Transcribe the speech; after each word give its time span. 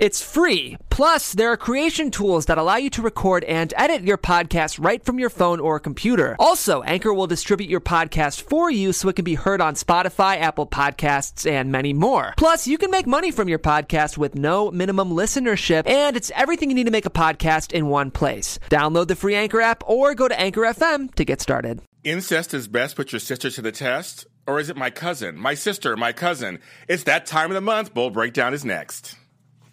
It's 0.00 0.22
free. 0.22 0.78
Plus, 0.88 1.34
there 1.34 1.52
are 1.52 1.58
creation 1.58 2.10
tools 2.10 2.46
that 2.46 2.56
allow 2.56 2.76
you 2.76 2.88
to 2.88 3.02
record 3.02 3.44
and 3.44 3.74
edit 3.76 4.00
your 4.00 4.16
podcast 4.16 4.82
right 4.82 5.04
from 5.04 5.18
your 5.18 5.28
phone 5.28 5.60
or 5.60 5.78
computer. 5.78 6.36
Also, 6.38 6.80
Anchor 6.84 7.12
will 7.12 7.26
distribute 7.26 7.68
your 7.68 7.82
podcast 7.82 8.40
for 8.40 8.70
you 8.70 8.94
so 8.94 9.10
it 9.10 9.16
can 9.16 9.26
be 9.26 9.34
heard 9.34 9.60
on 9.60 9.74
Spotify, 9.74 10.40
Apple 10.40 10.66
Podcasts, 10.66 11.44
and 11.48 11.70
many 11.70 11.92
more. 11.92 12.32
Plus, 12.38 12.66
you 12.66 12.78
can 12.78 12.90
make 12.90 13.06
money 13.06 13.30
from 13.30 13.46
your 13.46 13.58
podcast 13.58 14.16
with 14.16 14.34
no 14.34 14.70
minimum 14.70 15.10
listenership, 15.10 15.86
and 15.86 16.16
it's 16.16 16.32
everything 16.34 16.70
you 16.70 16.76
need 16.76 16.86
to 16.86 16.90
make 16.90 17.04
a 17.04 17.10
podcast 17.10 17.72
in 17.72 17.88
one 17.88 18.10
place. 18.10 18.58
Download 18.70 19.06
the 19.06 19.16
free 19.16 19.34
Anchor 19.34 19.60
app 19.60 19.82
or 19.86 20.14
go 20.14 20.28
to 20.28 20.40
Anchor 20.40 20.62
FM 20.62 21.14
to 21.16 21.26
get 21.26 21.42
started. 21.42 21.82
Incest 22.04 22.54
is 22.54 22.68
best 22.68 22.96
put 22.96 23.12
your 23.12 23.20
sister 23.20 23.50
to 23.50 23.60
the 23.60 23.70
test? 23.70 24.26
Or 24.46 24.58
is 24.58 24.70
it 24.70 24.78
my 24.78 24.88
cousin, 24.88 25.36
my 25.36 25.52
sister, 25.52 25.94
my 25.94 26.14
cousin? 26.14 26.60
It's 26.88 27.04
that 27.04 27.26
time 27.26 27.50
of 27.50 27.54
the 27.54 27.60
month. 27.60 27.92
Bold 27.92 28.14
Breakdown 28.14 28.54
is 28.54 28.64
next. 28.64 29.19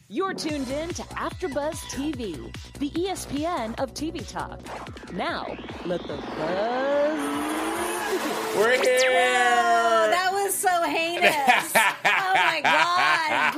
You're 0.09 0.33
tuned 0.33 0.69
in 0.69 0.87
to 0.93 1.01
AfterBuzz 1.01 1.75
TV, 1.91 2.55
the 2.79 2.89
ESPN 2.91 3.77
of 3.77 3.93
TV 3.93 4.25
talk. 4.25 4.61
Now, 5.11 5.57
let 5.85 5.99
the 6.03 6.15
buzz 6.15 7.11
begin. 8.07 8.57
We're 8.57 8.81
here. 8.81 9.11
Oh, 9.11 10.07
that 10.09 10.29
was 10.31 10.53
so 10.53 10.83
heinous. 10.83 11.35
oh 12.05 12.33
my 12.35 12.61
god. 12.63 13.53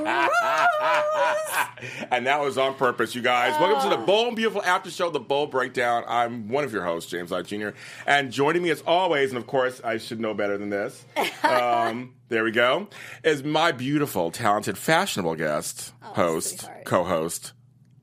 Gross. 1.78 2.08
and 2.12 2.26
that 2.26 2.42
was 2.42 2.58
on 2.58 2.74
purpose, 2.74 3.14
you 3.14 3.22
guys. 3.22 3.52
Welcome 3.60 3.92
to 3.92 3.96
the 3.96 4.04
Bold 4.04 4.30
and 4.30 4.36
Beautiful 4.36 4.64
After 4.64 4.90
Show, 4.90 5.12
the 5.12 5.20
Bold 5.20 5.52
Breakdown. 5.52 6.04
I'm 6.08 6.48
one 6.48 6.64
of 6.64 6.74
your 6.74 6.84
hosts, 6.84 7.12
James 7.12 7.30
Lott 7.30 7.46
Jr. 7.46 7.70
And 8.08 8.32
joining 8.32 8.64
me 8.64 8.72
as 8.72 8.82
always, 8.88 9.30
and 9.30 9.38
of 9.38 9.46
course, 9.46 9.82
I 9.84 10.00
should 10.00 10.20
know 10.20 10.34
better 10.34 10.58
than 10.58 10.72
this. 10.72 11.06
Um, 11.44 12.14
there 12.30 12.44
we 12.44 12.52
go. 12.52 12.88
Is 13.24 13.44
my 13.44 13.72
beautiful, 13.72 14.32
talented, 14.32 14.78
fashionable 14.78 15.36
guest, 15.36 15.94
oh, 16.04 16.14
host, 16.14 16.60
sweetheart. 16.62 16.86
co-host, 16.86 17.54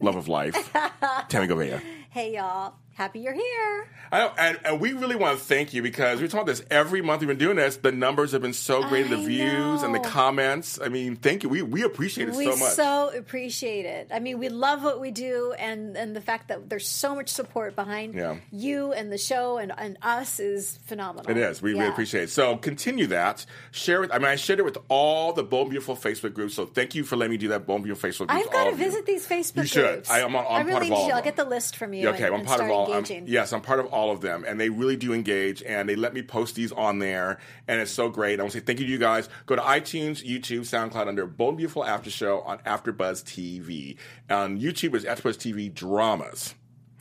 love 0.00 0.16
of 0.16 0.28
life, 0.28 0.55
Tami 0.74 1.48
Goveia. 1.48 1.80
Hey 2.10 2.34
y'all. 2.34 2.74
Happy 2.97 3.20
you're 3.20 3.34
here. 3.34 3.89
I 4.11 4.19
know, 4.20 4.33
and, 4.39 4.58
and 4.64 4.80
we 4.80 4.92
really 4.94 5.16
want 5.16 5.39
to 5.39 5.44
thank 5.44 5.75
you 5.75 5.83
because 5.83 6.22
we 6.22 6.28
talk 6.28 6.41
about 6.42 6.47
this 6.47 6.62
every 6.70 7.03
month 7.03 7.20
we've 7.20 7.28
been 7.28 7.36
doing 7.36 7.56
this. 7.56 7.77
The 7.77 7.92
numbers 7.92 8.33
have 8.33 8.41
been 8.41 8.55
so 8.55 8.88
great, 8.88 9.11
the 9.11 9.16
I 9.19 9.27
views 9.27 9.83
and 9.83 9.94
the 9.94 9.98
comments. 9.98 10.80
I 10.80 10.88
mean, 10.88 11.16
thank 11.16 11.42
you. 11.42 11.50
We 11.50 11.61
we 11.61 11.83
appreciate 11.83 12.28
it 12.30 12.34
we 12.34 12.44
so 12.47 12.56
much. 12.56 12.72
so 12.72 13.11
appreciate 13.14 13.84
it. 13.84 14.08
I 14.14 14.20
mean, 14.20 14.38
we 14.38 14.48
love 14.48 14.83
what 14.83 14.98
we 14.98 15.11
do, 15.11 15.53
and 15.58 15.94
and 15.94 16.16
the 16.16 16.22
fact 16.22 16.48
that 16.48 16.70
there's 16.70 16.88
so 16.88 17.14
much 17.14 17.28
support 17.28 17.77
behind 17.77 18.14
Yeah. 18.14 18.36
you 18.50 18.92
and 18.94 19.12
the 19.12 19.19
show 19.19 19.58
and, 19.58 19.72
and 19.77 19.98
us 20.00 20.41
is 20.41 20.78
phenomenal. 20.86 21.31
It 21.31 21.36
is. 21.36 21.60
We 21.60 21.72
really 21.75 21.88
appreciate 21.88 22.22
it. 22.25 22.31
So 22.31 22.56
continue 22.56 23.08
that. 23.08 23.44
Share 23.72 24.05
it. 24.05 24.10
I 24.10 24.19
mean, 24.19 24.28
I 24.28 24.36
shared 24.36 24.60
it 24.60 24.64
with 24.64 24.78
all 24.88 25.34
the 25.34 25.42
and 25.42 25.69
Beautiful 25.69 25.97
Facebook 25.97 26.33
groups. 26.33 26.55
So 26.55 26.64
thank 26.64 26.94
you 26.94 27.05
for 27.05 27.16
letting 27.16 27.33
me 27.33 27.36
do 27.36 27.48
that. 27.48 27.66
And 27.69 27.83
Beautiful 27.83 28.08
Facebook 28.08 28.28
groups. 28.28 28.47
I've 28.47 28.53
got 28.53 28.64
to 28.64 28.70
of 28.70 28.78
you. 28.78 28.84
visit 28.86 29.05
these 29.05 29.27
Facebook 29.28 29.56
You 29.62 29.66
should. 29.66 29.92
groups. 29.94 30.10
I, 30.10 30.20
am 30.20 30.34
on, 30.36 30.47
I 30.47 30.60
I'm 30.60 30.66
really 30.66 30.78
part 30.78 30.84
of 30.86 30.92
all 30.92 31.05
should. 31.05 31.10
of 31.10 31.16
I'll 31.16 31.22
get 31.25 31.36
the 31.36 31.44
list 31.44 31.77
from 31.77 31.92
you. 31.92 32.05
Yeah, 32.05 32.10
okay, 32.10 32.27
and, 32.27 32.36
I'm 32.36 32.44
part 32.47 32.60
of 32.60 32.66
start 32.66 32.85
all. 32.88 32.94
I'm- 32.94 33.24
yes, 33.26 33.52
I'm 33.52 33.60
part 33.60 33.80
of 33.80 33.86
all 33.86 34.10
of 34.10 34.20
them, 34.20 34.44
and 34.46 34.58
they 34.60 34.68
really 34.68 34.96
do 34.96 35.12
engage, 35.12 35.62
and 35.62 35.88
they 35.88 35.96
let 35.96 36.14
me 36.14 36.22
post 36.22 36.54
these 36.54 36.72
on 36.72 36.98
there, 36.98 37.38
and 37.68 37.80
it's 37.80 37.90
so 37.90 38.08
great. 38.08 38.38
I 38.38 38.42
want 38.42 38.52
to 38.52 38.58
say 38.60 38.64
thank 38.64 38.80
you 38.80 38.86
to 38.86 38.92
you 38.92 38.98
guys. 38.98 39.28
Go 39.46 39.56
to 39.56 39.62
iTunes, 39.62 40.24
YouTube, 40.24 40.60
SoundCloud 40.60 41.08
under 41.08 41.26
Bold 41.26 41.50
and 41.50 41.58
Beautiful 41.58 41.84
After 41.84 42.10
Show 42.10 42.40
on 42.42 42.58
AfterBuzz 42.58 43.24
TV. 43.24 43.96
On 44.30 44.58
YouTube 44.60 44.94
is 44.94 45.04
AfterBuzz 45.04 45.36
TV 45.36 45.72
Dramas. 45.72 46.54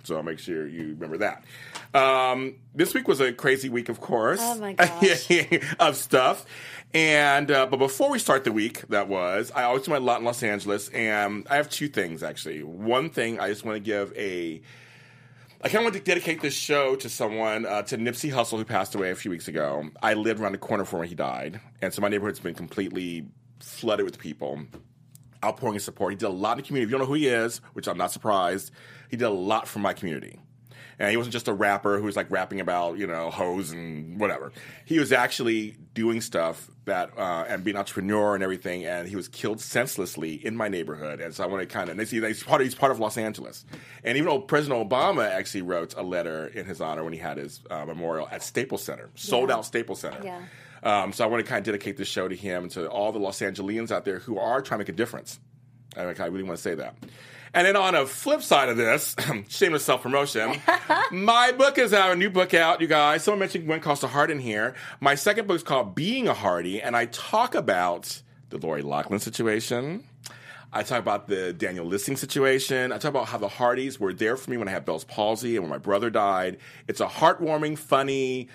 So 0.03 0.22
make 0.22 0.38
sure 0.38 0.67
you 0.67 0.89
remember 1.00 1.17
that. 1.17 1.44
Um, 1.95 2.58
this 2.75 2.94
week 2.94 3.08
was 3.08 3.19
a 3.22 3.33
crazy 3.33 3.69
week, 3.69 3.89
of 3.89 4.00
course. 4.02 4.39
Oh, 4.39 4.59
my 4.59 4.73
gosh. 4.73 5.28
of 5.80 5.95
stuff. 5.95 6.45
And 6.94 7.50
uh, 7.50 7.66
but 7.66 7.78
before 7.78 8.11
we 8.11 8.19
start 8.19 8.44
the 8.44 8.52
week, 8.52 8.88
that 8.89 9.08
was 9.09 9.52
I 9.56 9.63
always 9.63 9.81
do 9.83 9.91
my 9.91 9.97
lot 9.97 10.19
in 10.19 10.25
Los 10.25 10.44
Angeles, 10.44 10.90
and 10.90 11.45
I 11.50 11.56
have 11.57 11.69
two 11.69 11.88
things 11.90 12.22
actually. 12.24 12.63
One 12.63 13.09
thing 13.09 13.40
I 13.40 13.50
just 13.50 13.66
want 13.66 13.75
to 13.78 13.79
give 13.81 14.13
a 14.16 14.62
I 15.66 15.68
kind 15.68 15.80
of 15.80 15.86
want 15.86 15.96
to 15.96 16.00
dedicate 16.00 16.42
this 16.42 16.53
show 16.53 16.96
to 16.98 17.09
someone, 17.09 17.66
uh, 17.66 17.81
to 17.81 17.98
Nipsey 17.98 18.31
Hussle, 18.31 18.59
who 18.59 18.66
passed 18.66 18.94
away 18.94 19.09
a 19.09 19.16
few 19.16 19.31
weeks 19.31 19.48
ago. 19.48 19.90
I 20.00 20.14
lived 20.14 20.40
around 20.40 20.52
the 20.52 20.59
corner 20.59 20.86
from 20.86 21.00
where 21.00 21.08
he 21.08 21.16
died, 21.16 21.59
and 21.81 21.92
so 21.92 22.03
my 22.03 22.08
neighborhood's 22.08 22.40
been 22.40 22.53
completely 22.53 23.26
flooded 23.59 24.06
with 24.06 24.20
people 24.20 24.62
outpouring 25.44 25.74
his 25.74 25.84
support. 25.84 26.12
He 26.12 26.18
did 26.18 26.28
a 26.28 26.30
lot 26.30 26.52
in 26.52 26.58
the 26.58 26.68
community. 26.68 26.84
If 26.84 26.92
you 26.92 27.00
don't 27.00 27.08
know 27.08 27.12
who 27.12 27.16
he 27.16 27.30
is, 27.30 27.62
which 27.74 27.88
I'm 27.88 27.98
not 27.98 28.12
surprised, 28.12 28.74
he 29.09 29.18
did 29.18 29.25
a 29.25 29.31
lot 29.31 29.68
for 29.68 29.80
my 29.80 29.94
community. 29.94 30.40
And 31.00 31.11
he 31.11 31.17
wasn't 31.17 31.33
just 31.33 31.47
a 31.47 31.53
rapper 31.53 31.97
who 31.97 32.06
was 32.06 32.16
like 32.16 32.31
rapping 32.31 32.59
about, 32.61 32.97
you 32.97 33.06
know, 33.07 33.29
hoes 33.29 33.72
and 33.72 34.19
whatever. 34.19 34.51
He 34.85 34.97
was 35.00 35.11
actually 35.11 35.75
doing 35.94 36.22
stuff 36.22 36.69
that, 36.85 37.09
uh, 37.17 37.45
and 37.47 37.63
being 37.63 37.75
an 37.75 37.79
entrepreneur 37.79 38.33
and 38.35 38.44
everything. 38.44 38.85
And 38.85 39.07
he 39.07 39.16
was 39.16 39.28
killed 39.28 39.59
senselessly 39.59 40.35
in 40.45 40.56
my 40.56 40.67
neighborhood. 40.69 41.19
And 41.19 41.33
so 41.33 41.44
I 41.44 41.47
want 41.47 41.61
to 41.61 41.73
kind 41.73 41.89
of, 41.89 42.00
and 42.00 42.07
see, 42.07 42.22
he's 42.22 42.44
part 42.44 42.61
of, 42.61 42.66
he's 42.66 42.75
part 42.75 42.91
of 42.91 43.00
Los 43.00 43.17
Angeles. 43.17 43.66
And 44.03 44.17
even 44.17 44.29
though 44.29 44.39
President 44.39 44.89
Obama 44.89 45.29
actually 45.29 45.63
wrote 45.63 45.94
a 45.97 46.03
letter 46.03 46.47
in 46.47 46.66
his 46.66 46.79
honor 46.79 47.03
when 47.03 47.13
he 47.13 47.19
had 47.19 47.38
his 47.38 47.59
uh, 47.69 47.85
memorial 47.85 48.27
at 48.31 48.41
Staples 48.44 48.83
Center, 48.83 49.09
sold 49.16 49.50
Yeah. 49.50 49.56
out 49.56 49.66
Staples 49.66 50.00
Center. 50.00 50.19
Yeah. 50.23 50.41
Um, 50.83 51.12
so 51.13 51.23
I 51.23 51.27
want 51.27 51.44
to 51.44 51.50
kind 51.50 51.59
of 51.59 51.66
dedicate 51.66 51.97
this 51.97 52.07
show 52.07 52.27
to 52.27 52.35
him 52.35 52.63
and 52.63 52.72
to 52.73 52.88
all 52.89 53.12
the 53.12 53.19
Los 53.19 53.41
Angeles 53.41 53.91
out 53.91 54.06
there 54.06 54.19
who 54.19 54.38
are 54.38 54.62
trying 54.62 54.77
to 54.77 54.81
make 54.83 54.89
a 54.89 54.94
difference. 54.94 55.39
I, 55.97 56.01
I 56.03 56.25
really 56.27 56.44
want 56.44 56.57
to 56.57 56.62
say 56.62 56.75
that. 56.75 56.95
And 57.56 57.66
then 57.66 57.78
on 57.78 57.96
a 57.96 58.06
flip 58.06 58.42
side 58.42 58.68
of 58.68 58.76
this, 58.76 59.16
shameless 59.48 59.86
self 59.86 60.02
promotion, 60.02 60.62
my 61.12 61.54
book 61.54 61.78
is 61.78 61.94
out, 61.94 62.12
a 62.12 62.16
new 62.18 62.30
book 62.30 62.54
out, 62.54 62.82
you 62.82 62.88
guys. 62.88 63.24
Someone 63.24 63.40
mentioned 63.40 63.66
Gwen 63.66 63.80
Costa 63.80 64.08
Hart 64.08 64.30
in 64.30 64.40
here. 64.40 64.76
My 65.00 65.16
second 65.16 65.48
book 65.48 65.56
is 65.56 65.64
called 65.64 65.96
Being 65.96 66.28
a 66.28 66.34
Hardy, 66.34 66.82
and 66.82 66.98
I 66.98 67.06
talk 67.06 67.56
about 67.56 68.22
the 68.50 68.58
Lori 68.58 68.82
Loughlin 68.82 69.20
situation. 69.20 70.04
I 70.74 70.84
talk 70.84 71.00
about 71.00 71.30
the 71.30 71.54
Daniel 71.54 71.86
Listing 71.86 72.18
situation. 72.18 72.92
I 72.92 72.98
talk 72.98 73.12
about 73.12 73.30
how 73.30 73.38
the 73.38 73.48
Hardys 73.48 74.02
were 74.02 74.12
there 74.12 74.36
for 74.36 74.52
me 74.52 74.58
when 74.58 74.68
I 74.68 74.72
had 74.72 74.84
Bell's 74.84 75.06
palsy 75.06 75.56
and 75.56 75.64
when 75.64 75.70
my 75.70 75.78
brother 75.78 76.10
died. 76.10 76.58
It's 76.90 77.00
a 77.00 77.08
heartwarming, 77.08 77.78
funny, 77.78 78.50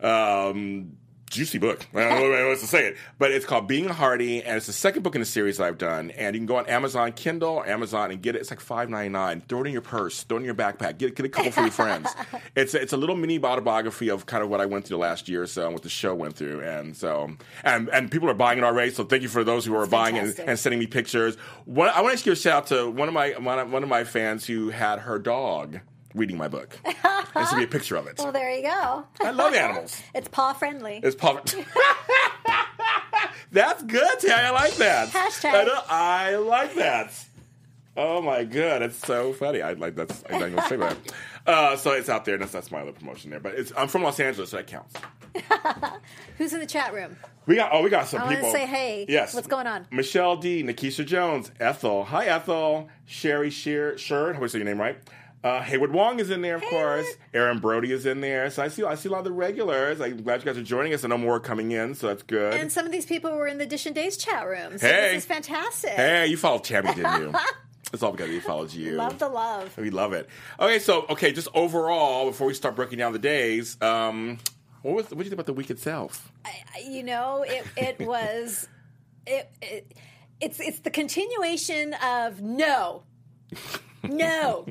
um, 0.00 0.96
juicy 1.30 1.58
book. 1.58 1.86
I 1.94 2.08
don't 2.08 2.32
know 2.32 2.48
what 2.48 2.58
to 2.58 2.66
say 2.66 2.88
it, 2.88 2.96
but 3.18 3.30
it's 3.30 3.46
called 3.46 3.68
Being 3.68 3.86
a 3.86 3.92
Hardy, 3.92 4.42
and 4.42 4.56
it's 4.56 4.66
the 4.66 4.72
second 4.72 5.02
book 5.02 5.14
in 5.14 5.20
the 5.20 5.26
series 5.26 5.56
that 5.56 5.64
I've 5.64 5.78
done. 5.78 6.10
And 6.10 6.34
you 6.34 6.40
can 6.40 6.46
go 6.46 6.56
on 6.56 6.66
Amazon 6.66 7.12
Kindle 7.12 7.50
or 7.50 7.66
Amazon 7.66 8.10
and 8.10 8.20
get 8.20 8.34
it. 8.34 8.40
It's 8.40 8.50
like 8.50 8.60
five 8.60 8.90
ninety 8.90 9.08
nine. 9.08 9.40
Throw 9.48 9.62
it 9.62 9.68
in 9.68 9.72
your 9.72 9.82
purse. 9.82 10.24
Throw 10.24 10.36
it 10.36 10.40
in 10.40 10.46
your 10.46 10.54
backpack. 10.54 10.98
Get 10.98 11.14
get 11.14 11.24
a 11.24 11.28
couple 11.28 11.52
for 11.52 11.62
your 11.62 11.70
friends. 11.70 12.08
It's 12.56 12.74
it's 12.74 12.92
a 12.92 12.96
little 12.96 13.14
mini 13.16 13.42
autobiography 13.42 14.08
of 14.08 14.26
kind 14.26 14.42
of 14.42 14.50
what 14.50 14.60
I 14.60 14.66
went 14.66 14.84
through 14.84 14.96
the 14.96 15.00
last 15.00 15.28
year 15.28 15.42
or 15.42 15.46
so 15.46 15.64
and 15.66 15.72
what 15.72 15.82
the 15.82 15.88
show 15.88 16.14
went 16.14 16.34
through. 16.34 16.62
And 16.62 16.96
so 16.96 17.30
and 17.62 17.88
and 17.90 18.10
people 18.10 18.28
are 18.28 18.34
buying 18.34 18.58
it 18.58 18.64
already. 18.64 18.90
So 18.90 19.04
thank 19.04 19.22
you 19.22 19.28
for 19.28 19.44
those 19.44 19.64
who 19.64 19.74
are 19.76 19.86
buying 19.86 20.18
and, 20.18 20.38
and 20.40 20.58
sending 20.58 20.80
me 20.80 20.86
pictures. 20.86 21.36
One, 21.64 21.90
I 21.90 22.00
want 22.00 22.18
to 22.18 22.24
give 22.24 22.32
a 22.32 22.36
shout 22.36 22.56
out 22.56 22.66
to 22.68 22.90
one 22.90 23.08
of 23.08 23.14
my 23.14 23.30
one 23.38 23.82
of 23.82 23.88
my 23.88 24.04
fans 24.04 24.46
who 24.46 24.70
had 24.70 25.00
her 25.00 25.18
dog 25.18 25.80
reading 26.14 26.36
my 26.36 26.48
book. 26.48 26.76
This 26.84 27.48
sent 27.48 27.56
be 27.58 27.64
a 27.64 27.66
picture 27.78 27.96
of 27.96 28.06
it. 28.06 28.18
Well, 28.18 28.32
there 28.32 28.50
you 28.52 28.62
go. 28.62 29.04
I 29.20 29.30
love 29.30 29.54
animals. 29.54 30.00
It's 30.14 30.28
paw 30.28 30.52
friendly. 30.52 31.00
It's 31.02 31.16
public. 31.16 31.44
That's 33.52 33.82
good, 33.82 34.18
Tay. 34.20 34.32
I 34.32 34.50
like 34.50 34.74
that. 34.76 35.08
Hashtag. 35.08 35.54
I, 35.54 35.64
know- 35.64 35.82
I 35.88 36.36
like 36.36 36.74
that. 36.76 37.12
Oh 37.96 38.22
my 38.22 38.44
god, 38.44 38.82
it's 38.82 38.96
so 38.96 39.32
funny. 39.32 39.60
I 39.62 39.72
like 39.72 39.96
that's. 39.96 40.22
I'm 40.30 40.38
not 40.40 40.50
gonna 40.54 40.68
say 40.68 40.76
that. 40.76 40.96
Uh, 41.46 41.76
so 41.76 41.90
it's 41.90 42.08
out 42.08 42.24
there. 42.24 42.34
and 42.36 42.42
That's 42.42 42.52
that's 42.52 42.70
my 42.70 42.80
other 42.82 42.92
promotion 42.92 43.30
there. 43.30 43.40
But 43.40 43.54
it's 43.56 43.72
I'm 43.76 43.88
from 43.88 44.04
Los 44.04 44.20
Angeles, 44.20 44.50
so 44.50 44.58
that 44.58 44.68
counts. 44.68 44.94
Who's 46.38 46.52
in 46.52 46.60
the 46.60 46.66
chat 46.66 46.94
room? 46.94 47.16
We 47.46 47.56
got 47.56 47.70
oh 47.72 47.82
we 47.82 47.90
got 47.90 48.06
some 48.06 48.22
I 48.22 48.34
people. 48.36 48.52
say 48.52 48.64
hey. 48.64 49.06
Yes. 49.08 49.34
What's 49.34 49.48
going 49.48 49.66
on? 49.66 49.86
Michelle 49.90 50.36
D, 50.36 50.62
Nikisha 50.62 51.04
Jones, 51.04 51.50
Ethel. 51.58 52.04
Hi 52.04 52.26
Ethel. 52.26 52.88
Sherry 53.06 53.50
Shear 53.50 53.94
Sherd. 53.96 54.34
How 54.34 54.38
do 54.38 54.44
I 54.44 54.48
say 54.48 54.58
your 54.58 54.66
name 54.66 54.80
right? 54.80 54.96
Uh, 55.42 55.62
Haywood 55.62 55.90
Wong 55.90 56.20
is 56.20 56.28
in 56.28 56.42
there, 56.42 56.56
of 56.56 56.62
course. 56.62 57.06
Aaron 57.32 57.60
Brody 57.60 57.92
is 57.92 58.04
in 58.04 58.20
there. 58.20 58.50
So 58.50 58.62
I 58.62 58.68
see 58.68 58.84
I 58.84 58.94
see 58.94 59.08
a 59.08 59.12
lot 59.12 59.18
of 59.20 59.24
the 59.24 59.32
regulars. 59.32 59.98
I'm 60.00 60.22
glad 60.22 60.40
you 60.40 60.46
guys 60.46 60.58
are 60.58 60.62
joining 60.62 60.92
us. 60.92 61.02
I 61.04 61.08
know 61.08 61.16
more 61.16 61.36
are 61.36 61.40
coming 61.40 61.70
in, 61.72 61.94
so 61.94 62.08
that's 62.08 62.22
good. 62.22 62.52
And 62.54 62.70
some 62.70 62.84
of 62.84 62.92
these 62.92 63.06
people 63.06 63.30
were 63.32 63.46
in 63.46 63.56
the 63.56 63.64
Dish 63.66 63.86
and 63.86 63.94
Days 63.94 64.18
chat 64.18 64.46
room. 64.46 64.76
So 64.78 64.86
Hey. 64.86 65.14
this 65.14 65.22
is 65.22 65.26
fantastic. 65.26 65.90
Hey, 65.92 66.26
you 66.26 66.36
followed 66.36 66.64
Tammy, 66.64 66.94
didn't 66.94 67.20
you? 67.22 67.32
That's 67.90 68.04
all 68.04 68.12
because 68.12 68.28
we 68.28 68.38
followed 68.38 68.72
you. 68.72 68.92
Love 68.92 69.18
the 69.18 69.28
love. 69.28 69.76
We 69.76 69.90
love 69.90 70.12
it. 70.12 70.28
Okay, 70.60 70.78
so 70.78 71.06
okay, 71.08 71.32
just 71.32 71.48
overall, 71.54 72.26
before 72.26 72.46
we 72.46 72.54
start 72.54 72.76
breaking 72.76 72.98
down 72.98 73.12
the 73.12 73.18
days, 73.18 73.76
um, 73.82 74.38
what 74.82 74.94
was 74.94 75.04
what 75.06 75.10
do 75.18 75.24
you 75.24 75.24
think 75.24 75.32
about 75.32 75.46
the 75.46 75.54
week 75.54 75.70
itself? 75.70 76.30
I- 76.44 76.62
you 76.88 77.02
know, 77.02 77.42
it 77.48 77.64
it 77.76 77.98
was 78.06 78.68
it, 79.26 79.50
it 79.60 79.92
it's 80.40 80.60
it's 80.60 80.80
the 80.80 80.90
continuation 80.90 81.94
of 81.94 82.40
no. 82.42 83.02
No. 84.02 84.66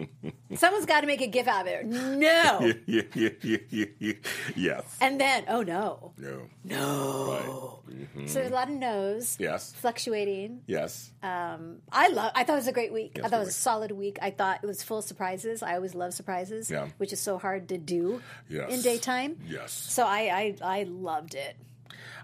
Someone's 0.56 0.86
got 0.86 1.02
to 1.02 1.08
make 1.08 1.22
a 1.22 1.28
gif 1.28 1.48
out 1.48 1.68
of 1.68 1.68
it. 1.68 1.86
No. 1.86 2.60
yeah, 2.88 3.02
yeah, 3.14 3.30
yeah, 3.44 3.58
yeah, 3.70 3.86
yeah. 4.00 4.14
Yes. 4.56 4.98
And 5.02 5.20
then, 5.22 5.44
oh 5.48 5.62
no. 5.62 6.14
No. 6.18 6.42
No. 6.64 7.80
Right. 7.86 8.28
So 8.30 8.40
there's 8.40 8.52
a 8.52 8.54
lot 8.54 8.70
of 8.70 8.76
no's. 8.76 9.38
Yes. 9.40 9.74
Fluctuating. 9.74 10.62
Yes. 10.68 11.12
Um, 11.22 11.78
I 11.92 12.08
love. 12.10 12.32
I 12.36 12.44
thought 12.44 12.54
it 12.54 12.58
was 12.58 12.68
a 12.68 12.72
great 12.74 12.92
week. 12.94 13.14
Yes, 13.16 13.26
I 13.26 13.30
thought 13.30 13.38
it 13.38 13.46
was 13.46 13.50
a 13.50 13.54
solid 13.54 13.92
week. 13.92 14.18
I 14.22 14.32
thought 14.32 14.60
it 14.64 14.68
was 14.68 14.82
full 14.84 15.00
of 15.00 15.04
surprises. 15.06 15.62
I 15.62 15.76
always 15.76 15.94
love 15.96 16.14
surprises, 16.14 16.70
Yeah. 16.72 16.88
which 16.98 17.14
is 17.14 17.20
so 17.20 17.38
hard 17.38 17.70
to 17.70 17.78
do 17.78 18.22
Yes. 18.50 18.74
in 18.74 18.82
daytime. 18.82 19.38
Yes. 19.48 19.72
So 19.72 20.06
I, 20.06 20.56
I, 20.64 20.80
I 20.80 20.84
loved 20.84 21.36
it. 21.36 21.56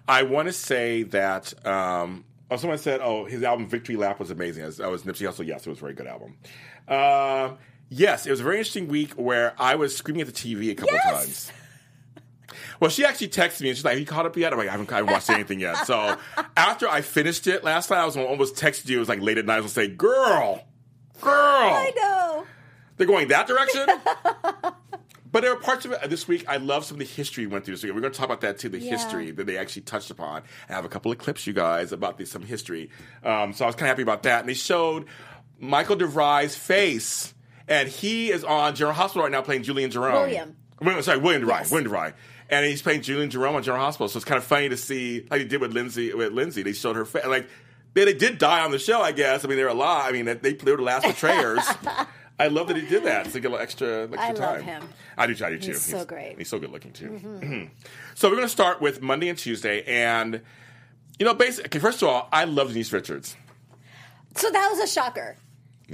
I 0.08 0.24
want 0.24 0.48
to 0.48 0.54
say 0.54 1.04
that. 1.04 1.54
Um, 1.66 2.26
oh, 2.52 2.58
someone 2.58 2.78
said, 2.78 3.00
"Oh, 3.02 3.26
his 3.26 3.44
album 3.44 3.68
Victory 3.68 3.96
Lap 3.96 4.20
was 4.20 4.32
amazing." 4.32 4.64
As 4.64 4.78
that 4.78 4.90
was 4.90 5.04
Nipsey 5.04 5.28
Hussle. 5.28 5.46
Yes, 5.48 5.66
it 5.66 5.70
was 5.70 5.80
a 5.80 5.82
very 5.82 5.94
good 5.94 6.08
album. 6.08 6.38
Um 6.88 7.58
yes, 7.90 8.26
it 8.26 8.32
was 8.32 8.40
a 8.40 8.44
very 8.44 8.58
interesting 8.58 8.88
week 8.88 9.14
where 9.14 9.54
I 9.60 9.76
was 9.76 9.96
screaming 9.96 10.22
at 10.22 10.28
the 10.28 10.34
TV 10.34 10.72
a 10.72 10.76
couple 10.76 10.94
Yes! 10.96 11.04
times. 11.26 11.52
Well, 12.80 12.90
she 12.90 13.06
actually 13.06 13.30
texted 13.30 13.62
me 13.62 13.70
and 13.70 13.78
she's 13.78 13.86
like, 13.86 13.94
"Have 13.94 14.00
you 14.00 14.06
caught 14.06 14.26
up 14.26 14.36
yet?" 14.36 14.52
I'm 14.52 14.60
like, 14.60 14.68
"I 14.68 14.72
haven't, 14.72 14.92
I 14.92 14.98
haven't 14.98 15.12
watched 15.14 15.30
anything 15.30 15.60
yet." 15.62 15.86
So 15.88 16.18
after 16.58 16.88
I 16.90 17.02
finished 17.02 17.48
it 17.48 17.64
last 17.64 17.90
night, 17.90 18.00
I 18.00 18.06
was 18.06 18.18
almost 18.18 18.56
texted 18.56 18.90
you. 18.90 18.98
It 18.98 19.00
was 19.00 19.10
like 19.10 19.22
late 19.22 19.38
at 19.38 19.46
night. 19.46 19.58
I 19.58 19.62
was 19.62 19.72
say, 19.72 19.88
"Girl, 19.88 20.62
girl." 21.22 21.32
I 21.34 21.92
know. 21.96 22.46
They're 22.98 23.08
going 23.08 23.30
that 23.30 23.48
direction. 23.48 23.88
but 25.32 25.42
there 25.42 25.52
are 25.52 25.58
parts 25.58 25.86
of 25.86 25.92
it 25.92 26.10
this 26.10 26.28
week. 26.28 26.46
I 26.48 26.58
love 26.58 26.86
some 26.86 26.96
of 26.96 27.00
the 27.00 27.06
history 27.06 27.46
we 27.46 27.52
went 27.52 27.66
through 27.66 27.76
this 27.76 27.84
week. 27.84 27.94
We're 27.94 28.02
going 28.02 28.14
to 28.14 28.18
talk 28.18 28.26
about 28.28 28.42
that 28.42 28.58
too. 28.60 28.70
The 28.70 28.80
Yeah. 28.80 28.92
history 28.92 29.32
that 29.32 29.46
they 29.48 29.58
actually 29.58 29.82
touched 29.84 30.10
upon. 30.12 30.44
I 30.70 30.74
have 30.74 30.86
a 30.86 30.90
couple 30.90 31.12
of 31.12 31.18
clips, 31.18 31.46
you 31.46 31.52
guys, 31.54 31.92
about 31.92 32.18
this, 32.18 32.32
some 32.32 32.42
history. 32.44 32.90
Um, 33.24 33.52
so 33.54 33.66
I 33.66 33.68
was 33.68 33.76
kind 33.76 33.84
of 33.84 33.90
happy 33.90 34.02
about 34.04 34.24
that. 34.24 34.42
And 34.42 34.50
they 34.50 34.54
showed 34.54 35.06
Michael 35.68 35.98
DeVry's 35.98 36.56
face, 36.56 37.34
and 37.68 37.90
he 37.90 38.32
is 38.32 38.44
on 38.44 38.76
General 38.76 38.96
Hospital 38.96 39.24
right 39.24 39.32
now 39.32 39.42
playing 39.42 39.64
Julian 39.64 39.92
Jerome. 39.92 40.14
William. 40.14 40.56
William 40.82 41.02
sorry, 41.04 41.20
William 41.20 41.44
DeVry. 41.44 41.60
Yes. 41.60 41.72
William 41.72 41.92
DeVry. 41.92 42.14
And 42.50 42.66
he's 42.66 42.82
playing 42.82 43.02
Julian 43.02 43.30
Jerome 43.30 43.56
on 43.56 43.64
General 43.64 43.84
Hospital. 43.84 44.08
So 44.08 44.18
it's 44.18 44.26
kind 44.26 44.38
of 44.38 44.44
funny 44.44 44.70
to 44.70 44.78
see, 44.78 45.26
like 45.32 45.42
he 45.42 45.48
did 45.48 45.62
with 45.62 45.74
Lindsay. 45.74 46.14
With 46.14 46.32
Lindsay, 46.32 46.62
they 46.62 46.74
showed 46.74 46.96
her 46.96 47.06
face. 47.06 47.26
Like 47.26 47.50
they, 47.94 48.06
they 48.06 48.14
did 48.14 48.38
die 48.38 48.64
on 48.64 48.72
the 48.72 48.78
show, 48.78 49.02
I 49.02 49.12
guess. 49.14 49.44
I 49.44 49.48
mean, 49.48 49.58
they're 49.58 49.68
alive. 49.68 50.10
I 50.10 50.12
mean, 50.12 50.26
they, 50.26 50.54
they 50.54 50.72
were 50.72 50.78
the 50.78 50.84
last 50.84 51.08
betrayers. 51.08 51.66
I 52.40 52.50
love 52.50 52.68
that 52.68 52.76
he 52.78 52.86
did 52.86 53.06
that. 53.06 53.26
To 53.32 53.40
get 53.40 53.48
a 53.48 53.50
little 53.50 53.64
extra, 53.64 54.04
extra 54.04 54.22
I 54.22 54.34
time. 54.34 54.40
love 54.40 54.62
him. 54.62 54.84
I 55.18 55.26
do. 55.26 55.46
I 55.46 55.50
do 55.52 55.58
too. 55.58 55.72
He's 55.72 55.82
so 55.82 56.06
great. 56.06 56.38
He's 56.38 56.50
so 56.50 56.60
good 56.60 56.70
looking 56.70 56.92
too. 56.92 57.10
Mm-hmm. 57.10 57.64
so 58.14 58.30
we're 58.30 58.36
going 58.36 58.48
to 58.48 58.52
start 58.52 58.82
with 58.82 59.02
Monday 59.02 59.30
and 59.30 59.38
Tuesday, 59.38 59.84
and 59.84 60.42
you 61.18 61.26
know, 61.26 61.34
basically, 61.34 61.68
okay, 61.70 61.80
first 61.80 62.02
of 62.02 62.10
all, 62.10 62.28
I 62.32 62.44
love 62.44 62.68
Denise 62.68 62.92
Richards. 62.92 63.36
So 64.36 64.52
that 64.52 64.70
was 64.70 64.80
a 64.80 64.88
shocker. 64.88 65.38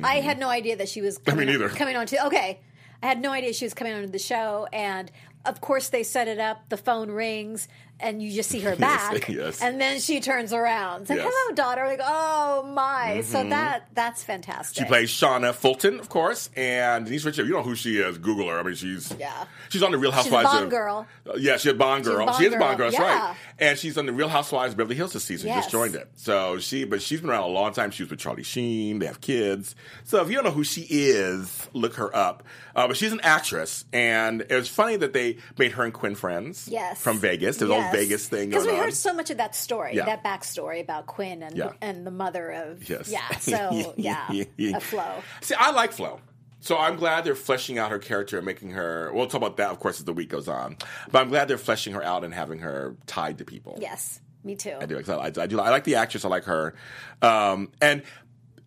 I 0.04 0.16
had 0.16 0.40
no 0.40 0.50
idea 0.50 0.76
that 0.78 0.90
she 0.90 1.02
was 1.02 1.18
coming, 1.18 1.48
neither. 1.48 1.70
coming 1.70 1.96
on 1.96 2.06
to 2.08 2.26
okay. 2.28 2.60
I 3.04 3.08
had 3.08 3.22
no 3.22 3.32
idea 3.32 3.54
she 3.54 3.66
was 3.66 3.74
coming 3.74 3.94
on 3.94 4.02
to 4.02 4.08
the 4.08 4.20
show 4.20 4.68
and 4.72 5.12
of 5.44 5.60
course 5.60 5.90
they 5.90 6.04
set 6.04 6.28
it 6.28 6.40
up, 6.40 6.70
the 6.70 6.78
phone 6.78 7.10
rings 7.10 7.68
and 8.02 8.22
you 8.22 8.32
just 8.32 8.50
see 8.50 8.60
her 8.62 8.76
back. 8.78 9.28
yes. 9.30 9.62
And 9.62 9.80
then 9.80 10.00
she 10.00 10.20
turns 10.20 10.54
around. 10.54 11.02
It's 11.02 11.10
like, 11.10 11.18
Yes. 11.20 11.28
Mm-hmm. 11.28 11.36
hello, 11.44 11.56
daughter. 11.56 11.86
Like, 11.86 12.02
oh 12.04 12.64
my. 12.74 13.22
So 13.22 13.44
that 13.50 13.88
that's 13.94 14.24
fantastic. 14.24 14.78
She 14.84 14.88
plays 14.88 15.10
Shauna 15.12 15.54
Fulton, 15.54 16.00
of 16.00 16.10
course, 16.10 16.50
and 16.56 17.06
Denise 17.06 17.24
Richards. 17.26 17.48
You 17.48 17.54
don't 17.54 17.64
know 17.64 17.70
who 17.70 17.76
she 17.76 17.98
is. 17.98 18.18
Google 18.18 18.50
her. 18.50 18.60
I 18.60 18.64
mean, 18.64 18.76
she's 18.76 19.14
Yeah. 19.20 19.46
She's 19.70 19.84
on 19.84 19.92
the 19.92 19.98
Real 19.98 20.12
She's 20.12 20.20
a 20.28 20.36
Housewives. 20.36 20.50
Bond 20.50 20.64
of, 20.66 20.70
girl. 20.70 21.08
Uh, 21.28 21.34
yeah, 21.38 21.58
she's 21.58 21.72
a 21.72 21.76
Bond 21.76 22.04
girl. 22.04 22.26
Bond 22.26 22.38
she 22.38 22.46
is 22.46 22.54
a 22.54 22.58
Bond 22.58 22.78
girl. 22.78 22.92
That's 22.92 23.02
yeah. 23.02 23.28
right. 23.28 23.36
And 23.60 23.78
she's 23.78 23.98
on 23.98 24.06
the 24.06 24.14
Real 24.14 24.28
Housewives 24.30 24.74
of 24.74 24.78
Beverly 24.78 24.96
Hills 24.96 25.14
this 25.14 25.24
season. 25.24 25.48
Yes. 25.50 25.66
Just 25.66 25.72
joined 25.72 25.96
it. 25.96 26.10
So 26.16 26.58
she, 26.60 26.84
but 26.84 27.02
she's 27.02 27.22
been 27.22 27.30
around 27.30 27.44
a 27.44 27.48
long 27.48 27.74
time. 27.74 27.92
She 27.92 28.04
was 28.04 28.10
with 28.10 28.20
Charlie 28.20 28.44
Sheen. 28.44 29.00
They 29.00 29.06
have 29.06 29.22
kids. 29.22 29.76
So 30.04 30.22
if 30.22 30.30
you 30.30 30.36
don't 30.36 30.46
know 30.46 30.52
who 30.52 30.64
she 30.64 30.82
is, 30.90 31.70
look 31.74 31.96
her 31.96 32.16
up. 32.16 32.44
Uh, 32.76 32.88
but 32.88 32.96
she's 32.98 33.12
an 33.12 33.20
actress, 33.22 33.84
and 33.92 34.42
it 34.50 34.56
was 34.56 34.70
funny 34.70 34.96
that 34.96 35.12
they 35.12 35.38
made 35.58 35.74
her 35.74 35.84
and 35.84 35.94
Quinn 35.94 36.16
friends. 36.16 36.70
Yes. 36.72 37.02
From 37.02 37.18
Vegas. 37.20 37.58
There's 37.58 37.70
a 37.70 37.91
Yes. 37.94 38.02
Vegas 38.04 38.28
thing 38.28 38.50
Because 38.50 38.66
we 38.66 38.72
on. 38.74 38.78
heard 38.80 38.94
so 38.94 39.14
much 39.14 39.30
of 39.30 39.38
that 39.38 39.56
story, 39.56 39.96
Yeah. 39.96 40.06
that 40.06 40.24
backstory 40.24 40.82
about 40.82 41.06
Quinn 41.08 41.44
and 41.44 41.56
Yeah. 41.58 41.72
and 41.82 42.06
the 42.06 42.12
mother 42.12 42.50
of 42.52 42.88
Yes. 42.90 43.10
Yeah. 43.10 43.28
So 43.40 43.94
yeah. 43.98 44.28
a 44.32 44.80
flow. 44.80 45.22
See, 45.42 45.56
I 45.58 45.72
like 45.72 45.92
Flo. 45.94 46.20
So 46.64 46.78
I'm 46.78 46.96
glad 46.96 47.24
they're 47.24 47.34
fleshing 47.36 47.80
out 47.80 47.90
her 47.90 47.98
character 47.98 48.38
and 48.38 48.46
making 48.46 48.70
her. 48.72 49.12
We'll 49.14 49.26
talk 49.26 49.42
about 49.42 49.58
that, 49.58 49.72
of 49.72 49.80
course, 49.80 49.98
as 50.00 50.06
the 50.06 50.14
week 50.14 50.30
goes 50.30 50.48
on. 50.48 50.78
But 51.12 51.24
I'm 51.24 51.30
glad 51.30 51.48
they're 51.48 51.58
fleshing 51.58 51.94
her 51.94 52.04
out 52.04 52.24
and 52.24 52.32
having 52.34 52.60
her 52.60 52.96
tied 53.08 53.40
to 53.40 53.46
people. 53.46 53.80
Yes. 53.82 54.20
Me 54.44 54.56
too. 54.56 54.76
I 54.80 54.86
do. 54.86 55.00
I, 55.08 55.26
I 55.26 55.30
do. 55.48 55.60
I 55.60 55.70
like 55.72 55.86
the 55.86 55.96
actress. 55.96 56.24
I 56.26 56.30
like 56.30 56.44
her, 56.46 56.74
um, 57.22 57.72
and 57.82 58.02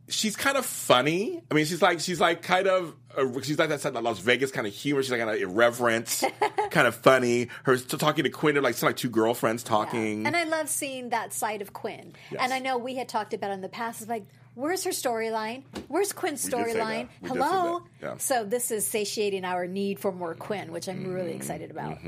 she's 0.08 0.36
kind 0.36 0.56
of 0.56 0.66
funny. 0.66 1.42
I 1.50 1.54
mean, 1.54 1.64
she's 1.66 1.82
like 1.82 2.00
she's 2.00 2.20
like 2.20 2.42
kind 2.42 2.66
of 2.66 2.94
uh, 3.16 3.40
she's 3.42 3.58
like 3.58 3.68
that 3.70 3.84
of 3.84 4.02
Las 4.02 4.18
Vegas 4.18 4.50
kind 4.50 4.66
of 4.66 4.72
humor. 4.72 5.02
She's 5.02 5.10
like 5.10 5.20
kind 5.20 5.30
of 5.30 5.40
irreverent, 5.40 6.22
kind 6.70 6.86
of 6.86 6.94
funny. 6.96 7.48
Her 7.64 7.76
talking 7.76 8.24
to 8.24 8.30
Quinn, 8.30 8.54
they're 8.54 8.62
like 8.62 8.74
some 8.74 8.88
like 8.88 8.96
two 8.96 9.10
girlfriends 9.10 9.62
talking. 9.62 10.26
And 10.26 10.36
I 10.36 10.44
love 10.44 10.68
seeing 10.68 11.10
that 11.10 11.32
side 11.32 11.62
of 11.62 11.72
Quinn. 11.72 12.12
Yes. 12.30 12.40
And 12.42 12.52
I 12.52 12.58
know 12.58 12.78
we 12.78 12.94
had 12.96 13.08
talked 13.08 13.34
about 13.34 13.50
it 13.50 13.54
in 13.54 13.60
the 13.60 13.68
past. 13.68 14.00
It's 14.00 14.10
like, 14.10 14.24
where's 14.54 14.82
her 14.84 14.90
storyline? 14.90 15.62
Where's 15.88 16.12
Quinn's 16.12 16.44
We 16.44 16.50
did 16.50 16.66
say 16.72 16.74
storyline? 16.74 17.08
that. 17.08 17.08
We 17.22 17.28
did 17.28 17.38
say 17.38 17.48
Hello. 17.48 17.82
Yeah. 18.02 18.14
So 18.18 18.44
this 18.44 18.70
is 18.70 18.86
satiating 18.86 19.44
our 19.44 19.66
need 19.66 20.00
for 20.00 20.10
more 20.12 20.34
Quinn, 20.34 20.72
which 20.72 20.88
I'm 20.88 21.12
really 21.12 21.28
Mm-hmm. 21.30 21.36
excited 21.36 21.70
about. 21.70 21.98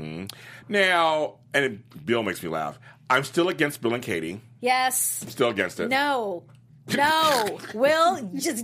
now, 0.69 1.35
and 1.53 1.65
it, 1.65 2.05
Bill 2.05 2.23
makes 2.23 2.41
me 2.43 2.49
laugh. 2.49 2.79
I'm 3.09 3.23
still 3.23 3.47
against 3.49 3.81
Bill 3.81 3.93
and 3.93 4.03
Katie. 4.03 4.41
Yes. 4.59 5.23
Still 5.29 5.49
against 5.49 5.79
it. 5.79 5.87
No. 5.89 6.43
No. 6.95 7.59
Will 7.73 8.29
just 8.35 8.63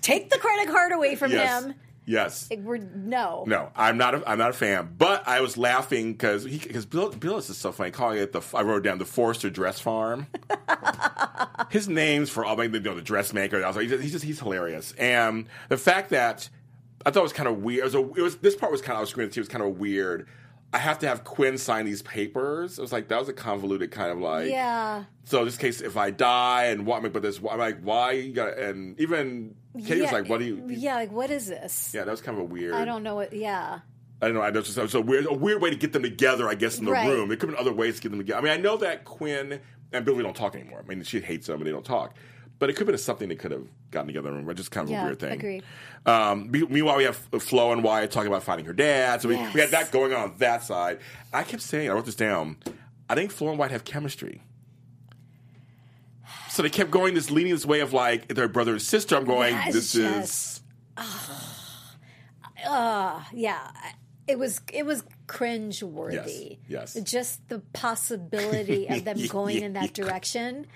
take 0.00 0.30
the 0.30 0.38
credit 0.38 0.68
card 0.72 0.92
away 0.92 1.14
from 1.16 1.32
Yes. 1.32 1.64
him. 1.64 1.74
Yes. 2.06 2.48
We're 2.54 2.76
no. 2.78 3.44
No, 3.46 3.70
I'm 3.74 3.96
not. 3.96 4.14
A, 4.14 4.28
I'm 4.28 4.36
not 4.36 4.50
a 4.50 4.52
fan. 4.52 4.94
But 4.98 5.26
I 5.26 5.40
was 5.40 5.56
laughing 5.56 6.12
because 6.12 6.44
because 6.44 6.84
Bill 6.84 7.10
Bill 7.10 7.38
is 7.38 7.46
so 7.56 7.72
funny. 7.72 7.92
Calling 7.92 8.18
it 8.18 8.32
the 8.32 8.42
I 8.52 8.62
wrote 8.62 8.82
down 8.84 8.98
the 8.98 9.06
Forrester 9.06 9.48
Dress 9.48 9.80
Farm. 9.80 10.26
His 11.70 11.88
name's 11.88 12.28
for 12.30 12.44
all 12.44 12.62
you 12.62 12.68
know 12.68 12.94
the 12.94 13.00
dressmaker. 13.02 13.64
I 13.64 13.68
was 13.68 13.76
like, 13.76 13.88
he's 13.88 14.12
just, 14.12 14.24
he's 14.24 14.38
hilarious. 14.38 14.92
And 14.92 15.46
the 15.70 15.78
fact 15.78 16.10
that 16.10 16.48
I 17.06 17.10
thought 17.10 17.20
it 17.20 17.22
was 17.24 17.32
kind 17.32 17.48
of 17.48 17.62
weird. 17.62 17.80
It 17.80 17.84
was, 17.84 17.94
a, 17.94 17.98
it 18.00 18.22
was 18.22 18.36
this 18.36 18.54
part 18.54 18.70
was 18.70 18.82
kind 18.82 18.92
of 18.92 18.98
I 18.98 19.00
was 19.00 19.10
screaming. 19.10 19.30
It 19.34 19.38
was 19.38 19.48
kind 19.48 19.64
of 19.64 19.78
weird. 19.78 20.28
I 20.74 20.78
have 20.78 20.98
to 20.98 21.08
have 21.08 21.22
Quinn 21.22 21.56
sign 21.56 21.86
these 21.86 22.02
papers. 22.02 22.78
It 22.78 22.82
was 22.82 22.92
like 22.92 23.06
that 23.08 23.18
was 23.20 23.28
a 23.28 23.32
convoluted 23.32 23.92
kind 23.92 24.10
of 24.10 24.18
like 24.18 24.50
Yeah. 24.50 25.04
So 25.22 25.38
in 25.38 25.44
this 25.44 25.56
case, 25.56 25.80
if 25.80 25.96
I 25.96 26.10
die 26.10 26.64
and 26.64 26.84
what, 26.84 27.00
but 27.12 27.22
this, 27.22 27.38
I'm 27.48 27.58
like, 27.58 27.80
why 27.80 28.12
you 28.12 28.32
got? 28.32 28.58
And 28.58 28.98
even 29.00 29.54
Katie 29.86 30.02
was 30.02 30.10
like, 30.12 30.28
what 30.28 30.40
do 30.40 30.46
you? 30.46 30.64
Yeah, 30.68 30.96
like 30.96 31.12
what 31.12 31.30
is 31.30 31.46
this? 31.46 31.92
Yeah, 31.94 32.02
that 32.04 32.10
was 32.10 32.20
kind 32.20 32.36
of 32.36 32.42
a 32.42 32.46
weird. 32.46 32.74
I 32.74 32.84
don't 32.84 33.04
know 33.04 33.14
what 33.14 33.32
yeah. 33.32 33.80
I 34.20 34.26
don't 34.26 34.34
know. 34.34 34.42
I 34.42 34.50
know 34.50 34.60
it's 34.60 34.94
a 34.94 35.00
weird, 35.00 35.26
a 35.26 35.32
weird 35.32 35.62
way 35.62 35.70
to 35.70 35.76
get 35.76 35.92
them 35.92 36.02
together. 36.02 36.48
I 36.48 36.54
guess 36.54 36.78
in 36.78 36.86
the 36.86 36.92
Right. 36.92 37.08
room, 37.08 37.28
there 37.28 37.36
could 37.36 37.50
have 37.50 37.56
been 37.58 37.66
other 37.66 37.76
ways 37.76 37.96
to 37.96 38.02
get 38.02 38.08
them 38.10 38.18
together. 38.18 38.40
I 38.40 38.42
mean, 38.42 38.52
I 38.52 38.56
know 38.56 38.76
that 38.78 39.04
Quinn 39.04 39.60
and 39.92 40.04
Billy 40.04 40.22
don't 40.22 40.34
talk 40.36 40.54
anymore. 40.54 40.82
I 40.84 40.88
mean, 40.88 41.02
she 41.04 41.20
hates 41.20 41.46
them 41.46 41.58
and 41.58 41.66
they 41.66 41.70
don't 41.72 41.84
talk. 41.84 42.16
But 42.64 42.70
it 42.70 42.76
could 42.76 42.86
have 42.86 42.92
been 42.94 42.98
something 42.98 43.28
they 43.28 43.36
could 43.36 43.50
have 43.50 43.66
gotten 43.90 44.06
together 44.06 44.30
in 44.30 44.36
the 44.38 44.42
room. 44.42 44.56
Just 44.56 44.70
kind 44.70 44.86
of 44.86 44.90
Yeah, 44.90 45.02
a 45.02 45.04
weird 45.04 45.20
thing. 45.20 45.32
agreed. 45.32 45.64
Um, 46.06 46.50
meanwhile, 46.50 46.96
we 46.96 47.04
have 47.04 47.16
Flo 47.16 47.72
and 47.72 47.84
Wyatt 47.84 48.10
talking 48.10 48.28
about 48.28 48.42
finding 48.42 48.64
her 48.64 48.72
dad. 48.72 49.20
So 49.20 49.28
we, 49.28 49.36
we 49.36 49.60
had 49.60 49.68
that 49.72 49.92
going 49.92 50.14
on 50.14 50.30
on 50.30 50.34
that 50.38 50.62
side. 50.62 50.98
I 51.30 51.42
kept 51.42 51.62
saying, 51.62 51.90
I 51.90 51.92
wrote 51.92 52.06
this 52.06 52.14
down. 52.14 52.56
I 53.06 53.16
think 53.16 53.32
Flo 53.32 53.50
and 53.50 53.58
Wyatt 53.58 53.70
have 53.72 53.84
chemistry. 53.84 54.40
So 56.48 56.62
they 56.62 56.70
kept 56.70 56.90
going 56.90 57.12
this 57.12 57.30
leaning 57.30 57.52
this 57.52 57.66
way 57.66 57.80
of 57.80 57.92
like 57.92 58.28
they're 58.28 58.48
brother 58.48 58.72
and 58.72 58.80
sister. 58.80 59.14
I'm 59.14 59.26
going, 59.26 59.52
That's 59.52 59.74
this 59.74 59.92
just- 59.92 60.62
is 60.98 61.80
yeah 63.34 63.70
it 64.26 64.38
was 64.38 64.62
it 64.72 64.86
was 64.86 65.04
cringe 65.26 65.82
worthy 65.82 66.58
Yes, 66.68 66.94
yes. 66.96 67.04
just 67.04 67.48
the 67.48 67.60
possibility 67.72 68.88
of 68.88 69.04
them 69.04 69.18
going 69.28 69.62
in 69.62 69.72
that 69.74 69.92
direction 69.94 70.66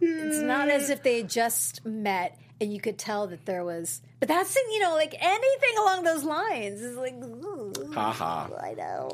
it's 0.00 0.38
not 0.42 0.68
as 0.68 0.90
if 0.90 1.02
they 1.02 1.22
just 1.22 1.84
met 1.84 2.38
and 2.60 2.72
you 2.72 2.80
could 2.80 2.98
tell 2.98 3.26
that 3.28 3.44
there 3.46 3.64
was 3.64 4.00
but 4.20 4.28
that's 4.28 4.54
you 4.54 4.78
know 4.80 4.94
like 4.94 5.14
anything 5.20 5.78
along 5.80 6.04
those 6.04 6.24
lines 6.24 6.80
is 6.80 6.96
like 6.96 7.14
ooh, 7.14 7.72
haha. 7.92 8.48
i 8.62 8.74
know 8.74 9.10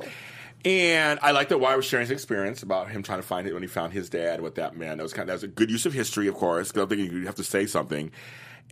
And 0.65 1.19
I 1.23 1.33
like 1.33 1.51
that 1.51 1.59
Wyatt 1.59 1.77
was 1.77 1.85
sharing 1.87 2.05
his 2.07 2.11
experience 2.11 2.63
about 2.63 2.91
him 2.91 3.03
trying 3.03 3.19
to 3.19 3.27
find 3.27 3.47
it 3.47 3.53
when 3.53 3.63
he 3.63 3.67
found 3.69 3.93
his 3.93 4.09
dad, 4.09 4.41
what 4.41 4.55
that 4.55 4.75
meant. 4.75 4.97
That 4.97 5.03
was 5.03 5.13
kind 5.13 5.25
of 5.25 5.27
that 5.29 5.35
was 5.35 5.43
a 5.45 5.49
good 5.49 5.71
use 5.71 5.85
of 5.85 5.93
history, 5.93 6.27
of 6.27 6.37
course. 6.37 6.73
'cause 6.73 6.79
I 6.79 6.87
don't 6.87 6.89
think 6.97 7.13
you 7.13 7.27
have 7.27 7.35
to 7.35 7.45
say 7.45 7.67
something. 7.67 8.11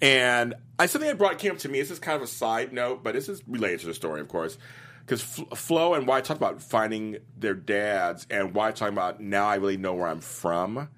And 0.01 0.55
I 0.79 0.87
something 0.87 1.07
that 1.09 1.19
brought 1.19 1.39
came 1.39 1.53
up 1.53 1.59
to 1.59 1.69
me. 1.69 1.81
This 1.81 1.91
is 1.91 1.99
kind 1.99 2.17
of 2.17 2.23
a 2.23 2.27
side 2.27 2.73
note, 2.73 3.03
but 3.05 3.13
this 3.13 3.29
is 3.29 3.43
related 3.47 3.81
to 3.81 3.87
the 3.89 3.95
story, 3.95 4.23
of 4.23 4.29
course. 4.29 4.57
Because 5.05 5.23
Flo 5.23 5.95
and 5.95 6.07
Wyatt 6.07 6.25
talked 6.25 6.39
about 6.39 6.63
finding 6.63 7.19
their 7.37 7.55
dads, 7.55 8.27
and 8.31 8.55
Wyatt 8.55 8.77
talking 8.77 8.95
about 8.95 9.21
now 9.21 9.47
I 9.47 9.57
really 9.57 9.77
know 9.77 9.95
where 9.95 10.07
I'm 10.07 10.21
from. 10.21 10.89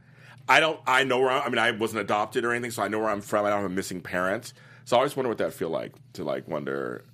I 0.49 0.61
don't. 0.61 0.79
I 0.87 1.05
know 1.05 1.21
where. 1.21 1.31
I'm, 1.31 1.43
I 1.43 1.49
mean, 1.49 1.59
I 1.59 1.71
wasn't 1.71 2.01
adopted 2.03 2.45
or 2.45 2.53
anything, 2.53 2.71
so 2.71 2.83
I 2.83 2.89
know 2.89 2.99
where 2.99 3.09
I'm 3.09 3.23
from. 3.23 3.47
I 3.47 3.51
don't 3.51 3.63
have 3.63 3.71
a 3.71 3.75
missing 3.75 4.01
parent, 4.03 4.53
so 4.85 4.97
I 4.97 4.99
always 4.99 5.17
wonder 5.17 5.31
what 5.31 5.39
that 5.39 5.55
feel 5.55 5.71
like 5.71 5.95
to 6.15 6.25
like 6.25 6.47
wonder. 6.47 7.05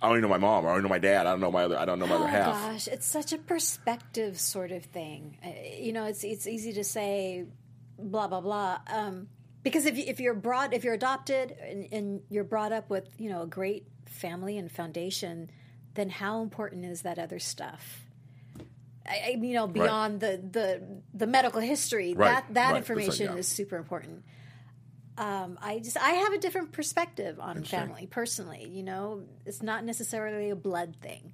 I 0.00 0.08
don't 0.08 0.18
even 0.18 0.22
know 0.30 0.34
my 0.38 0.38
mom. 0.38 0.66
I 0.66 0.72
don't 0.74 0.82
know 0.82 0.88
my 0.88 0.98
dad. 0.98 1.26
I 1.26 1.30
don't 1.30 1.40
know 1.40 1.50
my 1.50 1.64
other. 1.64 1.78
I 1.78 1.84
don't 1.84 1.98
know 1.98 2.06
my 2.06 2.14
oh 2.14 2.18
other 2.18 2.28
half. 2.28 2.52
gosh 2.52 2.86
it's 2.86 3.06
such 3.06 3.32
a 3.32 3.38
perspective 3.38 4.38
sort 4.38 4.70
of 4.70 4.84
thing 4.84 5.38
Uh, 5.44 5.48
you 5.80 5.92
know 5.92 6.04
it's 6.04 6.22
it's 6.22 6.46
easy 6.46 6.74
to 6.74 6.84
say 6.84 7.46
blah 7.98 8.28
blah 8.28 8.42
blah 8.42 8.78
um 8.92 9.26
Because 9.62 9.86
if 9.86 9.96
you, 9.96 10.04
if 10.06 10.20
you're 10.20 10.34
brought 10.34 10.74
if 10.74 10.84
you're 10.84 10.94
adopted 10.94 11.50
and, 11.50 11.88
and 11.92 12.20
you're 12.28 12.44
brought 12.44 12.72
up 12.72 12.90
with 12.90 13.08
you 13.18 13.30
know 13.30 13.42
a 13.42 13.46
great 13.46 13.86
family 14.04 14.58
and 14.58 14.70
foundation, 14.70 15.50
then 15.96 16.10
how 16.10 16.42
important 16.42 16.84
is 16.84 17.02
that 17.02 17.18
other 17.18 17.38
stuff? 17.38 18.02
I, 19.08 19.22
I- 19.26 19.38
you 19.40 19.54
know, 19.54 19.66
beyond 19.66 20.20
the, 20.20 20.40
the 20.50 20.82
the 21.14 21.26
medical 21.26 21.60
history, 21.60 22.14
Right, 22.14 22.28
that 22.30 22.54
that 22.54 22.70
right, 22.72 22.76
information 22.78 23.26
yeah. 23.32 23.36
is 23.38 23.48
super 23.48 23.76
important. 23.76 24.22
Um, 25.18 25.58
I 25.62 25.78
just 25.78 25.96
I 25.96 26.10
have 26.10 26.32
a 26.34 26.38
different 26.38 26.72
perspective 26.72 27.40
on 27.40 27.62
family 27.64 28.06
personally. 28.06 28.68
You 28.70 28.82
know, 28.82 29.22
it's 29.46 29.62
not 29.62 29.84
necessarily 29.84 30.50
a 30.50 30.56
blood 30.56 30.96
thing. 31.00 31.32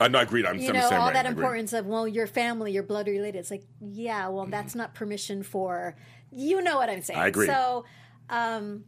I 0.00 0.08
know, 0.08 0.18
I 0.18 0.22
agreed. 0.22 0.46
I'm, 0.46 0.58
You 0.58 0.72
know, 0.72 0.88
all 0.90 1.06
way. 1.08 1.12
that 1.12 1.26
agree. 1.26 1.42
importance 1.42 1.72
of 1.72 1.86
well, 1.86 2.08
your 2.08 2.26
family, 2.26 2.72
your 2.72 2.82
blood 2.82 3.06
related. 3.08 3.38
It's 3.38 3.50
like, 3.50 3.64
yeah, 3.80 4.28
well, 4.28 4.46
that's 4.46 4.74
not 4.74 4.94
permission 4.94 5.42
for. 5.42 5.96
You 6.30 6.62
know 6.62 6.76
what 6.78 6.88
I'm 6.90 7.02
saying? 7.02 7.20
I 7.20 7.28
agree. 7.28 7.46
So, 7.46 7.84
um, 8.28 8.84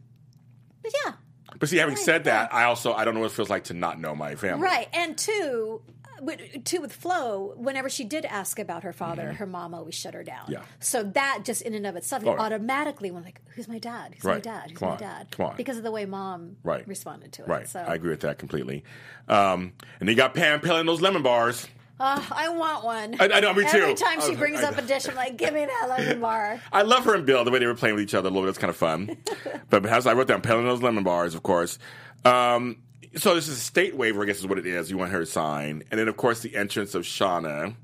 but 0.81 0.91
yeah, 1.05 1.13
But 1.59 1.69
see, 1.69 1.77
having 1.77 1.95
Right, 1.95 2.03
said 2.03 2.23
that. 2.25 2.53
I 2.53 2.63
also 2.65 2.93
I 2.93 3.05
don't 3.05 3.13
know 3.13 3.21
what 3.21 3.31
it 3.31 3.35
feels 3.35 3.49
like 3.49 3.65
to 3.65 3.73
not 3.73 3.99
know 3.99 4.15
my 4.15 4.35
family. 4.35 4.63
Right. 4.63 4.87
And 4.93 5.17
two, 5.17 5.81
with, 6.21 6.63
two 6.63 6.81
with 6.81 6.93
Flo, 6.93 7.53
whenever 7.57 7.89
she 7.89 8.03
did 8.03 8.25
ask 8.25 8.57
about 8.59 8.83
her 8.83 8.93
father, 8.93 9.33
her 9.33 9.45
mom 9.45 9.73
always 9.73 9.95
shut 9.95 10.13
her 10.13 10.23
down. 10.23 10.43
Mm-hmm. 10.43 10.51
Yeah. 10.53 10.61
So 10.79 11.03
that 11.03 11.39
just 11.43 11.61
in 11.61 11.73
and 11.73 11.85
of 11.85 11.95
itself, 11.95 12.23
Oh, 12.25 12.31
you 12.33 12.37
automatically 12.37 13.11
went 13.11 13.25
like, 13.25 13.41
"Who's 13.55 13.67
my 13.67 13.79
dad? 13.79 14.15
Who's 14.15 14.23
my 14.23 14.39
dad? 14.39 14.69
Who's 14.71 14.79
Come 14.79 14.87
my 14.89 14.93
on. 14.95 14.99
dad?" 14.99 15.27
Come 15.31 15.45
on. 15.47 15.55
Because 15.57 15.77
of 15.77 15.83
the 15.83 15.91
way 15.91 16.05
mom 16.05 16.57
Right. 16.63 16.87
responded 16.87 17.31
to 17.33 17.43
it. 17.43 17.47
Right. 17.47 17.67
So 17.69 17.79
I 17.79 17.95
agree 17.95 18.09
with 18.11 18.21
that 18.21 18.37
completely. 18.37 18.83
Um, 19.27 19.73
and 19.99 20.07
you 20.09 20.15
got 20.15 20.33
Pam 20.33 20.59
peeling 20.61 20.85
those 20.85 21.01
lemon 21.01 21.23
bars. 21.23 21.67
Uh, 21.99 22.21
I 22.31 22.49
want 22.49 22.83
one. 22.83 23.15
I- 23.19 23.29
I 23.35 23.39
know, 23.39 23.53
me 23.53 23.63
too. 23.69 23.77
Every 23.77 23.93
time 23.95 24.19
she 24.21 24.35
brings 24.35 24.59
I- 24.61 24.67
up 24.69 24.77
a 24.77 24.81
dish, 24.81 25.07
I'm 25.07 25.15
like, 25.15 25.37
"Give 25.37 25.53
me 25.53 25.65
that 25.65 25.87
lemon 25.89 26.19
bar." 26.21 26.59
I 26.73 26.81
love 26.81 27.05
her 27.05 27.15
and 27.15 27.25
Bill, 27.25 27.43
the 27.45 27.51
way 27.51 27.59
they 27.59 27.65
were 27.67 27.75
playing 27.75 27.95
with 27.95 28.03
each 28.03 28.13
other 28.13 28.27
a 28.27 28.31
little 28.31 28.43
bit. 28.43 28.49
It's 28.49 28.57
kind 28.57 28.69
of 28.69 28.75
fun. 28.77 29.15
but 29.69 29.85
as 29.85 30.05
I 30.05 30.13
wrote 30.13 30.27
down, 30.27 30.41
peeling 30.41 30.65
those 30.65 30.81
lemon 30.81 31.03
bars, 31.05 31.35
of 31.35 31.43
course. 31.43 31.79
Um, 32.25 32.77
so 33.15 33.33
this 33.35 33.47
is 33.47 33.57
a 33.57 33.61
state 33.61 33.95
waiver, 33.95 34.23
I 34.23 34.25
guess 34.25 34.39
is 34.39 34.47
what 34.47 34.57
it 34.59 34.65
is. 34.65 34.91
You 34.91 34.97
want 34.97 35.11
her 35.11 35.19
to 35.19 35.25
sign. 35.25 35.83
And 35.89 35.99
then, 35.99 36.07
of 36.09 36.17
course, 36.17 36.41
the 36.41 36.55
entrance 36.55 36.95
of 36.95 37.03
Shauna. 37.03 37.75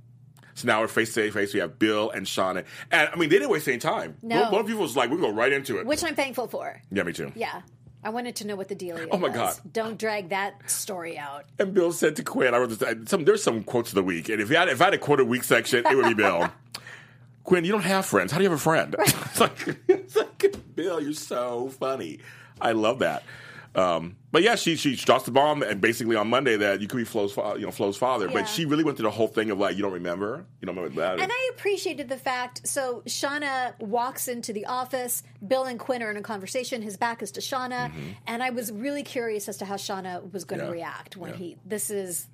So 0.56 0.68
now 0.68 0.82
we're 0.82 0.90
face 0.90 1.14
to 1.14 1.32
face. 1.32 1.54
We 1.54 1.62
have 1.62 1.80
Bill 1.80 2.10
and 2.12 2.26
Shauna. 2.26 2.66
And, 2.92 3.10
I 3.14 3.16
mean, 3.16 3.30
they 3.30 3.38
didn't 3.38 3.50
waste 3.50 3.68
any 3.70 3.78
time. 3.78 4.18
No. 4.22 4.42
One, 4.44 4.52
one 4.52 4.62
of 4.62 4.68
people 4.68 4.82
was 4.82 4.98
like, 4.98 5.10
we 5.10 5.16
can 5.16 5.24
go 5.24 5.32
right 5.34 5.54
into 5.54 5.80
it. 5.80 5.86
Which 5.86 6.04
I'm 6.04 6.16
thankful 6.16 6.48
for. 6.48 6.82
yeah, 6.92 7.04
me 7.04 7.14
too. 7.14 7.32
Yeah. 7.36 7.62
I 8.04 8.10
wanted 8.10 8.36
to 8.38 8.48
know 8.48 8.56
what 8.56 8.68
the 8.68 8.76
deal 8.76 8.98
oh 8.98 9.02
is. 9.02 9.08
Oh, 9.12 9.18
my 9.18 9.30
God. 9.30 9.56
Don't 9.72 9.98
drag 9.98 10.30
that 10.30 10.70
story 10.70 11.18
out. 11.18 11.46
And 11.60 11.74
Bill 11.74 11.92
said 11.92 12.16
to 12.16 12.24
Quinn, 12.24 12.54
I 12.54 12.58
wrote 12.58 12.70
this, 12.70 13.10
some, 13.10 13.26
there's 13.26 13.44
some 13.44 13.64
quotes 13.64 13.90
of 13.90 13.96
the 13.96 14.04
week. 14.04 14.30
And 14.30 14.42
if, 14.42 14.50
you 14.50 14.56
had, 14.56 14.70
if 14.70 14.82
I 14.82 14.86
had 14.86 14.94
a 14.94 14.98
quote 14.98 15.20
of 15.20 15.28
the 15.28 15.32
week 15.32 15.44
section, 15.44 15.86
it 15.86 15.96
would 15.96 16.08
be 16.08 16.14
Bill. 16.14 16.52
Quinn, 17.44 17.66
you 17.66 17.72
don't 17.72 17.84
have 17.84 18.06
friends. 18.06 18.32
How 18.32 18.38
do 18.38 18.44
you 18.44 18.50
have 18.50 18.60
a 18.60 18.62
friend? 18.62 18.96
it's, 19.00 19.40
like, 19.40 19.80
it's 19.88 20.16
like, 20.16 20.56
Bill, 20.76 21.02
you're 21.02 21.14
so 21.14 21.70
funny. 21.70 22.20
I 22.60 22.72
love 22.72 23.00
that. 23.00 23.24
Um, 23.74 24.18
but 24.34 24.44
yeah, 24.44 24.56
she 24.56 24.76
she 24.76 24.96
drops 24.98 25.24
the 25.24 25.32
bomb 25.32 25.64
and 25.64 25.80
basically 25.80 26.18
on 26.18 26.30
Monday 26.30 26.58
that 26.58 26.82
you 26.82 26.88
could 26.88 26.98
be 26.98 27.06
Flo's 27.06 27.32
fa- 27.32 27.56
you 27.58 27.66
know 27.66 27.72
Flo's 27.72 27.96
father. 27.96 28.28
Yeah. 28.28 28.34
But 28.34 28.50
she 28.50 28.66
really 28.66 28.84
went 28.84 28.98
through 28.98 29.06
the 29.06 29.12
whole 29.12 29.28
thing 29.30 29.50
of 29.50 29.60
like 29.60 29.78
you 29.78 29.82
don't 29.82 29.94
remember, 29.94 30.46
you 30.60 30.66
don't 30.66 30.76
remember 30.76 31.00
that. 31.02 31.20
And 31.22 31.32
I 31.32 31.52
appreciated 31.54 32.10
the 32.10 32.18
fact. 32.18 32.68
So 32.68 33.02
Shauna 33.08 33.80
walks 33.80 34.28
into 34.28 34.52
the 34.52 34.66
office. 34.66 35.24
Bill 35.48 35.64
and 35.64 35.80
Quinn 35.80 36.04
are 36.04 36.12
in 36.12 36.18
a 36.18 36.22
conversation. 36.22 36.82
His 36.82 36.98
back 36.98 37.22
is 37.22 37.32
to 37.32 37.40
Shauna, 37.42 37.92
and 38.28 38.44
I 38.44 38.50
was 38.50 38.72
really 38.74 39.04
curious 39.04 39.48
as 39.48 39.56
to 39.58 39.66
how 39.66 39.76
Shauna 39.76 40.32
was 40.34 40.44
going 40.44 40.60
to 40.60 40.66
Mm-hmm. 40.66 40.76
Yeah. 40.78 40.86
react 40.88 41.16
when 41.18 41.32
Yeah. 41.32 41.38
he. 41.38 41.58
This 41.66 41.90
is 41.90 42.28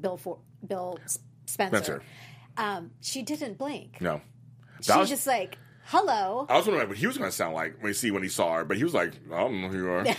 Bill 0.00 0.16
for 0.16 0.38
Bill 0.66 0.98
Spencer. 1.46 1.76
Spencer. 1.76 2.02
Um, 2.56 2.90
she 3.02 3.22
didn't 3.22 3.58
blink. 3.58 4.00
no, 4.00 4.20
She 4.80 4.88
that 4.88 4.98
was 4.98 5.08
just 5.10 5.26
like, 5.26 5.58
"Hello." 5.84 6.46
I 6.48 6.56
was 6.56 6.66
wondering 6.66 6.88
what 6.88 6.96
he 6.98 7.06
was 7.06 7.18
going 7.18 7.30
to 7.30 7.36
sound 7.36 7.54
like 7.54 7.76
when 7.82 7.88
he 7.90 7.94
see 7.94 8.10
when 8.10 8.22
he 8.22 8.28
saw 8.30 8.54
her, 8.56 8.64
but 8.64 8.76
he 8.78 8.84
was 8.84 8.94
like, 8.94 9.12
I 9.32 9.38
don't 9.38 9.60
know 9.60 9.68
who 9.68 9.76
you 9.78 9.90
are. 9.90 10.04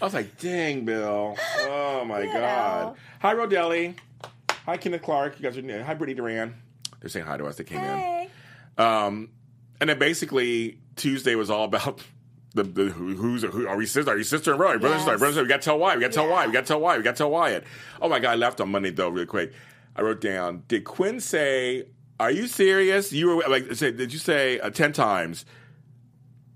I 0.00 0.04
was 0.04 0.14
like, 0.14 0.38
dang, 0.38 0.84
Bill. 0.84 1.36
Oh 1.60 2.04
my 2.04 2.26
god. 2.26 2.96
Hi, 3.20 3.34
Rodelli. 3.34 3.94
Hi, 4.66 4.76
Kenneth 4.76 5.02
Clark. 5.02 5.38
You 5.38 5.42
guys 5.44 5.56
are 5.58 5.62
new. 5.62 5.82
hi, 5.82 5.94
Brittany 5.94 6.14
Duran. 6.16 6.54
They're 7.00 7.08
saying 7.08 7.26
hi 7.26 7.36
to 7.36 7.46
us. 7.46 7.56
They 7.56 7.64
came 7.64 7.80
in. 7.82 8.28
Um, 8.78 9.28
and 9.80 9.90
then 9.90 9.98
basically 9.98 10.78
Tuesday 10.96 11.34
was 11.34 11.50
all 11.50 11.64
about 11.64 12.02
the, 12.54 12.62
the 12.64 12.84
who, 12.86 13.14
who's 13.14 13.42
who 13.42 13.66
are 13.68 13.76
we 13.76 13.86
sister? 13.86 14.10
Are 14.12 14.16
you 14.16 14.24
sister 14.24 14.52
and 14.52 14.58
brother? 14.58 14.78
Brother, 14.78 14.94
Yes. 14.96 15.04
sister, 15.04 15.18
brother, 15.18 15.32
sister. 15.32 15.42
We 15.42 15.48
got 15.48 15.60
to 15.60 15.64
tell 15.64 15.78
why. 15.78 15.94
We 15.94 16.00
got 16.00 16.08
to 16.08 16.12
tell 16.14 16.24
Yeah. 16.26 16.32
why. 16.32 16.46
We 16.46 16.52
got 16.52 16.60
to 16.62 16.66
tell 16.66 16.80
why. 16.80 16.96
We 16.96 17.02
got 17.02 17.10
to 17.12 17.18
tell 17.18 17.30
Wyatt. 17.30 17.64
Oh 18.00 18.08
my 18.08 18.18
god, 18.20 18.32
I 18.32 18.34
left 18.36 18.60
on 18.60 18.70
Monday 18.70 18.90
though, 18.90 19.08
real 19.10 19.26
quick. 19.26 19.52
I 19.96 20.02
wrote 20.02 20.20
down. 20.20 20.64
Did 20.68 20.84
Quinn 20.84 21.20
say? 21.20 21.84
Are 22.20 22.30
you 22.30 22.46
serious? 22.46 23.12
You 23.12 23.36
were 23.36 23.44
like, 23.48 23.74
say, 23.74 23.90
did 23.90 24.12
you 24.12 24.18
say 24.18 24.60
uh, 24.60 24.70
ten 24.70 24.92
times? 24.92 25.44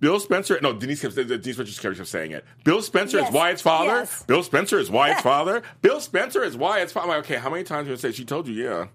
Bill 0.01 0.21
Spencer, 0.21 0.59
no, 0.63 0.73
Denise 0.73 1.01
kept, 1.03 1.15
Denise 1.17 1.59
Richards 1.59 1.79
kept 1.81 2.07
saying 2.07 2.31
it. 2.31 2.45
Bill 2.65 2.81
Spencer 2.83 3.19
Yes. 3.19 3.29
is 3.29 3.35
Wyatt's 3.35 3.63
father. 3.63 3.87
Yes. 3.87 4.23
Bill 4.25 4.43
Spencer 4.43 4.79
is 4.79 4.91
Wyatt's 4.91 5.23
father. 5.23 5.63
Bill 5.83 6.01
Spencer 6.01 6.43
is 6.45 6.57
Wyatt's 6.57 6.93
father. 6.93 7.05
I'm 7.11 7.17
like, 7.17 7.25
okay, 7.25 7.37
how 7.37 7.51
many 7.51 7.65
times 7.65 7.89
you 7.89 7.97
say? 7.97 8.13
She 8.13 8.25
told 8.25 8.47
you, 8.47 8.55
yeah. 8.55 8.87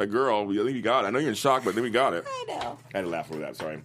A 0.00 0.06
girl, 0.06 0.46
we, 0.46 0.60
I 0.60 0.64
think 0.64 0.74
we 0.74 0.80
got 0.82 1.04
it. 1.04 1.08
I 1.08 1.10
know 1.10 1.18
you're 1.18 1.28
in 1.30 1.34
shock, 1.34 1.64
but 1.64 1.74
then 1.74 1.82
we 1.84 1.90
got 1.90 2.12
it. 2.12 2.24
I 2.26 2.44
know. 2.48 2.78
I 2.94 2.98
had 2.98 3.04
to 3.04 3.10
laugh 3.10 3.30
over 3.30 3.40
that. 3.40 3.56
Sorry. 3.56 3.82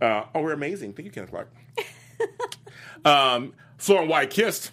Uh, 0.00 0.24
oh, 0.34 0.42
we're 0.42 0.52
amazing. 0.52 0.92
Thank 0.92 1.06
you, 1.06 1.12
Kenneth 1.12 1.30
Clark. 1.30 1.50
um, 3.04 3.52
Flora 3.76 4.02
and 4.02 4.10
Wyatt 4.10 4.30
kissed. 4.30 4.70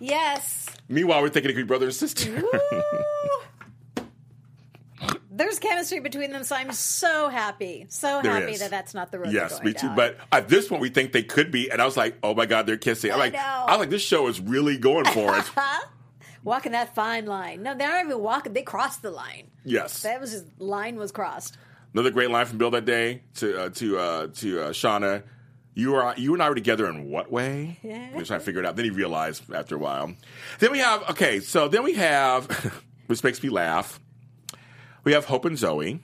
Yes. 0.00 0.66
Meanwhile, 0.88 1.22
we're 1.22 1.28
thinking 1.28 1.50
it 1.50 1.54
could 1.54 1.60
be 1.60 1.66
brother 1.66 1.86
and 1.86 1.94
sister. 1.94 2.42
There's 5.36 5.58
chemistry 5.58 6.00
between 6.00 6.30
them, 6.32 6.44
so 6.44 6.56
I'm 6.56 6.72
so 6.72 7.28
happy, 7.28 7.86
so 7.90 8.20
There 8.22 8.32
happy 8.32 8.52
is. 8.52 8.60
that 8.60 8.70
that's 8.70 8.94
not 8.94 9.12
the 9.12 9.18
road. 9.18 9.32
yes, 9.32 9.62
me 9.62 9.72
too. 9.74 9.86
down. 9.88 9.96
But 9.96 10.16
at 10.32 10.48
this 10.48 10.66
point, 10.68 10.80
we 10.80 10.88
think 10.88 11.12
they 11.12 11.22
could 11.22 11.50
be, 11.50 11.70
and 11.70 11.80
I 11.82 11.84
was 11.84 11.96
like, 11.96 12.16
"Oh 12.22 12.34
my 12.34 12.46
God, 12.46 12.66
they're 12.66 12.76
kissing!" 12.78 13.10
I'm 13.12 13.16
I 13.18 13.20
like, 13.20 13.32
know. 13.34 13.38
I 13.40 13.72
was 13.72 13.80
like, 13.80 13.90
this 13.90 14.02
show 14.02 14.26
is 14.28 14.40
really 14.40 14.78
going 14.78 15.04
for 15.06 15.36
it. 15.36 15.44
Huh? 15.54 15.86
Walking 16.44 16.72
that 16.72 16.94
fine 16.94 17.26
line. 17.26 17.62
No, 17.62 17.74
they're 17.76 17.88
not 17.88 18.04
even 18.06 18.20
walking. 18.20 18.52
They 18.52 18.62
crossed 18.62 19.02
the 19.02 19.10
line. 19.10 19.48
yes, 19.64 20.02
That 20.04 20.20
was 20.20 20.30
just 20.30 20.44
line 20.60 20.96
was 20.96 21.10
crossed. 21.12 21.58
another 21.92 22.10
great 22.10 22.30
line 22.30 22.46
from 22.46 22.56
Bill 22.58 22.70
that 22.70 22.84
day 22.84 23.22
to 23.34 23.62
uh, 23.64 23.68
to 23.70 23.98
uh, 23.98 24.26
to 24.28 24.60
uh, 24.62 24.68
Shauna. 24.70 25.24
You 25.74 25.96
are 25.96 26.14
you 26.16 26.32
and 26.32 26.42
I 26.42 26.48
were 26.48 26.54
together 26.54 26.88
in 26.88 27.10
what 27.10 27.30
way? 27.30 27.78
Yeah. 27.82 28.10
He 28.10 28.16
was 28.16 28.28
trying 28.28 28.40
to 28.40 28.46
figure 28.46 28.60
it 28.62 28.66
out. 28.66 28.76
Then 28.76 28.84
he 28.86 28.90
realized 28.92 29.52
after 29.52 29.74
a 29.74 29.78
while. 29.78 30.14
Then 30.60 30.70
we 30.72 30.78
have 30.78 31.02
okay, 31.10 31.40
so 31.40 31.68
then 31.68 31.82
we 31.82 31.94
have 31.94 32.46
which 33.08 33.22
makes 33.24 33.42
me 33.42 33.48
laugh. 33.50 34.00
We 35.06 35.12
have 35.12 35.24
Hope 35.26 35.44
and 35.44 35.56
Zoe. 35.56 36.00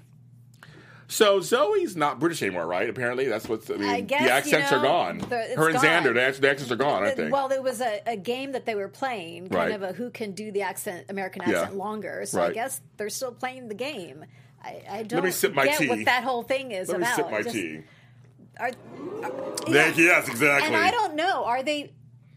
So 1.09 1.41
Zoe's 1.41 1.95
not 1.97 2.21
British 2.21 2.41
anymore, 2.41 2.67
right? 2.67 2.89
Apparently, 2.89 3.27
that's 3.27 3.49
what's. 3.49 3.69
I 3.69 3.75
mean, 3.75 3.89
I 3.91 4.01
guess, 4.01 4.23
the 4.23 4.31
accents 4.33 4.71
you 4.71 4.77
are 4.79 4.83
gone. 4.83 5.19
the- 5.19 5.53
Her 5.57 5.69
and 5.69 5.75
gone. 5.75 5.85
Xander, 5.85 6.15
the, 6.15 6.41
the 6.41 6.49
accents 6.51 6.71
are 6.71 6.77
gone, 6.77 7.03
aren't 7.03 7.17
they? 7.17 7.29
Well, 7.29 7.49
there 7.49 7.61
was 7.61 7.81
a, 7.83 8.01
a 8.07 8.17
game 8.17 8.53
that 8.53 8.65
they 8.65 8.75
were 8.77 8.89
playing, 8.89 9.49
kind 9.49 9.55
Right. 9.55 9.73
of 9.73 9.83
a 9.83 9.93
who 9.93 10.09
can 10.11 10.33
do 10.33 10.51
the 10.53 10.63
accent, 10.63 11.07
American 11.11 11.43
Yeah. 11.47 11.63
accent 11.63 11.77
longer. 11.77 12.23
So 12.25 12.41
I 12.41 12.53
guess 12.53 12.81
they're 12.97 13.11
still 13.11 13.33
playing 13.33 13.69
the 13.69 13.75
game. 13.75 14.25
I, 14.65 14.83
I 14.89 15.03
don't 15.03 15.19
Let 15.19 15.25
me 15.25 15.31
sip 15.33 15.53
my 15.53 15.65
get 15.67 15.79
tea. 15.81 15.89
what 15.89 16.05
that 16.07 16.23
whole 16.23 16.45
thing 16.45 16.71
is 16.71 16.89
Let 16.89 17.01
me 17.01 17.07
sip 17.15 17.29
my 17.31 17.43
Just- 17.43 17.55
tea. 17.57 17.81
Are, 18.61 18.69
you. 18.69 19.65
Yes, 19.69 20.29
exactly. 20.29 20.69
and 20.69 20.77
I 20.77 20.91
don't 20.93 21.17
know. 21.17 21.45
Are 21.45 21.63
they 21.65 21.93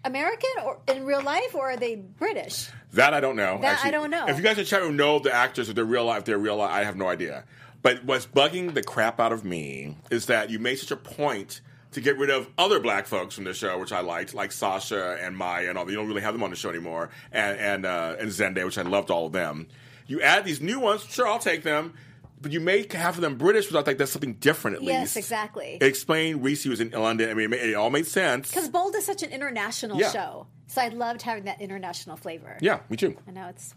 American 0.05 0.49
or 0.63 0.79
in 0.87 1.05
real 1.05 1.21
life, 1.21 1.53
or 1.53 1.71
are 1.71 1.77
they 1.77 1.95
British? 1.95 2.69
That 2.93 3.13
I 3.13 3.19
don't 3.19 3.35
know. 3.35 3.59
That 3.61 3.83
I 3.83 3.91
don't 3.91 4.09
know. 4.09 4.27
If 4.27 4.37
you 4.37 4.43
guys 4.43 4.57
are 4.57 4.63
trying 4.63 4.83
to 4.83 4.91
know 4.91 5.19
the 5.19 5.33
actors, 5.33 5.67
if 5.67 5.75
they're 5.75 5.83
real 5.83 6.05
life, 6.05 6.23
they're 6.23 6.37
real 6.37 6.57
life. 6.57 6.71
I 6.71 6.83
have 6.83 6.95
no 6.95 7.09
idea. 7.09 7.43
But 7.81 8.05
what's 8.05 8.25
bugging 8.25 8.73
the 8.73 8.83
crap 8.83 9.19
out 9.19 9.33
of 9.33 9.43
me 9.43 9.97
is 10.09 10.27
that 10.27 10.49
you 10.49 10.59
made 10.59 10.77
such 10.77 10.91
a 10.91 10.95
point 10.95 11.61
to 11.91 12.01
get 12.01 12.17
rid 12.17 12.29
of 12.29 12.49
other 12.57 12.79
black 12.79 13.05
folks 13.05 13.35
from 13.35 13.43
the 13.43 13.53
show, 13.53 13.77
which 13.79 13.91
I 13.91 14.01
liked, 14.01 14.33
like 14.33 14.51
Sasha 14.51 15.17
and 15.21 15.35
Maya 15.35 15.69
and 15.69 15.77
all. 15.77 15.89
You 15.89 15.95
don't 15.95 16.07
really 16.07 16.21
have 16.21 16.33
them 16.33 16.43
on 16.43 16.49
the 16.49 16.55
show 16.55 16.69
anymore, 16.69 17.09
and 17.31 17.57
and 17.57 17.85
uh, 17.85 18.15
and 18.19 18.29
Zende, 18.29 18.63
which 18.63 18.77
I 18.77 18.83
loved 18.83 19.11
all 19.11 19.27
of 19.27 19.33
them. 19.33 19.67
You 20.07 20.21
add 20.21 20.45
these 20.45 20.61
new 20.61 20.79
ones, 20.79 21.03
sure, 21.03 21.27
I'll 21.27 21.39
take 21.39 21.63
them. 21.63 21.93
But 22.41 22.51
you 22.51 22.59
make 22.59 22.93
half 22.93 23.15
of 23.15 23.21
them 23.21 23.37
British, 23.37 23.67
which 23.71 23.75
I 23.75 23.81
think 23.81 23.97
that's 23.97 24.11
something 24.11 24.33
different 24.35 24.77
at 24.77 24.83
Yes, 24.83 24.89
least. 24.89 25.15
Yes, 25.15 25.25
exactly. 25.25 25.77
Explain 25.81 26.41
Reese 26.41 26.65
was 26.65 26.79
in 26.81 26.91
London. 26.91 27.29
I 27.29 27.33
mean, 27.33 27.51
it, 27.53 27.69
it 27.69 27.73
all 27.75 27.89
made 27.89 28.05
sense. 28.05 28.49
Because 28.49 28.69
Bold 28.69 28.93
is 28.95 29.05
such 29.05 29.23
an 29.23 29.31
international 29.31 29.97
Yeah. 29.99 30.11
show, 30.11 30.47
so 30.67 30.81
I 30.81 30.89
loved 30.89 31.21
having 31.21 31.45
that 31.45 31.61
international 31.61 32.17
flavor. 32.17 32.57
Yeah, 32.61 32.79
me 32.89 32.97
too. 32.97 33.15
I 33.27 33.31
know 33.31 33.47
it's 33.47 33.73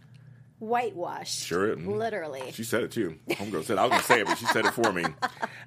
whitewashed. 0.58 1.38
Sure, 1.46 1.76
mm. 1.76 1.86
literally. 1.96 2.50
She 2.52 2.64
said 2.64 2.82
it 2.82 2.90
too. 2.90 3.16
Homegirl 3.30 3.64
said 3.64 3.74
it. 3.74 3.78
I 3.80 3.82
was 3.84 3.90
gonna 3.90 4.02
say 4.02 4.20
it, 4.20 4.26
but 4.26 4.38
she 4.38 4.46
said 4.46 4.64
it 4.66 4.74
for 4.74 4.92
me. 4.92 5.04
And 5.04 5.14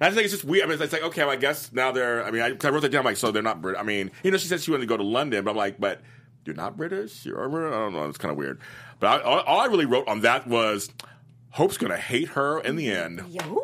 I 0.00 0.06
just 0.06 0.14
think 0.16 0.24
it's 0.24 0.32
just 0.34 0.44
weird. 0.44 0.64
I 0.64 0.68
mean, 0.68 0.80
it's 0.80 0.92
like 0.92 1.02
okay, 1.02 1.22
well, 1.22 1.30
I 1.30 1.36
guess 1.36 1.72
now 1.72 1.92
they're. 1.92 2.24
I 2.24 2.30
mean, 2.30 2.42
I, 2.42 2.50
'cause 2.52 2.66
I 2.66 2.70
wrote 2.70 2.82
that 2.82 2.90
down. 2.92 3.00
I'm 3.00 3.04
like, 3.06 3.16
so 3.16 3.30
they're 3.30 3.42
not 3.42 3.62
British. 3.62 3.80
I 3.80 3.84
mean, 3.84 4.10
you 4.22 4.30
know, 4.30 4.36
she 4.36 4.48
said 4.48 4.60
she 4.60 4.70
wanted 4.70 4.82
to 4.82 4.88
go 4.88 4.96
to 4.96 5.02
London, 5.02 5.44
but 5.44 5.52
I'm 5.52 5.56
like, 5.56 5.80
but 5.80 6.02
you're 6.44 6.54
not 6.56 6.76
British. 6.76 7.24
You're. 7.24 7.40
I 7.40 7.70
don't 7.70 7.94
know. 7.94 8.08
It's 8.08 8.18
kind 8.18 8.32
of 8.32 8.38
weird. 8.38 8.60
But 9.00 9.06
I, 9.06 9.22
all, 9.24 9.40
all 9.40 9.60
I 9.60 9.66
really 9.66 9.86
wrote 9.86 10.06
on 10.08 10.20
that 10.20 10.46
was, 10.46 10.90
Hope's 11.52 11.76
gonna 11.78 11.96
hate 11.96 12.28
her 12.28 12.60
in 12.60 12.76
the 12.76 12.90
end. 12.90 13.22
Yo, 13.28 13.62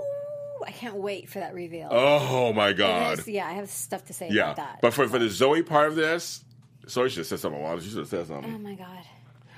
I 0.66 0.70
can't 0.72 0.96
wait 0.96 1.28
for 1.28 1.38
that 1.40 1.54
reveal. 1.54 1.88
Oh 1.90 2.52
my 2.52 2.72
god. 2.72 3.18
is- 3.20 3.28
yeah, 3.28 3.46
I 3.48 3.52
have 3.52 3.68
stuff 3.70 4.04
to 4.06 4.12
say 4.12 4.28
Yeah. 4.30 4.44
about 4.52 4.56
that. 4.56 4.78
But 4.82 4.94
for 4.94 5.08
for 5.08 5.18
the 5.18 5.28
Zoe 5.28 5.62
part 5.62 5.88
of 5.88 5.96
this, 5.96 6.44
Zoe 6.88 7.08
should 7.08 7.18
have 7.18 7.26
said 7.26 7.40
something. 7.40 7.80
She 7.80 7.88
should 7.90 7.98
have 7.98 8.08
said 8.08 8.26
something. 8.26 8.54
oh 8.54 8.58
my 8.58 8.74
god. 8.74 9.04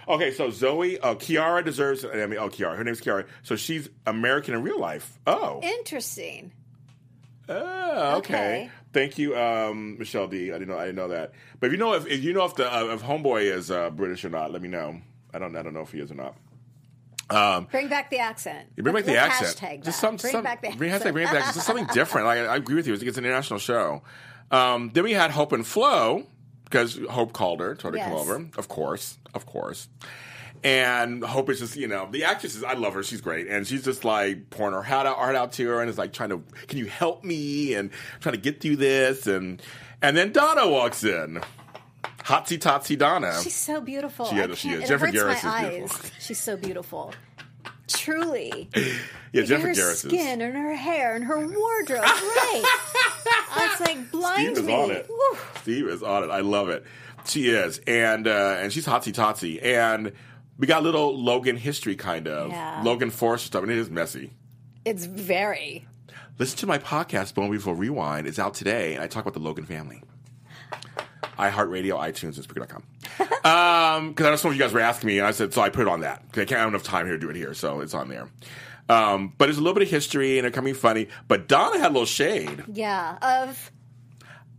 Okay, 0.09 0.33
so 0.33 0.51
Zoe, 0.51 0.99
uh, 0.99 1.15
Kiara 1.15 1.65
deserves. 1.65 2.05
I 2.05 2.27
mean, 2.27 2.39
oh, 2.39 2.49
Kiara. 2.49 2.77
Her 2.77 2.83
name's 2.83 3.01
Kiara. 3.01 3.27
So 3.45 3.55
she's 3.55 3.89
American 4.07 4.55
in 4.55 4.63
real 4.63 4.81
life. 4.81 5.19
Oh, 5.27 5.61
Interesting. 5.63 6.51
Ah, 7.49 8.15
okay. 8.17 8.35
Okay. 8.35 8.71
Thank 8.93 9.19
you, 9.19 9.37
um, 9.37 9.99
Michelle 9.99 10.27
D. 10.27 10.51
I 10.51 10.59
didn't 10.59 10.69
know. 10.69 10.79
I 10.79 10.87
didn't 10.87 10.97
know 10.97 11.09
that. 11.09 11.33
But 11.61 11.67
if 11.67 11.73
you 11.73 11.79
know 11.79 11.95
if, 11.95 12.07
if 12.07 12.23
you 12.25 12.33
know 12.33 12.45
if 12.45 12.55
the 12.57 12.73
uh, 12.73 12.87
if 12.95 13.03
Homeboy 13.03 13.43
is 13.43 13.71
uh, 13.71 13.91
British 13.91 14.25
or 14.25 14.31
not, 14.31 14.51
let 14.53 14.63
me 14.63 14.69
know. 14.69 15.01
I 15.35 15.39
don't. 15.39 15.55
I 15.57 15.63
don't 15.63 15.75
know 15.75 15.83
if 15.83 15.93
he 15.93 16.01
is 16.01 16.11
or 16.11 16.15
not. 16.17 16.35
Um, 17.31 17.69
Bring 17.71 17.89
back 17.89 18.11
the 18.11 18.19
accent. 18.19 18.75
bring 18.77 18.95
back 18.95 19.05
the 19.05 19.13
Let's 19.13 19.41
accent. 19.41 19.81
Hashtag 19.81 19.85
Just 19.85 20.01
some, 20.01 20.17
bring 20.17 20.33
some, 20.33 20.43
back 20.43 20.63
the 20.63 20.71
bring, 20.77 20.91
hashtag 20.91 21.13
bring 21.13 21.25
back 21.27 21.33
the 21.33 21.39
accent. 21.39 21.55
Just 21.55 21.67
something 21.67 21.87
different. 21.95 22.27
Like, 22.27 22.39
I 22.41 22.57
agree 22.57 22.75
with 22.75 22.87
you. 22.87 22.95
It's, 22.95 23.03
it's 23.03 23.19
an 23.19 23.25
international 23.25 23.59
show. 23.61 24.03
Um, 24.51 24.91
then 24.93 25.05
we 25.05 25.13
had 25.13 25.31
Hope 25.31 25.53
and 25.53 25.67
Flo 25.67 26.27
because 26.65 26.99
Hope 27.09 27.33
called 27.33 27.61
her, 27.61 27.75
told 27.75 27.95
her 27.95 28.01
to 28.01 28.05
come 28.05 28.15
over. 28.15 28.47
Of 28.57 28.69
course, 28.69 29.19
of 29.35 29.47
course. 29.47 29.89
And 30.63 31.25
Hope 31.25 31.49
is 31.49 31.61
just, 31.61 31.77
you 31.77 31.89
know, 31.89 32.09
the 32.11 32.25
actress 32.25 32.55
is, 32.55 32.63
I 32.65 32.75
love 32.75 32.95
her. 32.95 33.03
She's 33.03 33.21
great. 33.21 33.47
And 33.47 33.67
she's 33.67 33.85
just 33.85 34.05
like 34.05 34.51
pouring 34.51 34.75
her 34.75 34.83
heart 34.83 35.07
out, 35.07 35.17
heart 35.17 35.35
out 35.35 35.53
to 35.55 35.67
her 35.69 35.81
and 35.81 35.89
is 35.89 35.97
like 35.99 36.13
trying 36.13 36.31
to, 36.31 36.43
can 36.67 36.79
you 36.79 36.87
help 36.87 37.25
me? 37.25 37.75
And 37.75 37.91
trying 38.21 38.35
to 38.35 38.41
get 38.41 38.61
through 38.61 38.77
this. 38.77 39.27
And, 39.27 39.63
and 40.03 40.17
then 40.17 40.33
Donna 40.33 40.69
walks 40.69 41.03
in. 41.03 41.41
Hotsy 42.31 42.59
Totsy 42.59 42.97
Donna. 42.97 43.39
She's 43.43 43.55
so 43.57 43.81
beautiful. 43.81 44.27
She 44.27 44.37
she 44.55 44.71
is. 44.71 44.89
Jennifer 44.89 45.07
Gareis 45.09 45.39
is 45.39 45.45
eyes. 45.45 45.71
beautiful. 45.71 46.11
She's 46.21 46.39
so 46.41 46.57
beautiful. 46.57 47.15
Truly. 47.89 48.69
yeah, 49.33 49.43
Jennifer 49.43 49.69
her 49.69 49.75
Gareis 49.75 49.93
is. 49.93 50.01
skin 50.01 50.41
and 50.41 50.55
her 50.55 50.75
hair 50.75 51.15
and 51.17 51.25
her 51.25 51.39
wardrobe. 51.47 52.05
Right. 52.05 52.63
it's 53.57 53.81
like 53.81 54.11
blind 54.11 54.57
Steve 54.57 54.65
is 54.65 54.69
on 54.73 54.91
it. 54.91 55.09
Woo. 55.09 55.39
Steve 55.61 55.89
is 55.89 56.03
on 56.03 56.25
it. 56.25 56.31
I 56.31 56.41
love 56.41 56.69
it. 56.69 56.85
She 57.27 57.51
is, 57.51 57.79
and 57.87 58.27
uh, 58.27 58.57
and 58.59 58.73
she's 58.73 58.87
hotsy 58.87 59.13
totsy, 59.13 59.63
and 59.63 60.13
we 60.59 60.67
got 60.67 60.83
little 60.83 61.17
Logan 61.21 61.57
history 61.57 61.97
kind 61.97 62.27
of 62.29 62.51
Yeah. 62.51 62.81
Logan 62.85 63.11
Force 63.11 63.43
stuff, 63.43 63.63
and 63.63 63.71
it 63.71 63.79
is 63.79 63.91
messy. 63.91 64.33
It's 64.85 65.05
very. 65.05 65.87
Listen 66.39 66.57
to 66.59 66.67
my 66.67 66.79
podcast, 66.79 67.35
Bone 67.35 67.51
Before 67.51 67.75
Rewind. 67.75 68.27
It's 68.27 68.39
out 68.39 68.55
today, 68.55 68.95
and 68.95 69.05
I 69.05 69.07
talk 69.07 69.25
about 69.25 69.35
the 69.35 69.41
Logan 69.41 69.67
family. 69.67 70.03
iHeartRadio, 71.49 71.99
iTunes, 71.99 72.37
and 72.37 72.47
Spreaker.com. 72.47 72.83
um, 73.45 74.09
because 74.11 74.27
I 74.27 74.31
don't 74.31 74.45
know 74.45 74.51
of 74.51 74.57
you 74.57 74.61
guys 74.63 74.73
were 74.73 74.81
asking 74.81 75.07
me, 75.09 75.19
and 75.19 75.27
I 75.27 75.31
said, 75.31 75.53
so 75.55 75.63
I 75.63 75.71
put 75.71 75.83
it 75.83 75.89
on 75.89 76.01
that. 76.01 76.23
'Cause 76.33 76.43
I 76.43 76.45
can't 76.45 76.61
have 76.61 76.69
enough 76.69 76.83
time 76.83 77.07
here 77.07 77.15
to 77.15 77.21
do 77.21 77.31
it 77.31 77.37
here, 77.37 77.55
so 77.55 77.81
it's 77.81 77.95
on 77.95 78.09
there. 78.09 78.29
Um, 78.89 79.33
but 79.39 79.49
it's 79.49 79.59
a 79.59 79.61
little 79.61 79.75
bit 79.75 79.85
of 79.85 79.91
history, 79.91 80.39
and 80.39 80.47
it 80.47 80.53
be 80.65 80.73
funny. 80.73 81.09
But 81.29 81.47
Donna 81.49 81.79
had 81.79 81.89
a 81.91 81.95
little 81.95 82.07
shade. 82.07 82.65
Yeah. 82.73 83.19
Of 83.23 83.71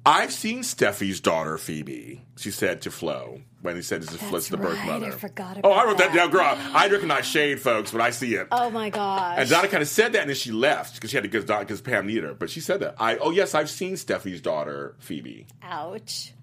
I've 0.06 0.32
seen 0.32 0.62
Steffy's 0.62 1.20
daughter, 1.20 1.58
Phoebe. 1.60 2.24
She 2.38 2.50
said 2.50 2.82
to 2.84 2.92
Flo 2.92 3.42
when 3.62 3.76
he 3.76 3.84
said 3.84 4.02
this 4.02 4.12
is 4.14 4.20
the 4.50 4.58
birth 4.58 4.78
right. 4.80 4.88
mother. 4.88 5.08
I 5.08 5.12
forgot 5.12 5.60
Oh, 5.64 5.72
I 5.72 5.86
wrote 5.86 6.00
that 6.00 6.12
down, 6.16 6.32
girl. 6.32 6.42
I 6.74 6.88
recognize 6.88 7.28
shade, 7.28 7.60
folks, 7.62 7.94
when 7.94 8.02
I 8.02 8.10
see 8.10 8.34
it. 8.34 8.48
oh 8.52 8.72
my 8.72 8.90
gosh. 8.90 9.36
And 9.38 9.48
Donna 9.50 9.68
kind 9.68 9.84
of 9.84 9.90
said 9.90 10.14
that, 10.14 10.22
and 10.22 10.30
then 10.30 10.36
she 10.36 10.52
left 10.52 10.96
because 10.96 11.12
she 11.12 11.18
had 11.18 11.24
to 11.24 11.30
get 11.30 11.46
because 11.46 11.82
Pam 11.82 12.08
needed 12.08 12.24
her. 12.24 12.34
But 12.34 12.50
she 12.50 12.62
said 12.62 12.80
that. 12.80 12.96
I 13.00 13.18
oh 13.18 13.30
yes, 13.30 13.54
I've 13.54 13.70
seen 13.70 13.94
Steffy's 13.94 14.42
daughter, 14.42 14.96
Phoebe. 15.00 15.46
Ouch. 15.62 16.34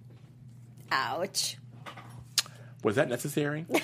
Ouch. 0.90 1.56
Was 2.82 2.96
that 2.96 3.08
necessary? 3.08 3.66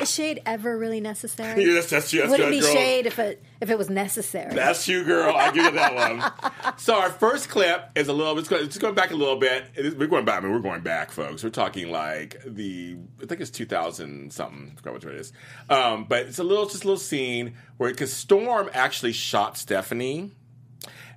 Is 0.00 0.10
shade 0.10 0.40
ever 0.46 0.78
really 0.78 1.00
necessary? 1.00 1.62
yes, 1.74 1.90
that's 1.90 2.12
you. 2.12 2.20
That's 2.20 2.30
Would 2.30 2.40
it 2.40 2.50
be 2.50 2.60
girl. 2.60 2.72
shade 2.72 3.06
if 3.06 3.18
it 3.18 3.42
if 3.60 3.68
it 3.70 3.76
was 3.76 3.90
necessary? 3.90 4.54
That's 4.54 4.88
you, 4.88 5.04
girl. 5.04 5.34
I 5.36 5.50
give 5.52 5.64
you 5.64 5.70
that 5.72 5.94
one. 5.94 6.74
so 6.78 6.98
our 6.98 7.10
first 7.10 7.50
clip 7.50 7.90
is 7.94 8.08
a 8.08 8.12
little. 8.12 8.38
It's 8.38 8.48
going, 8.48 8.64
it's 8.64 8.78
going 8.78 8.94
back 8.94 9.10
a 9.10 9.16
little 9.16 9.36
bit. 9.36 9.64
It 9.74 9.86
is, 9.86 9.94
we're 9.94 10.06
going 10.06 10.24
back. 10.24 10.38
I 10.38 10.40
mean, 10.46 10.52
we're 10.52 10.60
going 10.60 10.80
back, 10.80 11.10
folks. 11.10 11.44
We're 11.44 11.50
talking 11.50 11.90
like 11.90 12.40
the. 12.46 12.96
I 13.22 13.26
think 13.26 13.40
it's 13.40 13.50
two 13.50 13.66
thousand 13.66 14.32
something. 14.32 14.70
I 14.72 14.76
forgot 14.76 14.92
what 14.94 15.04
it 15.04 15.16
is. 15.16 15.32
Um, 15.68 16.06
but 16.08 16.26
it's 16.26 16.38
a 16.38 16.44
little, 16.44 16.66
just 16.66 16.84
a 16.84 16.86
little 16.86 16.98
scene 16.98 17.54
where 17.76 17.90
because 17.90 18.12
Storm 18.12 18.70
actually 18.72 19.12
shot 19.12 19.58
Stephanie. 19.58 20.32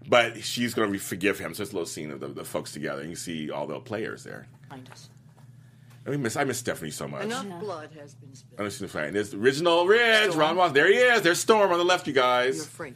But 0.07 0.43
she's 0.43 0.73
going 0.73 0.91
to 0.91 0.99
forgive 0.99 1.39
him. 1.39 1.53
So 1.53 1.63
it's 1.63 1.71
a 1.71 1.75
little 1.75 1.85
scene 1.85 2.11
of 2.11 2.19
the, 2.19 2.27
the 2.27 2.43
folks 2.45 2.71
together. 2.73 3.01
And 3.01 3.09
you 3.09 3.15
see 3.15 3.49
all 3.51 3.67
the 3.67 3.79
players 3.79 4.23
there. 4.23 4.47
Find 4.69 4.89
us. 4.91 5.09
I 6.05 6.09
miss 6.17 6.35
I 6.35 6.43
miss 6.43 6.57
Stephanie 6.57 6.91
so 6.91 7.07
much. 7.07 7.23
Enough 7.23 7.47
blood 7.61 7.89
has 7.97 8.13
been 8.15 8.35
spilled. 8.35 8.59
I 8.59 8.63
miss 8.65 8.77
the 8.79 8.89
fact. 8.89 9.13
There's 9.13 9.29
the 9.29 9.37
original 9.37 9.85
Ridge, 9.87 10.31
Storm. 10.31 10.39
Ron 10.39 10.55
Moss. 10.57 10.71
There 10.73 10.87
he 10.87 10.95
is. 10.95 11.21
There's 11.21 11.39
Storm 11.39 11.71
on 11.71 11.77
the 11.77 11.85
left, 11.85 12.07
you 12.07 12.13
guys. 12.13 12.57
You're 12.57 12.65
free. 12.65 12.93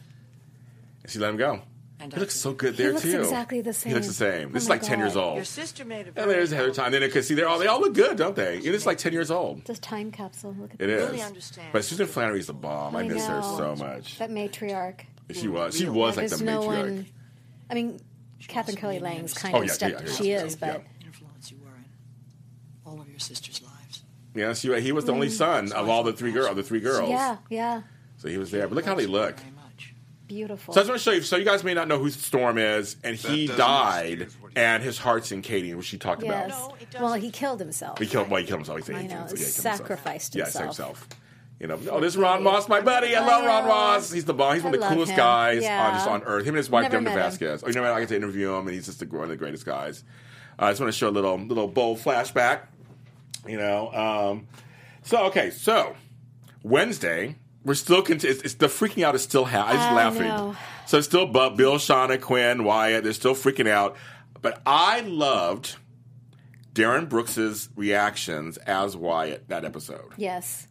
And 1.04 1.12
she 1.12 1.18
let 1.20 1.30
him 1.30 1.38
go. 1.38 1.62
And 2.02 2.12
he 2.12 2.18
I 2.18 2.20
looks 2.20 2.36
so 2.36 2.52
good 2.52 2.76
He 2.76 2.84
there 2.84 2.92
looks 2.92 3.04
too. 3.04 3.20
exactly 3.20 3.62
the 3.62 3.72
same. 3.74 3.90
He 3.92 3.96
looks 3.96 4.08
the 4.08 4.14
same. 4.14 4.32
same. 4.42 4.50
Oh 4.50 4.52
This 4.52 4.64
is 4.64 4.70
oh 4.70 4.74
my 4.74 4.76
like 4.76 4.84
ten 4.84 5.00
years 5.00 5.16
old. 5.16 5.36
Your 5.38 5.46
sister 5.46 5.86
made 5.86 6.02
a 6.02 6.08
And 6.08 6.16
very 6.16 6.34
there's 6.34 6.52
Heather 6.52 6.72
Tom. 6.72 6.92
Then 6.92 7.02
it 7.02 7.14
could 7.14 7.24
see, 7.24 7.34
they're 7.34 7.48
all 7.48 7.58
they 7.60 7.68
all 7.68 7.80
look 7.80 7.94
good, 7.94 8.18
don't 8.18 8.36
they? 8.36 8.58
And 8.58 8.68
it's 8.68 8.86
like 8.86 8.98
ten 8.98 9.14
years 9.14 9.32
old. 9.32 9.64
This 9.64 9.80
time 9.80 10.12
capsule. 10.12 10.54
Look 10.60 10.74
at 10.74 10.82
It 10.82 10.88
that. 10.88 11.00
is. 11.00 11.10
Really 11.10 11.22
understand. 11.24 11.70
But 11.72 11.86
Susan 11.86 12.08
Flannery's 12.08 12.48
the 12.48 12.54
bomb. 12.54 12.94
I, 12.96 13.00
I 13.00 13.08
miss 13.08 13.26
her 13.26 13.42
so 13.42 13.74
much. 13.78 14.18
That 14.20 14.30
matriarch. 14.32 15.00
She 15.34 15.48
was. 15.48 15.78
She 15.78 15.90
was 15.90 16.16
like 16.18 16.30
There's 16.30 16.40
the 16.40 16.46
no 16.46 16.62
matriarch. 16.62 16.68
one. 16.68 17.06
I 17.70 17.74
mean, 17.74 18.00
Katherine 18.48 18.76
also 18.76 18.82
Kelly 18.82 18.94
made 18.96 19.04
Lang's 19.04 19.20
understand. 19.20 19.42
kind 19.42 19.56
Oh, 19.56 19.60
of 19.62 19.68
yeah, 19.68 19.74
step. 19.74 19.92
yeah, 19.92 20.00
yeah, 20.08 20.14
she 20.14 20.30
yeah, 20.30 20.44
is, 20.46 20.58
yeah. 20.62 20.74
but 20.74 20.84
influence 21.06 21.52
you 21.52 21.58
were 21.58 21.68
in 21.76 21.86
all 22.86 23.02
of 23.02 23.10
your 23.10 23.20
sisters' 23.20 23.62
lives. 23.62 24.04
Yeah, 24.34 24.54
she, 24.54 24.80
he 24.82 24.92
was 24.92 25.06
the 25.06 25.12
only 25.14 25.30
son 25.30 25.72
of 25.74 25.90
all 25.90 26.04
the 26.04 26.14
three 26.14 26.32
girls. 26.32 26.56
The 26.56 26.64
three 26.64 26.80
girls. 26.80 27.10
Mm. 27.10 27.12
yeah, 27.12 27.38
yeah, 27.50 27.82
So 28.18 28.30
he 28.30 28.38
was 28.38 28.52
there. 28.52 28.68
But 28.68 28.76
look 28.76 28.86
how 28.86 28.96
they 28.96 29.06
look. 29.08 29.38
Very 29.40 29.52
much. 29.52 29.94
beautiful. 30.28 30.74
So 30.74 30.80
I 30.80 30.84
just 30.84 30.90
want 30.90 31.00
to 31.02 31.04
show 31.04 31.12
you. 31.12 31.22
So 31.24 31.36
you 31.38 31.44
guys 31.46 31.64
may 31.64 31.74
not 31.74 31.88
know 31.88 31.98
who 31.98 32.10
Storm 32.12 32.58
is, 32.58 32.96
and 33.04 33.16
he 33.16 33.48
doesn't 33.48 33.58
died, 33.60 34.22
excuse 34.22 34.42
what 34.42 34.52
he 34.54 34.58
and 34.60 34.84
his 34.84 34.98
heart's 35.00 35.32
in 35.32 35.42
Katie, 35.42 35.74
which 35.74 35.88
she 35.88 35.98
talked 35.98 36.24
yes. 36.24 36.48
about. 36.56 36.70
No, 36.70 36.76
it 36.80 36.90
doesn't. 36.92 37.02
well, 37.04 37.14
he 37.16 37.32
killed 37.32 37.60
himself. 37.60 37.98
He 38.00 38.06
killed. 38.06 38.30
Well, 38.30 38.40
he 38.40 38.48
killed 38.48 38.60
himself. 38.60 38.88
He, 38.88 38.94
I 38.94 39.02
know, 39.02 39.08
killed 39.08 39.30
himself. 39.32 39.40
Yeah, 39.40 39.46
he 39.48 39.52
killed 39.54 39.78
sacrificed 39.80 40.34
himself. 40.36 40.54
Yeah, 40.56 40.62
himself. 40.68 41.00
himself. 41.00 41.20
You 41.60 41.66
know, 41.68 41.80
oh, 41.90 42.00
this 42.00 42.14
is 42.14 42.18
Ron 42.18 42.44
Moss, 42.44 42.70
my 42.70 42.82
buddy. 42.82 43.16
I 43.16 43.26
love 43.26 43.44
Ron. 43.44 43.68
Moss. 43.68 44.12
He's 44.12 44.26
the 44.26 44.34
bomb. 44.34 44.54
He's 44.54 44.64
one 44.64 44.76
of 44.76 44.80
the 44.80 44.88
coolest 44.88 45.12
him. 45.12 45.18
guys 45.18 45.64
on 45.66 45.94
just 45.94 46.08
on 46.08 46.24
earth. 46.24 46.44
Him 46.44 46.50
and 46.50 46.58
his 46.58 46.70
wife, 46.70 46.92
Devin. 46.92 47.06
Vasquez. 47.06 47.64
Oh, 47.64 47.68
you 47.68 47.74
know, 47.74 47.92
I 47.92 48.00
get 48.00 48.10
to 48.10 48.16
interview 48.16 48.54
him, 48.54 48.68
and 48.68 48.76
he's 48.76 48.86
just 48.86 49.00
the, 49.00 49.06
one 49.08 49.24
of 49.24 49.30
the 49.30 49.38
greatest 49.38 49.66
guys. 49.66 50.04
Uh, 50.60 50.66
I 50.66 50.72
just 50.72 50.82
want 50.82 50.94
to 50.94 50.98
show 50.98 51.10
a 51.10 51.12
little 51.12 51.38
little 51.38 51.68
bold 51.68 51.98
flashback. 51.98 52.62
You 53.48 53.58
know, 53.58 53.92
um, 53.92 54.48
so 55.04 55.26
okay, 55.26 55.50
so 55.50 55.96
Wednesday. 56.64 57.36
We're 57.66 57.74
still 57.74 58.02
cont- 58.02 58.24
it's, 58.24 58.42
it's 58.44 58.54
the 58.54 58.68
freaking 58.68 59.04
out 59.04 59.14
is 59.14 59.24
still 59.24 59.44
ha- 59.44 59.66
I'm 59.68 59.76
just 59.76 59.92
laughing. 59.92 60.22
know. 60.30 60.56
So 60.86 61.00
it's 61.00 61.08
still 61.08 61.26
Bu- 61.26 61.56
Bill, 61.58 61.76
Shauna, 61.76 62.22
Quinn, 62.22 62.64
Wyatt. 62.64 63.04
They're 63.04 63.12
still 63.12 63.36
freaking 63.36 63.68
out. 63.68 63.98
But 64.42 64.62
I 64.66 65.02
loved 65.02 65.76
Darin 66.74 67.08
Brooks's 67.08 67.68
reactions 67.76 68.56
as 68.60 68.96
Wyatt 68.96 69.50
that 69.50 69.66
episode. 69.66 70.14
yes. 70.16 70.68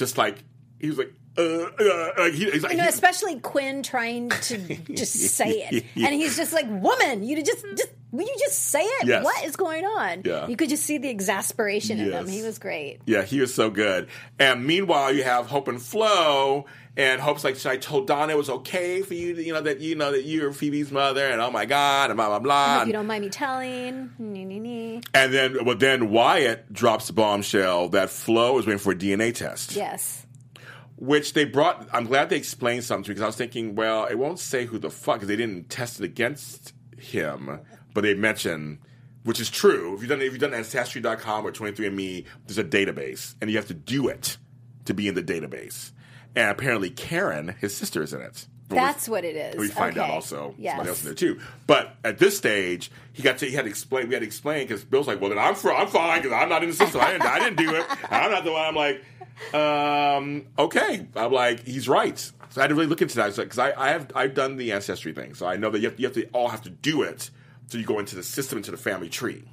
Just 0.00 0.16
like 0.18 0.42
he 0.80 0.88
was 0.88 0.96
like, 0.98 1.12
uh, 1.38 1.42
uh, 1.42 2.10
like 2.18 2.32
he, 2.32 2.50
he's 2.50 2.62
like, 2.62 2.72
You 2.72 2.78
know, 2.78 2.84
he- 2.84 2.88
especially 2.88 3.38
Quinn 3.38 3.82
trying 3.82 4.30
to 4.30 4.56
just 4.94 5.12
say 5.36 5.50
it, 5.70 5.84
and 5.94 6.14
he's 6.14 6.36
just 6.36 6.52
like, 6.54 6.64
"Woman, 6.68 7.22
you 7.22 7.36
just 7.44 7.64
just 7.76 7.90
will 8.10 8.24
you 8.26 8.36
just 8.40 8.58
say 8.58 8.80
it? 8.82 9.06
Yes. 9.06 9.22
What 9.24 9.44
is 9.44 9.56
going 9.56 9.84
on?" 9.84 10.22
Yeah. 10.24 10.46
You 10.48 10.56
could 10.56 10.70
just 10.70 10.84
see 10.84 10.96
the 10.98 11.08
exasperation 11.10 12.00
in 12.00 12.10
him. 12.12 12.26
He 12.26 12.42
was 12.42 12.58
great. 12.58 13.00
yeah, 13.06 13.22
he 13.22 13.40
was 13.40 13.52
so 13.54 13.68
good. 13.70 14.08
And 14.38 14.66
meanwhile, 14.66 15.12
you 15.12 15.22
have 15.22 15.46
Hope 15.46 15.68
and 15.68 15.80
Flo, 15.80 16.64
and 16.96 17.20
Hope's 17.20 17.44
like, 17.44 17.64
I 17.66 17.76
told 17.76 18.06
Donna 18.06 18.32
it 18.32 18.36
was 18.36 18.50
okay 18.50 19.02
for 19.02 19.14
you, 19.14 19.34
to, 19.34 19.42
you 19.42 19.52
know, 19.52 19.60
that 19.62 19.80
you 19.80 19.94
know 19.94 20.12
that 20.12 20.24
you're 20.24 20.52
Phoebe's 20.52 20.90
mother, 20.90 21.24
and 21.24 21.40
oh 21.40 21.50
my 21.50 21.64
god, 21.64 22.10
and 22.10 22.16
blah 22.16 22.28
blah 22.28 22.38
blah. 22.40 22.78
hope 22.78 22.86
you 22.88 22.92
don't 22.92 23.06
mind 23.06 23.24
me 23.24 23.30
telling. 23.30 24.10
Nee, 24.18 24.44
nee, 24.44 24.58
nee. 24.58 25.00
And 25.14 25.32
then, 25.32 25.64
well, 25.64 25.76
then 25.76 26.10
Wyatt 26.10 26.72
drops 26.72 27.06
the 27.06 27.12
bombshell 27.12 27.88
that 27.90 28.10
Flo 28.10 28.58
is 28.58 28.66
waiting 28.66 28.78
for 28.78 28.92
a 28.92 28.96
DNA 28.96 29.34
test. 29.34 29.76
Yes. 29.76 30.26
which 30.96 31.32
they 31.32 31.44
brought. 31.44 31.88
I'm 31.92 32.06
glad 32.06 32.28
they 32.28 32.36
explained 32.36 32.84
something 32.84 33.04
to 33.04 33.10
me 33.10 33.14
because 33.14 33.22
I 33.22 33.26
was 33.26 33.36
thinking, 33.36 33.74
well, 33.74 34.04
it 34.06 34.16
won't 34.16 34.38
say 34.38 34.66
who 34.66 34.78
the 34.78 34.90
fuck 34.90 35.16
because 35.16 35.28
they 35.28 35.36
didn't 35.36 35.70
test 35.70 36.00
it 36.00 36.04
against 36.04 36.74
him, 36.98 37.60
but 37.94 38.02
they 38.02 38.12
mention, 38.14 38.80
which 39.24 39.40
is 39.40 39.48
true. 39.48 39.94
If 39.94 40.00
you've 40.00 40.10
done 40.10 40.20
if 40.20 40.32
you've 40.32 40.40
done 40.40 40.52
ancestry.com 40.54 41.46
or 41.46 41.52
23andMe, 41.52 42.26
there's 42.46 42.58
a 42.58 42.64
database, 42.64 43.34
and 43.40 43.50
you 43.50 43.56
have 43.56 43.68
to 43.68 43.74
do 43.74 44.08
it 44.08 44.36
to 44.84 44.92
be 44.92 45.08
in 45.08 45.14
the 45.14 45.22
database. 45.22 45.92
And 46.36 46.50
apparently, 46.50 46.90
Karen, 46.90 47.54
his 47.60 47.76
sister, 47.76 48.02
is 48.02 48.12
in 48.12 48.20
it. 48.20 48.46
But 48.68 48.76
That's 48.76 49.08
what 49.08 49.24
it 49.24 49.34
is. 49.34 49.56
we 49.56 49.66
find 49.66 49.98
out 49.98 50.10
also 50.10 50.54
Yes. 50.56 50.72
somebody 50.74 50.88
else 50.90 51.00
in 51.00 51.06
there 51.06 51.14
too. 51.14 51.40
But 51.66 51.96
at 52.04 52.18
this 52.18 52.36
stage, 52.38 52.92
he 53.12 53.20
got 53.22 53.38
to 53.38 53.46
he 53.46 53.52
had 53.56 53.64
to 53.64 53.68
explain. 53.68 54.06
We 54.06 54.14
had 54.14 54.20
to 54.20 54.26
explain 54.26 54.64
because 54.68 54.84
Bill's 54.84 55.08
like, 55.08 55.20
"Well, 55.20 55.30
then 55.30 55.38
I'm 55.40 55.56
I'm 55.56 55.88
fine 55.88 56.22
because 56.22 56.32
I'm 56.32 56.48
not 56.48 56.62
in 56.62 56.68
the 56.70 56.76
system. 56.76 57.00
I 57.00 57.10
didn't 57.10 57.26
I 57.26 57.38
didn't 57.40 57.56
do 57.56 57.74
it. 57.74 57.84
I'm 58.10 58.30
not 58.30 58.44
the 58.44 58.52
one." 58.52 58.62
I'm 58.64 58.76
like, 58.76 59.02
um, 59.54 60.46
"Okay." 60.56 61.04
I'm 61.16 61.32
like, 61.32 61.64
"He's 61.66 61.88
right." 61.88 62.16
So 62.18 62.60
I 62.60 62.62
had 62.62 62.68
to 62.68 62.74
really 62.76 62.86
look 62.86 63.02
into 63.02 63.16
that 63.16 63.34
because 63.34 63.58
I, 63.58 63.72
I 63.76 63.88
have 63.90 64.12
I've 64.14 64.34
done 64.34 64.56
the 64.56 64.70
ancestry 64.70 65.12
thing, 65.14 65.34
so 65.34 65.46
I 65.46 65.56
know 65.56 65.70
that 65.70 65.80
you 65.80 65.88
have, 65.90 65.98
you 65.98 66.06
have 66.06 66.14
to 66.14 66.26
all 66.28 66.48
have 66.48 66.62
to 66.62 66.70
do 66.70 67.02
it 67.02 67.30
so 67.66 67.76
you 67.78 67.84
go 67.84 67.98
into 67.98 68.14
the 68.14 68.22
system 68.22 68.56
into 68.58 68.70
the 68.70 68.76
family 68.76 69.08
tree, 69.08 69.44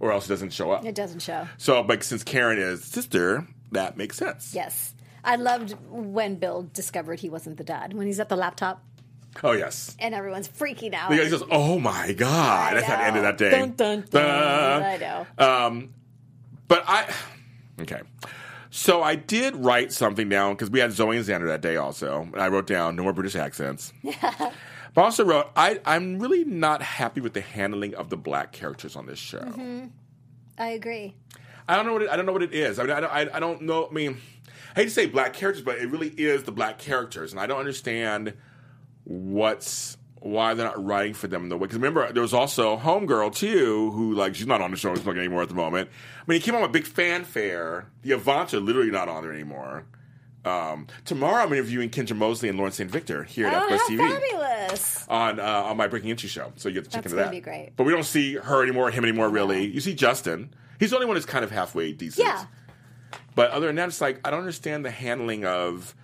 or 0.00 0.12
else 0.12 0.26
it 0.26 0.28
doesn't 0.30 0.52
show 0.54 0.70
up. 0.70 0.84
It 0.86 0.94
doesn't 0.94 1.20
show. 1.20 1.46
So, 1.58 1.82
but 1.82 2.02
since 2.04 2.24
Karen 2.24 2.58
is 2.58 2.84
sister, 2.84 3.46
that 3.72 3.96
makes 3.98 4.16
sense. 4.16 4.54
Yes. 4.54 4.94
I 5.24 5.36
loved 5.36 5.76
when 5.90 6.36
Bill 6.36 6.68
discovered 6.72 7.20
he 7.20 7.28
wasn't 7.30 7.56
the 7.56 7.64
dad. 7.64 7.92
When 7.94 8.06
he's 8.06 8.20
at 8.20 8.28
the 8.28 8.36
laptop 8.36 8.82
Oh 9.42 9.52
yes. 9.52 9.96
and 9.98 10.14
everyone's 10.14 10.48
freaking 10.48 10.94
out. 10.94 11.10
He 11.12 11.16
goes, 11.16 11.42
"Oh 11.50 11.78
my 11.78 12.12
god!" 12.12 12.72
I 12.72 12.74
That's 12.74 12.86
how 12.86 13.00
it 13.00 13.06
ended 13.06 13.22
know. 13.22 13.28
that 13.28 13.38
day. 13.38 13.50
Dun, 13.50 13.70
dun, 13.72 14.04
dun. 14.10 14.22
Dun. 14.22 14.82
I 14.82 14.96
know. 14.98 15.26
Um, 15.38 15.94
but 16.68 16.84
I, 16.86 17.12
okay. 17.80 18.00
So 18.70 19.02
I 19.02 19.14
did 19.16 19.56
write 19.56 19.92
something 19.92 20.28
down 20.28 20.54
because 20.54 20.70
we 20.70 20.80
had 20.80 20.92
Zoe 20.92 21.16
and 21.16 21.24
Xander 21.26 21.46
that 21.46 21.60
day 21.60 21.76
also. 21.76 22.22
And 22.32 22.40
I 22.40 22.48
wrote 22.48 22.66
down 22.66 22.96
no 22.96 23.02
more 23.02 23.12
British 23.12 23.36
accents. 23.36 23.92
Yeah. 24.02 24.52
But 24.94 25.04
also 25.04 25.24
wrote, 25.24 25.46
I, 25.56 25.80
I'm 25.86 26.18
really 26.18 26.44
not 26.44 26.82
happy 26.82 27.22
with 27.22 27.32
the 27.32 27.40
handling 27.40 27.94
of 27.94 28.10
the 28.10 28.16
black 28.18 28.52
characters 28.52 28.94
on 28.94 29.06
this 29.06 29.18
show. 29.18 29.38
Mm-hmm. 29.38 29.86
I 30.58 30.66
agree. 30.68 31.14
I 31.66 31.76
don't 31.76 31.86
know 31.86 31.94
what 31.94 32.02
it, 32.02 32.10
I 32.10 32.16
don't 32.16 32.26
know 32.26 32.32
what 32.32 32.42
it 32.42 32.52
is. 32.52 32.78
I 32.78 32.82
mean, 32.82 32.92
I 32.92 33.00
don't, 33.00 33.10
I, 33.10 33.20
I 33.32 33.40
don't 33.40 33.62
know. 33.62 33.88
I 33.88 33.90
mean, 33.90 34.20
I 34.74 34.80
hate 34.80 34.84
to 34.84 34.90
say 34.90 35.06
black 35.06 35.32
characters, 35.34 35.62
but 35.64 35.78
it 35.78 35.90
really 35.90 36.08
is 36.08 36.44
the 36.44 36.52
black 36.52 36.78
characters, 36.78 37.32
and 37.32 37.40
I 37.40 37.46
don't 37.46 37.58
understand 37.60 38.34
what's 39.04 39.96
why 40.20 40.54
they're 40.54 40.66
not 40.68 40.82
writing 40.84 41.14
for 41.14 41.26
them 41.26 41.42
in 41.42 41.48
the 41.48 41.56
way. 41.56 41.62
Because 41.62 41.76
remember, 41.78 42.12
there 42.12 42.22
was 42.22 42.32
also 42.32 42.76
Homegirl 42.76 43.34
too, 43.34 43.90
who 43.90 44.14
like 44.14 44.34
she's 44.34 44.46
not 44.46 44.60
on 44.60 44.70
the 44.70 44.76
show 44.76 44.92
anymore 44.94 45.42
at 45.42 45.48
the 45.48 45.54
moment. 45.54 45.88
I 46.20 46.22
mean, 46.30 46.40
he 46.40 46.44
came 46.44 46.54
on 46.54 46.62
with 46.62 46.72
big 46.72 46.86
fanfare. 46.86 47.88
The 48.02 48.10
Avants 48.12 48.54
are 48.54 48.60
literally 48.60 48.90
not 48.90 49.08
on 49.08 49.22
there 49.24 49.32
anymore. 49.32 49.84
Um, 50.44 50.88
tomorrow, 51.04 51.42
I'm 51.44 51.52
interviewing 51.52 51.90
Kendra 51.90 52.16
Mosley 52.16 52.48
and 52.48 52.58
Lauren 52.58 52.72
St. 52.72 52.90
Victor 52.90 53.22
here 53.24 53.46
at 53.46 53.54
Oh, 53.62 53.68
FBS 53.68 53.78
TV 53.96 54.10
fabulous! 54.10 55.06
on 55.08 55.38
uh, 55.38 55.42
on 55.42 55.76
my 55.76 55.86
Breaking 55.86 56.10
Into 56.10 56.26
show. 56.28 56.52
So 56.56 56.68
you 56.68 56.76
get 56.76 56.84
to 56.84 56.90
check 56.90 57.02
That's 57.02 57.12
into 57.12 57.16
gonna 57.22 57.26
that. 57.26 57.30
be 57.30 57.40
great. 57.40 57.72
But 57.76 57.84
we 57.84 57.92
don't 57.92 58.02
see 58.04 58.34
her 58.36 58.62
anymore, 58.62 58.90
him 58.90 59.04
anymore. 59.04 59.28
Really, 59.28 59.66
you 59.66 59.80
see 59.80 59.94
Justin. 59.94 60.52
He's 60.80 60.90
the 60.90 60.96
only 60.96 61.06
one 61.06 61.14
that's 61.14 61.26
kind 61.26 61.44
of 61.44 61.50
halfway 61.52 61.92
decent. 61.92 62.26
Yeah. 62.26 62.44
But 63.34 63.50
other 63.50 63.66
than 63.68 63.76
that, 63.76 63.88
it's 63.88 64.00
like 64.00 64.20
I 64.26 64.30
don't 64.30 64.40
understand 64.40 64.84
the 64.84 64.90
handling 64.90 65.44
of 65.44 65.94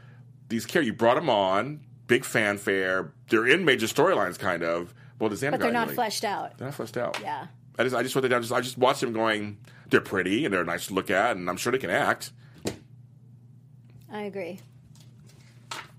these 0.48 0.64
characters. 0.66 0.86
You 0.88 0.92
brought 0.94 1.16
them 1.16 1.28
on, 1.30 1.80
big 2.06 2.24
fanfare. 2.24 3.12
They're 3.28 3.46
in 3.46 3.64
major 3.64 3.86
storylines, 3.86 4.38
kind 4.38 4.62
of. 4.62 4.94
Well, 5.18 5.28
the 5.30 5.36
Xander 5.36 5.52
But 5.52 5.60
they're 5.60 5.72
not 5.72 5.86
really- 5.88 5.94
fleshed 5.96 6.24
out. 6.24 6.56
They're 6.58 6.68
not 6.68 6.74
fleshed 6.74 6.96
out. 6.96 7.18
Yeah. 7.20 7.46
I 7.78 7.84
just 7.84 7.94
I 7.94 8.02
just 8.02 8.14
wrote 8.14 8.22
that 8.22 8.28
down. 8.28 8.42
Just, 8.42 8.52
I 8.52 8.60
just 8.60 8.78
watched 8.78 9.00
them 9.00 9.12
going. 9.12 9.58
They're 9.90 10.00
pretty 10.00 10.44
and 10.44 10.52
they're 10.52 10.64
nice 10.64 10.86
to 10.88 10.94
look 10.94 11.10
at, 11.10 11.36
and 11.36 11.48
I'm 11.48 11.56
sure 11.56 11.72
they 11.72 11.78
can 11.78 11.90
act. 11.90 12.32
I 14.12 14.22
agree. 14.22 14.60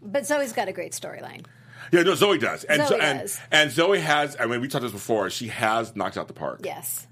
But 0.01 0.25
Zoe's 0.25 0.53
got 0.53 0.67
a 0.67 0.71
great 0.71 0.93
storyline. 0.93 1.45
Yeah, 1.91 2.03
no, 2.03 2.13
Zoe 2.15 2.37
does, 2.37 2.63
and 2.65 2.87
Zoe 2.87 2.99
and, 2.99 3.19
does. 3.19 3.39
and 3.51 3.71
Zoe 3.71 3.99
has. 3.99 4.37
I 4.39 4.45
mean, 4.45 4.61
we 4.61 4.67
talked 4.67 4.83
this 4.83 4.91
before. 4.91 5.29
She 5.29 5.47
has 5.47 5.95
knocked 5.95 6.17
out 6.17 6.27
the 6.27 6.33
park. 6.33 6.61
Yes. 6.63 7.07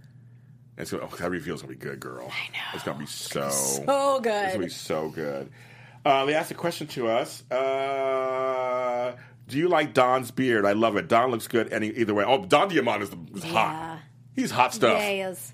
And 0.77 0.87
so, 0.87 0.99
oh, 1.01 1.15
that 1.15 1.31
reveal's 1.31 1.61
gonna 1.61 1.73
be 1.73 1.79
good, 1.79 1.99
girl. 1.99 2.31
I 2.31 2.51
know. 2.51 2.59
It's 2.75 2.83
gonna 2.83 2.99
be 2.99 3.07
so. 3.07 3.49
So 3.49 4.19
good. 4.21 4.43
It's 4.43 4.53
gonna 4.53 4.65
be 4.65 4.69
so 4.71 5.09
good. 5.09 5.49
Uh, 6.05 6.25
they 6.25 6.35
asked 6.35 6.51
a 6.51 6.55
question 6.55 6.87
to 6.87 7.07
us. 7.07 7.43
Uh, 7.51 9.15
do 9.47 9.57
you 9.57 9.69
like 9.69 9.93
Don's 9.93 10.31
beard? 10.31 10.65
I 10.65 10.73
love 10.73 10.95
it. 10.97 11.07
Don 11.07 11.31
looks 11.31 11.47
good 11.47 11.73
any 11.73 11.89
either 11.89 12.13
way. 12.13 12.23
Oh, 12.25 12.45
Don 12.45 12.69
Diamont 12.69 13.01
is, 13.01 13.09
is 13.35 13.43
hot. 13.43 13.99
He's 14.35 14.51
hot 14.51 14.73
stuff. 14.73 14.99
Yeah, 14.99 15.09
he 15.09 15.19
is. 15.21 15.53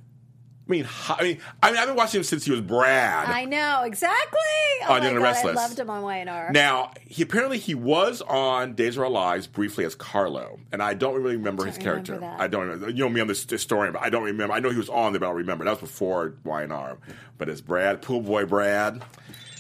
I 0.66 0.72
mean, 0.72 0.88
I 1.10 1.24
mean, 1.24 1.38
I 1.62 1.72
mean, 1.72 1.80
I've 1.80 1.88
been 1.88 1.98
watching 1.98 2.20
him 2.20 2.24
since 2.24 2.46
he 2.46 2.52
was 2.52 2.62
Brad. 2.62 3.28
I 3.28 3.44
know 3.44 3.84
exactly. 3.84 4.40
Oh 4.84 4.94
On 4.94 5.00
my 5.02 5.06
Young 5.06 5.08
and 5.08 5.16
God, 5.18 5.24
Restless. 5.24 5.58
I 5.58 5.62
loved 5.62 5.80
him 5.80 5.90
on 5.90 6.04
YNR. 6.04 6.52
Now, 6.54 6.92
he 7.06 7.22
apparently 7.24 7.58
he 7.58 7.76
was 7.76 8.22
on 8.22 8.74
Days 8.74 8.96
of 8.96 9.04
Our 9.04 9.10
Lives 9.10 9.46
briefly 9.48 9.84
as 9.84 9.94
Carlo, 9.94 10.60
and 10.72 10.82
I 10.82 10.94
don't 10.94 11.16
really 11.22 11.36
remember 11.36 11.66
his 11.66 11.78
remember 11.78 11.94
character. 12.06 12.18
that. 12.20 12.40
I 12.40 12.48
don't 12.48 12.62
remember. 12.68 12.90
You 12.90 13.04
know 13.04 13.10
me, 13.10 13.20
I'm 13.20 13.28
the 13.28 13.34
historian, 13.50 13.92
but 13.94 14.04
I 14.04 14.10
don't 14.10 14.24
remember. 14.24 14.54
I 14.54 14.60
know 14.60 14.70
he 14.70 14.78
was 14.78 14.88
on 14.90 15.12
there, 15.12 15.20
but 15.20 15.26
I 15.26 15.30
don't 15.30 15.38
remember. 15.40 15.66
That 15.66 15.82
was 15.82 15.90
before 15.90 16.36
YNR. 16.46 16.98
But 17.38 17.50
as 17.50 17.60
Brad, 17.60 18.02
pool 18.02 18.22
boy 18.22 18.46
Brad, 18.46 19.04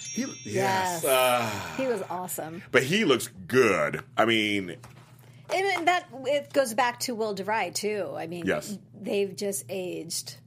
he, 0.10 0.22
yes, 0.22 1.04
Yes. 1.04 1.06
uh, 1.06 1.50
he 1.76 1.86
was 1.88 2.02
awesome. 2.10 2.64
but 2.72 2.84
he 2.84 3.04
looks 3.04 3.28
good. 3.48 4.02
I 4.16 4.24
mean, 4.24 4.78
And 5.54 5.88
that 5.88 6.06
it 6.28 6.54
goes 6.54 6.74
back 6.74 7.02
to 7.02 7.14
Will 7.16 7.36
DeVry 7.36 7.74
too. 7.74 8.14
I 8.16 8.28
mean, 8.28 8.46
Yes. 8.46 8.78
they've 9.02 9.36
just 9.36 9.66
aged. 9.68 10.38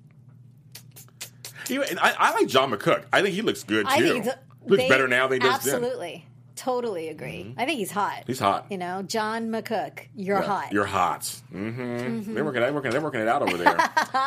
Even, 1.71 1.99
I, 1.99 2.15
I 2.19 2.33
like 2.33 2.49
John 2.49 2.71
McCook. 2.71 3.05
I 3.13 3.23
think 3.23 3.35
he 3.35 3.43
looks 3.43 3.63
good 3.65 3.87
too. 3.87 3.93
I 3.93 4.01
think 4.01 4.25
th- 4.25 4.37
looks 4.67 4.83
they- 4.83 4.89
better 4.89 5.09
now 5.09 5.29
than 5.29 5.41
he 5.41 5.49
does 5.49 5.63
then. 5.65 5.77
Absolutely, 5.77 6.27
totally 6.57 7.09
agree. 7.09 7.55
I 7.57 7.65
think 7.67 7.79
he's 7.79 7.91
hot. 7.91 8.25
He's 8.27 8.39
hot. 8.39 8.67
You 8.71 8.79
know, 8.79 9.03
John 9.03 9.49
McCook, 9.51 10.01
you're 10.15 10.39
Yeah, 10.39 10.45
hot. 10.47 10.73
You're 10.73 10.87
hot. 10.87 11.21
Mm-hmm. 11.53 12.35
They're 12.35 12.45
working. 12.45 12.61
They're 12.63 12.73
working. 12.73 12.91
They're 12.91 13.01
working 13.01 13.21
it 13.21 13.29
out 13.29 13.43
over 13.43 13.57
there. 13.57 13.77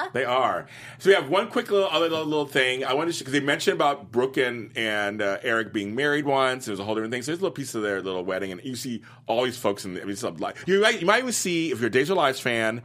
they 0.13 0.25
are. 0.25 0.67
So 0.99 1.09
we 1.09 1.15
have 1.15 1.29
one 1.29 1.49
quick 1.49 1.71
little 1.71 1.89
other 1.89 2.09
little, 2.09 2.25
little 2.25 2.45
thing. 2.45 2.83
I 2.85 2.93
wanted 2.93 3.13
to 3.13 3.19
because 3.19 3.33
they 3.33 3.39
mentioned 3.39 3.75
about 3.75 4.11
Brooke 4.11 4.37
and, 4.37 4.71
and 4.77 5.21
uh, 5.21 5.37
Eric 5.41 5.73
being 5.73 5.95
married 5.95 6.25
once. 6.25 6.65
There's 6.65 6.79
a 6.79 6.83
whole 6.83 6.95
different 6.95 7.11
thing. 7.11 7.21
So 7.23 7.31
there's 7.31 7.39
a 7.39 7.43
little 7.43 7.55
piece 7.55 7.73
of 7.75 7.81
their 7.81 8.01
little 8.01 8.23
wedding, 8.23 8.51
and 8.51 8.61
you 8.63 8.75
see 8.75 9.01
all 9.27 9.43
these 9.43 9.57
folks 9.57 9.85
in. 9.85 9.93
The, 9.95 10.01
I 10.01 10.03
mean, 10.03 10.11
it's 10.13 10.23
a, 10.23 10.29
like 10.29 10.57
you 10.67 10.81
might 10.81 10.99
you 11.01 11.07
might 11.07 11.19
even 11.19 11.31
see 11.33 11.71
if 11.71 11.79
you're 11.79 11.87
a 11.87 11.91
Days 11.91 12.09
of 12.09 12.17
Lives 12.17 12.39
fan, 12.39 12.81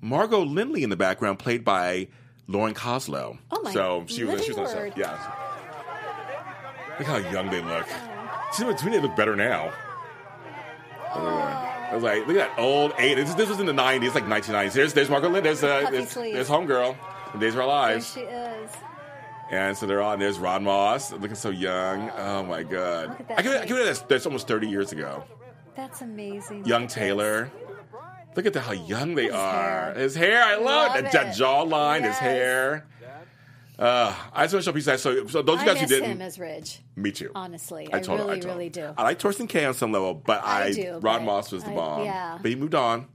Margo 0.00 0.44
Lynley 0.44 0.82
in 0.82 0.90
the 0.90 0.96
background, 0.96 1.38
played 1.38 1.64
by 1.64 2.08
Lauren 2.50 2.74
Koslow. 2.74 3.38
Oh, 3.52 3.62
my 3.62 3.72
So 3.72 4.04
she 4.08 4.24
was 4.24 4.44
she 4.44 4.50
was 4.52 4.58
on 4.58 4.64
the 4.64 4.70
show. 4.70 4.92
Yeah. 4.96 5.34
Look 6.98 7.06
how 7.06 7.16
young 7.16 7.48
they 7.48 7.62
look. 7.62 7.86
See, 8.52 8.64
to 8.64 8.84
me, 8.86 8.92
they 8.92 9.00
look 9.00 9.16
better 9.16 9.36
now. 9.36 9.72
I 11.14 11.94
was 11.94 12.02
like, 12.02 12.26
look 12.26 12.36
at 12.36 12.56
that 12.56 12.60
old 12.60 12.92
eight. 12.98 13.14
This, 13.14 13.34
this 13.34 13.48
was 13.48 13.60
in 13.60 13.66
the 13.66 13.72
'90s, 13.72 14.14
like 14.14 14.24
1990s. 14.24 14.72
There's 14.72 14.92
there's 14.92 15.08
Margot 15.08 15.28
Lynn. 15.28 15.44
There's 15.44 15.62
uh, 15.62 15.88
there's, 15.90 16.12
there's 16.14 16.48
Homegirl. 16.48 16.96
Days 17.38 17.54
of 17.54 17.60
Our 17.60 17.90
there 17.90 18.00
she 18.00 18.20
is. 18.20 18.70
And 19.50 19.76
so 19.76 19.86
they're 19.86 20.02
on. 20.02 20.18
There's 20.18 20.38
Ron 20.38 20.64
Moss, 20.64 21.12
looking 21.12 21.36
so 21.36 21.50
young. 21.50 22.10
Oh 22.10 22.42
my 22.42 22.64
god! 22.64 23.10
Look 23.10 23.20
at 23.20 23.28
that 23.28 23.38
I 23.38 23.42
give 23.42 23.52
it, 23.52 23.62
I 23.62 23.64
give 23.66 23.76
it 23.76 23.84
that's, 23.84 24.00
that's 24.02 24.26
almost 24.26 24.48
30 24.48 24.68
years 24.68 24.92
ago. 24.92 25.24
That's 25.76 26.02
amazing. 26.02 26.66
Young 26.66 26.86
Taylor. 26.88 27.50
Look 28.36 28.46
at 28.46 28.52
the, 28.52 28.60
how 28.60 28.72
young 28.72 29.14
they 29.14 29.24
His 29.24 29.34
are. 29.34 29.52
hair. 29.52 29.94
His 29.96 30.14
hair, 30.14 30.42
I 30.42 30.54
love, 30.56 30.64
Love 30.94 30.96
it. 31.04 31.12
That 31.12 31.26
it. 31.36 31.40
jawline, 31.40 32.02
his 32.02 32.16
hair. 32.16 32.86
Uh, 33.78 34.14
I 34.34 34.44
just 34.44 34.52
want 34.54 34.62
to 34.62 34.62
show 34.62 34.70
a 34.72 34.74
piece 34.74 34.86
of. 34.88 35.00
So, 35.00 35.26
so 35.26 35.40
those 35.42 35.58
this. 35.60 35.62
of 35.62 35.66
you 35.66 35.70
I 35.70 35.74
guys 35.74 35.80
who 35.80 35.86
didn't, 35.86 36.10
him 36.10 36.20
as 36.22 36.38
Ridge. 36.38 36.80
me 36.96 37.12
too. 37.12 37.30
Honestly, 37.34 37.88
I 37.90 37.96
I, 37.96 38.00
told 38.00 38.18
her, 38.20 38.26
really, 38.26 38.36
I 38.36 38.40
told 38.40 38.52
her. 38.52 38.58
really 38.58 38.68
do. 38.68 38.92
I 38.98 39.02
like 39.04 39.18
Thorsten 39.18 39.46
Kaye 39.46 39.64
on 39.64 39.72
some 39.72 39.90
level, 39.90 40.12
but 40.12 40.44
I, 40.44 40.64
I 40.64 40.72
do, 40.72 40.92
Ron 40.98 41.00
but 41.00 41.22
Moss 41.22 41.50
was 41.50 41.64
the 41.64 41.70
I- 41.70 41.74
bomb. 41.74 42.04
yeah. 42.04 42.38
But 42.42 42.50
he 42.50 42.56
moved 42.56 42.74
on, 42.74 43.06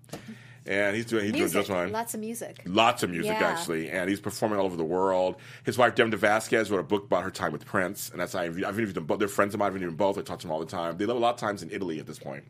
and 0.65 0.95
he's 0.95 1.05
doing 1.05 1.25
he's 1.25 1.33
Music, 1.33 1.51
doing 1.53 1.61
just 1.65 1.69
fine. 1.71 1.91
lots 1.91 2.15
of 2.15 2.19
music. 2.19 2.63
Lots 2.65 3.03
of 3.03 3.11
music 3.11 3.37
Yeah. 3.39 3.47
actually, 3.47 3.91
and 3.91 4.09
he's 4.09 4.19
performing 4.19 4.57
all 4.57 4.65
over 4.65 4.75
the 4.75 4.83
world. 4.83 5.35
His 5.65 5.77
wife 5.77 5.93
Devin 5.93 6.17
Vasquez 6.17 6.71
wrote 6.71 6.79
a 6.79 6.83
book 6.83 7.03
about 7.05 7.23
her 7.23 7.29
time 7.31 7.51
with 7.51 7.63
Prince, 7.63 8.09
and 8.09 8.19
that's 8.19 8.33
how 8.33 8.39
I've, 8.39 8.55
I've 8.57 8.63
interviewed 8.79 8.95
them 8.95 9.05
both. 9.05 9.19
They're 9.19 9.27
friends 9.27 9.53
of 9.53 9.59
mine. 9.59 9.67
I've 9.67 9.73
interviewed 9.75 9.91
them 9.91 9.97
both. 9.97 10.17
I 10.17 10.21
talk 10.23 10.39
to 10.39 10.47
them 10.47 10.51
all 10.51 10.59
the 10.59 10.65
time. 10.65 10.97
They 10.97 11.05
live 11.05 11.15
a 11.15 11.19
lot 11.19 11.35
of 11.35 11.39
times 11.39 11.61
in 11.61 11.69
Italy 11.69 11.99
at 11.99 12.07
this 12.07 12.17
point, 12.17 12.43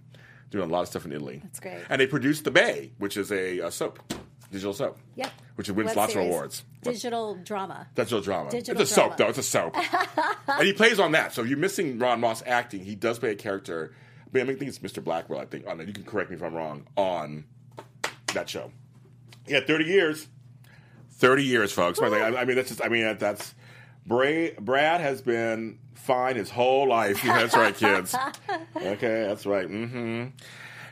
doing 0.49 0.69
a 0.69 0.71
lot 0.71 0.81
of 0.81 0.87
stuff 0.87 1.05
in 1.05 1.11
Italy. 1.11 1.39
That's 1.43 1.59
great. 1.59 1.79
And 1.89 1.99
they 1.99 2.07
produced 2.07 2.43
The 2.43 2.51
Bay, 2.51 2.91
which 2.97 3.17
is 3.17 3.31
a, 3.31 3.59
a 3.59 3.71
soap, 3.71 3.99
digital 4.51 4.73
soap. 4.73 4.97
Yep. 5.15 5.31
Which 5.55 5.69
wins 5.69 5.87
Web 5.87 5.97
lots 5.97 6.13
series. 6.13 6.27
of 6.27 6.31
awards. 6.33 6.63
Digital 6.81 7.35
drama. 7.43 7.87
Digital 7.95 8.21
drama. 8.21 8.49
Digital 8.49 8.81
it's 8.81 8.91
a 8.91 8.93
soap, 8.93 9.17
though. 9.17 9.29
It's 9.29 9.37
a 9.37 9.43
soap. 9.43 9.75
and 10.47 10.67
he 10.67 10.73
plays 10.73 10.99
on 10.99 11.13
that. 11.13 11.33
So 11.33 11.41
if 11.41 11.47
you're 11.47 11.57
missing 11.57 11.97
Ron 11.97 12.19
Moss 12.19 12.43
acting, 12.45 12.83
he 12.83 12.95
does 12.95 13.19
play 13.19 13.31
a 13.31 13.35
character. 13.35 13.93
I 14.27 14.37
mean, 14.37 14.49
I 14.49 14.55
think 14.55 14.69
it's 14.69 14.79
Mr. 14.79 15.03
Blackwell, 15.03 15.39
I 15.39 15.45
think. 15.45 15.65
On. 15.67 15.79
You 15.79 15.93
can 15.93 16.03
correct 16.03 16.29
me 16.29 16.35
if 16.35 16.43
I'm 16.43 16.53
wrong. 16.53 16.85
On 16.97 17.45
that 18.33 18.49
show. 18.49 18.71
Yeah, 19.47 19.61
30 19.61 19.85
years. 19.85 20.27
30 21.11 21.43
years, 21.43 21.71
folks. 21.71 21.99
I, 22.01 22.07
I 22.07 22.45
mean, 22.45 22.57
that's 22.57 22.69
just, 22.69 22.83
I 22.83 22.89
mean, 22.89 23.17
that's, 23.17 23.55
Bray, 24.05 24.51
Brad 24.59 25.01
has 25.01 25.21
been 25.21 25.79
fine 25.95 26.35
his 26.35 26.49
whole 26.49 26.87
life. 26.87 27.23
Yeah, 27.23 27.39
that's 27.39 27.55
right, 27.55 27.75
kids. 27.75 28.15
Okay, 28.77 29.25
that's 29.27 29.45
right. 29.45 29.67
Mm-hmm. 29.67 30.25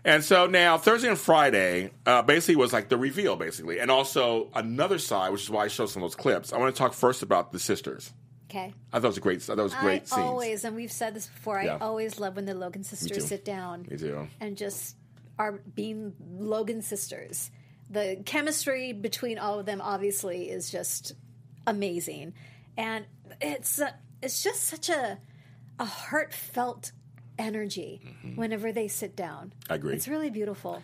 And 0.06 0.24
so 0.24 0.48
now 0.48 0.78
Thursday 0.78 1.10
and 1.10 1.18
Friday 1.18 1.92
uh, 2.06 2.22
basically 2.24 2.56
was 2.56 2.74
like 2.74 2.90
the 2.90 2.98
reveal, 2.98 3.36
basically, 3.36 3.80
and 3.80 3.90
also 3.92 4.50
another 4.56 4.98
side, 5.00 5.32
which 5.32 5.44
is 5.44 5.50
why 5.50 5.66
I 5.66 5.68
showed 5.68 5.88
some 5.90 6.02
of 6.04 6.10
those 6.10 6.16
clips. 6.16 6.52
I 6.52 6.58
want 6.58 6.74
to 6.76 6.78
talk 6.80 6.94
first 6.94 7.22
about 7.24 7.52
the 7.52 7.60
sisters. 7.60 8.12
Okay. 8.50 8.74
I 8.92 8.98
thought 9.00 9.06
it 9.06 9.08
was 9.08 9.18
a 9.18 9.22
great. 9.22 9.48
It 9.50 9.58
was 9.58 9.74
great 9.76 10.04
I 10.04 10.06
scenes. 10.06 10.12
always, 10.28 10.64
and 10.66 10.76
we've 10.76 10.92
said 10.92 11.14
this 11.14 11.28
before, 11.28 11.62
Yeah. 11.62 11.76
I 11.76 11.80
always 11.86 12.20
love 12.20 12.36
when 12.36 12.46
the 12.46 12.54
Logan 12.54 12.84
sisters 12.84 13.26
sit 13.28 13.46
down 13.46 13.86
Me 13.90 13.98
too. 13.98 14.28
and 14.40 14.58
just 14.58 14.96
are 15.40 15.54
being 15.76 16.14
Logan 16.38 16.82
sisters. 16.82 17.50
The 17.90 18.22
chemistry 18.26 18.92
between 18.94 19.38
all 19.40 19.60
of 19.60 19.66
them 19.66 19.82
obviously 19.82 20.50
is 20.50 20.70
just 20.72 21.14
amazing, 21.66 22.34
and 22.78 23.06
it's 23.42 23.82
uh, 23.82 23.92
it's 24.22 24.44
just 24.44 24.64
such 24.64 24.90
a 24.90 25.20
a 25.80 25.86
heartfelt 25.86 26.92
energy 27.40 28.02
whenever 28.36 28.72
they 28.72 28.88
sit 28.88 29.16
down. 29.16 29.48
Mm-hmm. 29.48 29.72
I 29.72 29.76
agree. 29.76 29.96
It's 29.96 30.08
really 30.08 30.30
beautiful. 30.30 30.84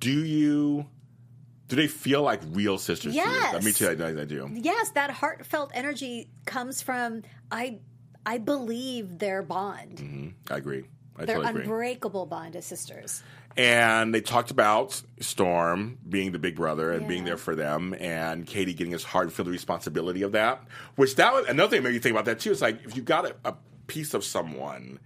Do 0.00 0.10
you? 0.24 0.86
Do 1.68 1.76
they 1.76 1.86
feel 1.86 2.22
like 2.22 2.40
real 2.50 2.76
sisters? 2.78 3.12
to? 3.12 3.16
Yes. 3.16 3.54
Uh, 3.54 3.60
me 3.60 3.72
too. 3.72 3.88
I, 3.88 4.20
I 4.20 4.24
do. 4.24 4.50
Yes, 4.52 4.90
that 4.90 5.10
heartfelt 5.10 5.70
energy 5.74 6.28
comes 6.44 6.82
from 6.82 7.22
I 7.50 7.78
I 8.26 8.38
believe 8.38 9.18
their 9.18 9.42
bond. 9.42 10.34
I 10.50 10.56
agree. 10.56 10.84
I 11.16 11.24
Their 11.24 11.36
totally 11.36 11.50
agree. 11.50 11.62
unbreakable 11.62 12.26
bond 12.26 12.56
as 12.56 12.64
sisters. 12.64 13.22
And 13.56 14.14
they 14.14 14.20
talked 14.20 14.50
about 14.50 15.00
Storm 15.20 15.98
being 16.08 16.32
the 16.32 16.38
big 16.38 16.56
brother 16.56 16.92
and 16.92 17.06
being 17.06 17.24
there 17.24 17.36
for 17.36 17.54
them, 17.54 17.94
and 18.00 18.46
Katie 18.46 18.74
getting 18.74 18.92
his 18.92 19.04
heart 19.04 19.26
and 19.26 19.32
feel 19.32 19.44
the 19.44 19.50
responsibility 19.50 20.22
of 20.22 20.32
that. 20.32 20.62
Which 20.96 21.16
that 21.16 21.32
was 21.32 21.46
another 21.46 21.70
thing 21.70 21.82
that 21.82 21.88
made 21.88 21.94
me 21.94 22.00
think 22.00 22.14
about 22.14 22.24
that 22.24 22.40
too. 22.40 22.50
It's 22.50 22.60
like 22.60 22.84
if 22.84 22.96
you 22.96 23.02
got 23.02 23.26
a, 23.26 23.36
a 23.44 23.54
piece 23.86 24.14
of 24.14 24.24
someone, 24.24 24.98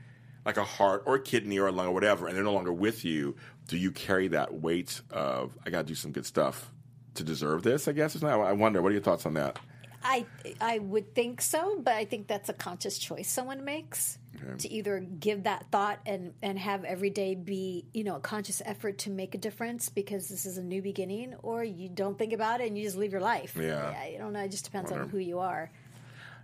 like 0.47 0.57
a 0.57 0.65
heart 0.65 1.03
or 1.07 1.17
a 1.17 1.21
kidney 1.21 1.59
or 1.59 1.69
a 1.69 1.73
lung 1.73 1.89
or 1.89 1.95
whatever, 1.95 2.27
and 2.27 2.37
they're 2.37 2.45
no 2.45 2.55
longer 2.55 2.73
with 2.73 3.05
you, 3.05 3.37
do 3.67 3.77
you 3.77 3.91
carry 3.91 4.29
that 4.29 4.55
weight 4.55 5.01
of 5.11 5.57
I 5.67 5.71
got 5.71 5.83
to 5.83 5.87
do 5.87 5.95
some 5.95 6.13
good 6.13 6.27
stuff 6.27 6.71
to 7.15 7.25
deserve 7.25 7.63
this? 7.63 7.87
I 7.87 7.93
guess. 7.93 8.15
It's 8.15 8.23
not, 8.23 8.41
I 8.41 8.53
wonder. 8.53 8.81
What 8.81 8.89
are 8.91 8.95
your 8.95 9.03
thoughts 9.03 9.27
on 9.27 9.35
that? 9.35 9.59
I 10.03 10.25
I 10.61 10.79
would 10.79 11.15
think 11.15 11.43
so, 11.43 11.79
but 11.83 11.95
I 11.95 12.05
think 12.05 12.29
that's 12.29 12.49
a 12.49 12.53
conscious 12.53 12.99
choice 12.99 13.31
someone 13.31 13.65
makes. 13.65 14.19
To 14.59 14.71
either 14.71 15.01
give 15.01 15.45
that 15.45 15.67
thought 15.71 15.99
and 16.07 16.33
and 16.43 16.59
have 16.59 16.85
every 16.85 17.11
day 17.11 17.35
be 17.35 17.85
you 17.93 18.05
know 18.05 18.17
a 18.17 18.21
conscious 18.21 18.63
effort 18.65 18.99
to 18.99 19.11
make 19.11 19.35
a 19.35 19.39
difference 19.39 19.89
because 19.89 20.29
this 20.29 20.47
is 20.47 20.59
a 20.59 20.63
new 20.63 20.83
beginning, 20.83 21.35
or 21.43 21.65
you 21.65 21.89
don't 21.89 22.19
think 22.19 22.33
about 22.33 22.61
it 22.61 22.69
and 22.69 22.79
you 22.79 22.85
just 22.85 22.97
live 22.97 23.13
your 23.13 23.21
life. 23.21 23.57
Yeah. 23.61 23.89
I 23.89 24.17
don't 24.19 24.33
know. 24.33 24.41
It 24.41 24.51
just 24.51 24.65
depends 24.65 24.93
on 24.93 25.09
who 25.09 25.19
you 25.19 25.39
are. 25.39 25.71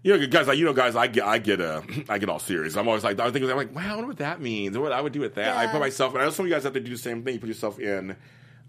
You 0.05 0.19
know, 0.19 0.27
guys, 0.27 0.47
like 0.47 0.59
you 0.59 0.67
know, 0.67 0.75
guys, 0.75 0.97
I 0.97 1.07
get, 1.07 1.25
I 1.25 1.39
get, 1.39 1.63
uh, 1.63 1.81
I 2.11 2.19
get 2.19 2.29
all 2.29 2.39
serious. 2.39 2.77
I'm 2.77 2.87
always 2.87 3.03
like, 3.03 3.19
I 3.19 3.31
think 3.31 3.43
I'm 3.47 3.57
like, 3.57 3.75
wow, 3.75 3.93
I 3.93 3.95
wonder 3.95 4.09
what 4.09 4.19
that 4.19 4.39
means. 4.39 4.77
What 4.77 4.93
I 4.93 5.01
would 5.01 5.15
do 5.15 5.21
with 5.21 5.37
that. 5.37 5.57
I 5.57 5.67
put 5.67 5.81
myself, 5.81 6.13
and 6.13 6.21
I 6.21 6.27
know 6.27 6.31
some 6.31 6.45
of 6.45 6.51
you 6.51 6.55
guys 6.55 6.65
have 6.65 6.75
to 6.75 6.81
do 6.81 6.93
the 6.93 6.99
same 6.99 7.23
thing. 7.23 7.35
You 7.35 7.41
put 7.41 7.49
yourself 7.49 7.81
in, 7.81 8.15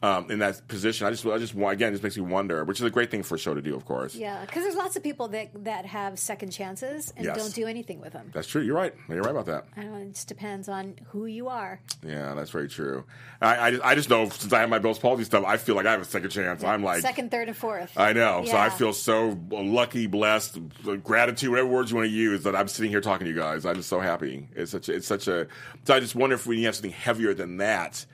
um, 0.02 0.30
in 0.30 0.40
that 0.40 0.68
position. 0.68 1.08
I 1.08 1.12
just, 1.12 1.26
I 1.26 1.38
just, 1.38 1.54
again, 1.54 1.90
it 1.90 1.92
just 1.92 2.04
makes 2.04 2.18
me 2.18 2.24
wonder, 2.24 2.64
which 2.64 2.80
is 2.80 2.86
a 2.86 2.90
great 2.90 3.10
thing 3.10 3.24
for 3.24 3.36
a 3.36 3.38
show 3.40 3.54
to 3.54 3.62
do, 3.62 3.76
of 3.76 3.86
course. 3.86 4.14
Yeah, 4.16 4.42
because 4.46 4.64
there's 4.64 4.76
lots 4.76 4.96
of 4.96 5.04
people 5.04 5.30
that 5.30 5.64
that 5.64 5.86
have 5.86 6.20
second 6.20 6.52
chances 6.52 7.14
and 7.16 7.26
Yes. 7.26 7.38
don't 7.38 7.54
do 7.56 7.66
anything 7.66 8.02
with 8.02 8.14
them. 8.14 8.30
That's 8.34 8.48
true. 8.48 8.62
You're 8.62 8.76
right. 8.76 8.94
You're 9.10 9.22
right 9.22 9.32
about 9.32 9.46
that. 9.48 9.66
I 9.76 9.82
don't 9.82 9.92
know. 9.94 9.98
It 10.00 10.14
just 10.14 10.28
depends 10.28 10.70
on 10.70 10.96
who 11.08 11.26
you 11.26 11.48
are. 11.48 11.80
Yeah, 12.06 12.34
that's 12.36 12.52
very 12.52 12.68
true. 12.68 13.06
I, 13.42 13.68
I, 13.68 13.72
just, 13.72 13.84
I 13.84 13.96
just 13.96 14.10
know 14.10 14.30
since 14.30 14.54
I 14.54 14.60
have 14.60 14.70
my 14.70 14.80
Bell's 14.80 15.00
palsy 15.00 15.24
stuff, 15.24 15.44
I 15.46 15.58
feel 15.58 15.76
like 15.76 15.86
I 15.86 15.92
have 15.92 16.02
a 16.02 16.06
second 16.06 16.30
chance. 16.30 16.64
I'm 16.64 16.84
like, 16.84 17.02
second, 17.02 17.32
third, 17.32 17.48
and 17.48 17.58
fourth. 17.58 17.98
I 17.98 18.14
know. 18.14 18.44
So 18.46 18.58
I 18.58 18.70
feel 18.70 18.94
so 18.94 19.38
lucky, 19.50 20.08
blessed, 20.08 20.60
gratitude, 21.04 21.50
whatever 21.50 21.68
words 21.70 21.92
you 21.92 21.98
want 21.98 22.08
to 22.08 22.14
use, 22.14 22.44
that 22.44 22.56
I'm 22.56 22.68
sitting 22.68 22.92
here 22.92 23.02
talking 23.02 23.26
to 23.26 23.32
you 23.34 23.40
guys. 23.40 23.66
I'm 23.66 23.76
just 23.76 23.90
so 23.90 24.00
happy. 24.00 24.48
It's 24.56 24.72
such. 24.72 24.90
A, 24.90 24.94
it's 24.94 25.08
such 25.08 25.28
a. 25.28 25.48
So 25.86 25.94
I 25.96 26.00
just 26.00 26.16
wonder 26.16 26.36
if 26.36 26.46
we 26.46 26.64
have 26.64 26.76
something 26.76 26.92
heavier 26.92 27.34
than 27.34 27.58
that. 27.58 28.06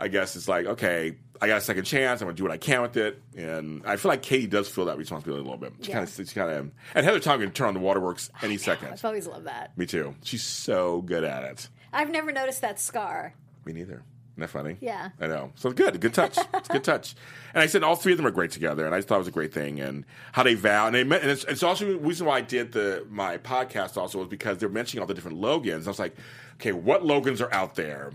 I 0.00 0.08
guess 0.08 0.36
it's 0.36 0.48
like 0.48 0.66
okay, 0.66 1.16
I 1.40 1.46
got 1.46 1.58
a 1.58 1.60
second 1.60 1.84
chance. 1.84 2.20
I'm 2.20 2.26
gonna 2.28 2.36
do 2.36 2.42
what 2.44 2.52
I 2.52 2.56
can 2.58 2.82
with 2.82 2.96
it, 2.96 3.20
and 3.36 3.82
I 3.86 3.96
feel 3.96 4.10
like 4.10 4.22
Katie 4.22 4.46
does 4.46 4.68
feel 4.68 4.84
that 4.86 4.98
responsibility 4.98 5.40
a 5.40 5.44
little 5.44 5.58
bit. 5.58 5.72
She 5.82 5.90
Yeah. 5.90 6.04
kind 6.04 6.08
of, 6.08 6.28
she 6.28 6.34
kind 6.34 6.50
of, 6.50 6.70
and 6.94 7.04
Heather 7.04 7.20
Tom 7.20 7.40
can 7.40 7.50
turn 7.50 7.68
on 7.68 7.74
the 7.74 7.80
waterworks 7.80 8.30
any 8.42 8.56
second. 8.56 8.92
I've 8.92 9.04
always 9.04 9.26
loved 9.26 9.46
that. 9.46 9.76
Me 9.76 9.86
too. 9.86 10.14
She's 10.22 10.42
so 10.44 11.02
good 11.02 11.24
at 11.24 11.44
it. 11.44 11.68
I've 11.92 12.10
never 12.10 12.32
noticed 12.32 12.60
that 12.62 12.78
scar. 12.80 13.34
Me 13.64 13.72
neither. 13.72 14.02
Isn't 14.34 14.42
that 14.42 14.50
funny? 14.50 14.76
Yeah. 14.80 15.08
I 15.20 15.26
know. 15.26 15.50
So 15.56 15.72
good. 15.72 16.00
Good 16.00 16.14
touch. 16.14 16.38
It's 16.54 16.68
a 16.68 16.72
good 16.72 16.84
touch. 16.84 17.16
And 17.54 17.60
I 17.62 17.66
said 17.66 17.82
all 17.82 17.96
three 17.96 18.12
of 18.12 18.18
them 18.18 18.26
are 18.26 18.30
great 18.30 18.52
together, 18.52 18.86
and 18.86 18.94
I 18.94 18.98
just 18.98 19.08
thought 19.08 19.16
it 19.16 19.18
was 19.18 19.28
a 19.28 19.32
great 19.32 19.52
thing. 19.52 19.80
And 19.80 20.04
how 20.32 20.44
they 20.44 20.54
vow, 20.54 20.86
and 20.86 20.94
they 20.94 21.02
met, 21.02 21.22
and 21.22 21.30
it's, 21.30 21.42
it's 21.44 21.64
also 21.64 21.86
the 21.86 21.96
reason 21.98 22.24
why 22.26 22.36
I 22.36 22.40
did 22.42 22.70
the 22.70 23.04
my 23.10 23.38
podcast 23.38 23.96
also 23.96 24.18
was 24.18 24.28
because 24.28 24.58
they're 24.58 24.68
mentioning 24.68 25.00
all 25.00 25.08
the 25.08 25.14
different 25.14 25.38
Logans. 25.38 25.88
I 25.88 25.90
was 25.90 25.98
like, 25.98 26.14
okay, 26.54 26.70
what 26.72 27.04
Logans 27.04 27.40
are 27.40 27.52
out 27.52 27.74
there? 27.74 28.12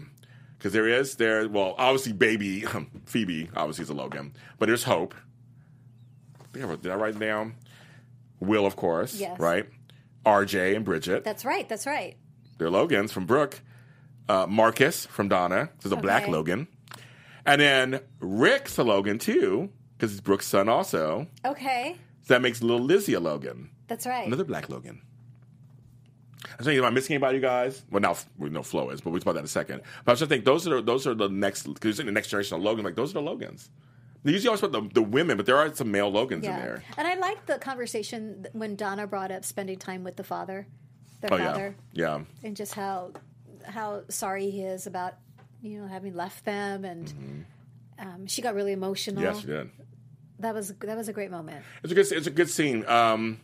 Because 0.63 0.71
there 0.71 0.87
is 0.87 1.17
there. 1.17 1.49
Well, 1.49 1.75
obviously, 1.77 2.13
baby 2.13 2.61
Phoebe 3.05 3.49
obviously 3.53 3.83
is 3.83 3.89
a 3.89 3.93
Logan, 3.93 4.31
but 4.59 4.67
there's 4.67 4.85
Hope. 4.85 5.13
I 6.39 6.45
think 6.53 6.63
I 6.63 6.69
wrote- 6.69 6.81
Did 6.81 6.93
I 6.93 6.95
write 6.95 7.19
down? 7.19 7.55
Will, 8.39 8.65
of 8.65 8.77
course. 8.77 9.13
Yes. 9.13 9.37
Right. 9.41 9.67
RJ 10.25 10.73
and 10.77 10.85
Bridget. 10.85 11.25
That's 11.25 11.43
right. 11.43 11.67
That's 11.67 11.85
right. 11.85 12.15
They're 12.59 12.69
Logans 12.69 13.11
from 13.11 13.25
Brooke. 13.25 13.59
Uh, 14.29 14.45
Marcus 14.47 15.05
from 15.05 15.27
Donna. 15.27 15.69
This 15.79 15.87
is 15.87 15.91
a 15.91 15.97
black 15.97 16.29
Logan. 16.29 16.69
And 17.45 17.59
then 17.59 17.99
Rick's 18.21 18.77
a 18.77 18.85
Logan 18.85 19.19
too, 19.19 19.69
because 19.97 20.11
he's 20.11 20.21
Brooke's 20.21 20.47
son 20.47 20.69
also. 20.69 21.27
Okay. 21.43 21.97
So 22.21 22.35
that 22.35 22.41
makes 22.41 22.61
little 22.61 22.79
Lizzie 22.85 23.15
a 23.15 23.19
Logan. 23.19 23.69
That's 23.89 24.07
right. 24.07 24.25
Another 24.25 24.45
black 24.45 24.69
Logan. 24.69 25.01
I 26.59 26.63
think, 26.63 26.77
am 26.77 26.85
I 26.85 26.89
missing 26.89 27.15
anybody, 27.15 27.37
you 27.37 27.41
guys? 27.41 27.83
Well, 27.89 28.01
now 28.01 28.15
we 28.37 28.49
know 28.49 28.63
Flo 28.63 28.89
is, 28.89 29.01
but 29.01 29.11
we'll 29.11 29.19
talk 29.19 29.27
about 29.27 29.33
that 29.33 29.39
in 29.39 29.45
a 29.45 29.49
second. 29.49 29.81
But 30.05 30.11
I 30.11 30.13
was 30.13 30.19
just 30.19 30.29
think 30.29 30.45
those 30.45 30.67
are 30.67 30.81
those 30.81 31.07
are 31.07 31.13
the 31.15 31.29
next 31.29 31.63
because 31.73 31.99
in 31.99 32.05
the 32.05 32.11
next 32.11 32.29
generation 32.29 32.57
of 32.57 32.63
Logan, 32.63 32.83
like 32.85 32.95
those 32.95 33.11
are 33.11 33.15
the 33.15 33.21
Logans. 33.21 33.69
They 34.23 34.31
usually 34.31 34.47
always 34.47 34.61
put 34.61 34.71
the, 34.71 34.81
the 34.93 35.01
women, 35.01 35.35
but 35.35 35.45
there 35.45 35.57
are 35.57 35.73
some 35.75 35.91
male 35.91 36.09
Logans 36.09 36.45
in 36.45 36.51
there. 36.55 36.81
And 36.97 37.05
I 37.05 37.15
liked 37.15 37.45
the 37.47 37.57
conversation 37.57 38.45
when 38.53 38.77
Donna 38.77 39.05
brought 39.05 39.31
up 39.31 39.43
spending 39.43 39.77
time 39.77 40.05
with 40.05 40.15
the 40.15 40.23
father, 40.23 40.65
their 41.19 41.33
Oh 41.33 41.37
father, 41.37 41.75
yeah, 41.91 42.19
yeah. 42.19 42.23
and 42.47 42.55
just 42.55 42.73
how 42.73 43.11
how 43.65 44.03
sorry 44.09 44.49
he 44.49 44.61
is 44.63 44.87
about 44.87 45.15
you 45.61 45.81
know 45.81 45.87
having 45.87 46.15
left 46.15 46.45
them, 46.45 46.85
and 46.85 47.45
um, 47.99 48.27
she 48.27 48.41
got 48.41 48.55
really 48.55 48.71
emotional. 48.71 49.21
Mm-hmm. 49.21 49.35
Yes, 49.35 49.43
you 49.43 49.49
did. 49.49 49.69
That 50.39 50.55
was 50.55 50.73
that 50.79 50.97
was 50.97 51.09
a 51.09 51.13
great 51.13 51.31
moment. 51.31 51.63
It's 51.83 51.91
a 51.91 51.95
good. 51.95 52.11
It's 52.11 52.27
a 52.27 52.31
good 52.31 52.49
scene. 52.49 52.85
Um, 52.87 53.39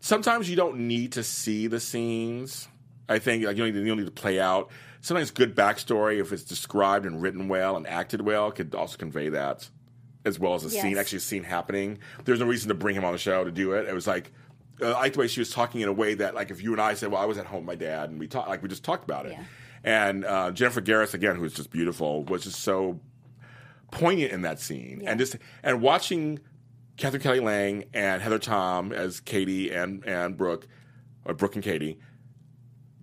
sometimes 0.00 0.48
you 0.50 0.56
don't 0.56 0.78
need 0.78 1.12
to 1.12 1.22
see 1.22 1.66
the 1.66 1.80
scenes. 1.80 2.68
I 3.08 3.18
think 3.18 3.44
like 3.44 3.56
you 3.56 3.64
don't, 3.64 3.74
need, 3.74 3.80
you 3.80 3.88
don't 3.88 3.98
need 3.98 4.06
to 4.06 4.10
play 4.10 4.40
out. 4.40 4.70
Sometimes 5.00 5.30
good 5.30 5.54
backstory, 5.54 6.20
if 6.20 6.32
it's 6.32 6.42
described 6.42 7.06
and 7.06 7.22
written 7.22 7.48
well 7.48 7.76
and 7.76 7.86
acted 7.86 8.20
well, 8.22 8.50
could 8.50 8.74
also 8.74 8.96
convey 8.96 9.28
that, 9.28 9.68
as 10.24 10.38
well 10.38 10.54
as 10.54 10.64
a 10.64 10.70
scene 10.70 10.98
actually 10.98 11.18
a 11.18 11.20
scene 11.20 11.44
happening. 11.44 11.98
There's 12.24 12.40
no 12.40 12.46
reason 12.46 12.68
to 12.68 12.74
bring 12.74 12.96
him 12.96 13.04
on 13.04 13.12
the 13.12 13.18
show 13.18 13.44
to 13.44 13.52
do 13.52 13.72
it. 13.72 13.88
It 13.88 13.94
was 13.94 14.06
like. 14.06 14.32
Uh, 14.82 14.88
I 14.88 15.02
like 15.04 15.14
the 15.14 15.20
way 15.20 15.26
she 15.26 15.40
was 15.40 15.48
talking 15.48 15.80
in 15.80 15.88
a 15.88 15.92
way 15.92 16.12
that, 16.12 16.34
like, 16.34 16.50
if 16.50 16.62
you 16.62 16.72
and 16.72 16.82
I 16.82 16.92
said, 16.92 17.10
"Well, 17.10 17.22
I 17.22 17.24
was 17.24 17.38
at 17.38 17.46
home 17.46 17.60
with 17.60 17.66
my 17.66 17.76
dad," 17.76 18.10
and 18.10 18.20
we 18.20 18.26
talked, 18.28 18.46
like, 18.50 18.62
we 18.62 18.68
just 18.68 18.84
talked 18.84 19.04
about 19.04 19.24
it, 19.24 19.32
Yeah. 19.32 19.44
and 19.84 20.22
uh, 20.22 20.50
Jennifer 20.50 20.82
Gareis 20.82 21.14
again, 21.14 21.34
who 21.36 21.44
is 21.44 21.54
just 21.54 21.70
beautiful, 21.70 22.24
was 22.24 22.44
just 22.44 22.60
so 22.60 23.00
poignant 23.90 24.32
in 24.32 24.42
that 24.42 24.60
scene, 24.60 25.02
and 25.06 25.18
just 25.18 25.36
and 25.62 25.80
watching 25.80 26.40
Katherine 26.96 27.22
Kelly 27.22 27.40
Lang 27.40 27.84
and 27.92 28.22
Heather 28.22 28.38
Tom 28.38 28.92
as 28.92 29.20
Katie 29.20 29.70
and 29.70 30.04
and 30.06 30.36
Brooke, 30.36 30.66
or 31.24 31.34
Brooke 31.34 31.54
and 31.54 31.64
Katie, 31.64 31.98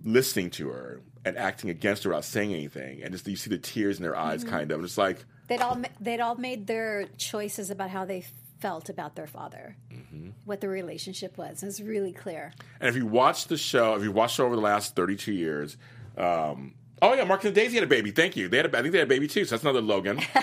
listening 0.04 0.50
to 0.52 0.70
her 0.70 1.02
and 1.26 1.38
acting 1.38 1.70
against 1.70 2.04
her 2.04 2.10
without 2.10 2.26
saying 2.26 2.54
anything, 2.54 3.02
and 3.02 3.12
just 3.14 3.28
you 3.28 3.36
see 3.36 3.50
the 3.50 3.58
tears 3.58 3.98
in 3.98 4.04
their 4.04 4.16
eyes, 4.18 4.44
kind 4.44 4.72
of. 4.72 4.84
It's 4.84 4.98
like 4.98 5.24
They'd 5.48 5.62
all 5.62 5.78
they'd 6.00 6.20
all 6.20 6.36
made 6.36 6.68
their 6.68 7.06
choices 7.18 7.70
about 7.70 7.90
how 7.90 8.06
they 8.06 8.26
felt 8.60 8.90
about 8.90 9.16
their 9.16 9.28
father, 9.28 9.76
Mm-hmm. 9.92 10.30
what 10.46 10.62
the 10.62 10.70
relationship 10.70 11.38
was. 11.38 11.62
It 11.64 11.66
was 11.66 11.82
really 11.82 12.14
clear. 12.14 12.52
And 12.80 12.90
if 12.90 12.96
you 12.96 13.06
watch 13.06 13.48
the 13.48 13.58
show, 13.58 13.96
if 13.96 14.04
you 14.04 14.12
watched 14.12 14.40
it 14.40 14.44
over 14.44 14.56
the 14.56 14.62
last 14.62 14.96
32 14.96 15.32
years, 15.34 15.78
um, 16.18 16.74
oh 17.02 17.14
yeah, 17.14 17.24
Mark 17.26 17.44
and 17.44 17.54
Daisy 17.54 17.76
had 17.76 17.84
a 17.84 17.88
baby. 17.88 18.12
Thank 18.12 18.36
you. 18.38 18.48
They 18.48 18.58
had, 18.58 18.68
a, 18.74 18.78
I 18.78 18.82
think 18.82 18.92
they 18.94 19.00
had 19.00 19.08
a 19.08 19.10
baby 19.10 19.28
too. 19.28 19.44
So 19.46 19.56
that's 19.56 19.64
another 19.64 19.82
Logan. 19.82 20.20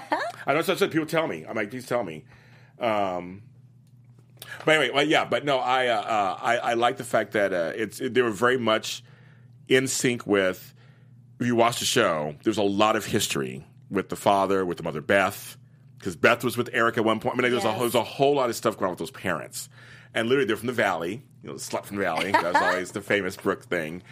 I 0.47 0.53
know 0.55 0.61
what 0.63 0.79
people 0.91 1.07
tell 1.07 1.27
me. 1.27 1.45
I'm 1.49 1.57
like, 1.57 1.71
please 1.71 1.87
tell 1.87 2.03
me. 2.05 2.25
Um, 2.81 3.43
but 4.64 4.77
anyway, 4.77 4.95
well, 4.95 5.07
yeah, 5.07 5.25
but 5.25 5.45
no, 5.45 5.59
I, 5.59 5.88
uh, 5.88 6.01
uh, 6.01 6.38
I, 6.40 6.57
I 6.59 6.75
like 6.75 6.97
the 6.97 7.05
fact 7.05 7.33
that 7.33 7.53
uh, 7.53 7.73
it's 7.75 8.01
it, 8.01 8.14
they 8.14 8.23
were 8.23 8.31
very 8.31 8.59
much 8.59 9.03
in 9.69 9.87
sync 9.87 10.27
with. 10.27 10.75
If 11.38 11.47
you 11.47 11.57
watch 11.57 11.79
the 11.79 11.87
show, 11.87 12.35
there's 12.45 12.59
a 12.59 12.62
lot 12.62 12.97
of 12.97 13.07
history 13.07 13.64
with 13.90 14.11
the 14.11 14.16
father, 14.16 14.64
with 14.64 14.77
the 14.77 14.83
mother 14.83 15.01
Beth, 15.01 15.57
because 15.99 16.14
Beth 16.14 16.45
was 16.45 16.57
with 16.57 16.69
Eric 16.73 16.99
at 16.99 17.05
one 17.05 17.19
point. 17.21 17.38
I 17.38 17.40
mean, 17.40 17.51
there's, 17.51 17.64
a, 17.64 17.77
there's 17.79 17.95
a 17.95 18.03
whole 18.03 18.35
lot 18.35 18.51
of 18.51 18.57
stuff 18.57 18.77
going 18.77 18.87
on 18.87 18.90
with 18.90 18.99
those 18.99 19.11
parents, 19.11 19.71
and 20.14 20.29
literally 20.29 20.47
they're 20.47 20.57
from 20.57 20.66
the 20.66 20.73
valley. 20.73 21.23
You 21.43 21.49
know, 21.49 21.55
the 21.55 21.61
slut 21.61 21.87
from 21.87 21.97
the 21.97 22.03
valley. 22.03 22.33
That's 22.33 22.61
always 22.61 22.93
the 22.93 23.01
famous 23.01 23.37
Brooke 23.37 23.64
thing. 23.64 24.03